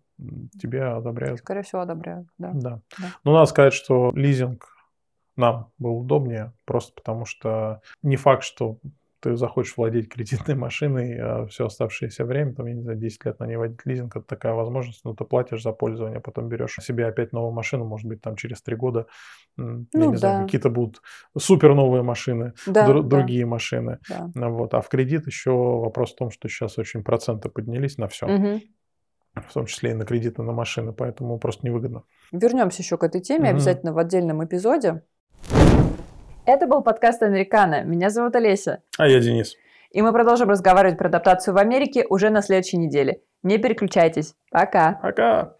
тебе 0.60 0.84
одобряют. 0.84 1.40
Скорее 1.40 1.62
всего, 1.62 1.80
одобряют, 1.80 2.28
да. 2.38 2.52
Да. 2.54 2.80
да. 2.98 3.06
Но 3.24 3.32
надо 3.32 3.46
сказать, 3.46 3.72
что 3.72 4.12
лизинг 4.14 4.68
нам 5.36 5.72
был 5.78 5.98
удобнее, 5.98 6.52
просто 6.64 6.92
потому 6.94 7.24
что 7.24 7.80
не 8.02 8.16
факт, 8.16 8.44
что 8.44 8.78
ты 9.24 9.36
захочешь 9.36 9.76
владеть 9.76 10.08
кредитной 10.08 10.54
машиной 10.54 11.18
а 11.18 11.46
все 11.46 11.66
оставшееся 11.66 12.24
время, 12.24 12.54
там, 12.54 12.66
я 12.66 12.74
не 12.74 12.82
знаю, 12.82 12.98
10 12.98 13.24
лет 13.24 13.40
на 13.40 13.46
ней 13.46 13.56
водить 13.56 13.80
лизинг, 13.84 14.14
это 14.16 14.26
такая 14.26 14.52
возможность, 14.52 15.04
но 15.04 15.14
ты 15.14 15.24
платишь 15.24 15.62
за 15.62 15.72
пользование, 15.72 16.20
потом 16.20 16.48
берешь 16.48 16.76
себе 16.82 17.06
опять 17.06 17.32
новую 17.32 17.52
машину, 17.52 17.84
может 17.86 18.06
быть, 18.06 18.20
там 18.20 18.36
через 18.36 18.60
3 18.62 18.76
года, 18.76 19.06
ну, 19.56 19.86
я 19.94 20.06
не 20.06 20.12
да. 20.12 20.18
знаю, 20.18 20.44
какие-то 20.44 20.68
будут 20.68 21.00
супер 21.38 21.74
новые 21.74 22.02
машины, 22.02 22.52
да, 22.66 22.86
др- 22.86 23.02
да. 23.02 23.08
другие 23.08 23.46
машины. 23.46 23.98
Да. 24.08 24.30
Вот. 24.48 24.74
А 24.74 24.80
в 24.80 24.88
кредит 24.88 25.26
еще 25.26 25.52
вопрос 25.52 26.12
в 26.12 26.16
том, 26.16 26.30
что 26.30 26.48
сейчас 26.48 26.78
очень 26.78 27.02
проценты 27.02 27.48
поднялись 27.48 27.98
на 27.98 28.08
все. 28.08 28.26
Угу 28.26 28.60
в 29.48 29.52
том 29.52 29.66
числе 29.66 29.90
и 29.90 29.94
на 29.94 30.04
кредиты 30.04 30.42
на 30.42 30.52
машины, 30.52 30.92
поэтому 30.92 31.38
просто 31.38 31.66
невыгодно. 31.66 32.04
Вернемся 32.30 32.82
еще 32.82 32.96
к 32.96 33.02
этой 33.02 33.20
теме 33.20 33.48
угу. 33.48 33.56
обязательно 33.56 33.92
в 33.92 33.98
отдельном 33.98 34.44
эпизоде. 34.44 35.02
Это 36.46 36.66
был 36.66 36.82
подкаст 36.82 37.22
«Американо». 37.22 37.84
Меня 37.84 38.10
зовут 38.10 38.36
Олеся. 38.36 38.82
А 38.98 39.08
я 39.08 39.18
Денис. 39.18 39.54
И 39.90 40.02
мы 40.02 40.12
продолжим 40.12 40.50
разговаривать 40.50 40.98
про 40.98 41.08
адаптацию 41.08 41.54
в 41.54 41.56
Америке 41.56 42.04
уже 42.06 42.28
на 42.28 42.42
следующей 42.42 42.76
неделе. 42.76 43.22
Не 43.42 43.56
переключайтесь. 43.56 44.34
Пока. 44.50 44.98
Пока. 45.00 45.54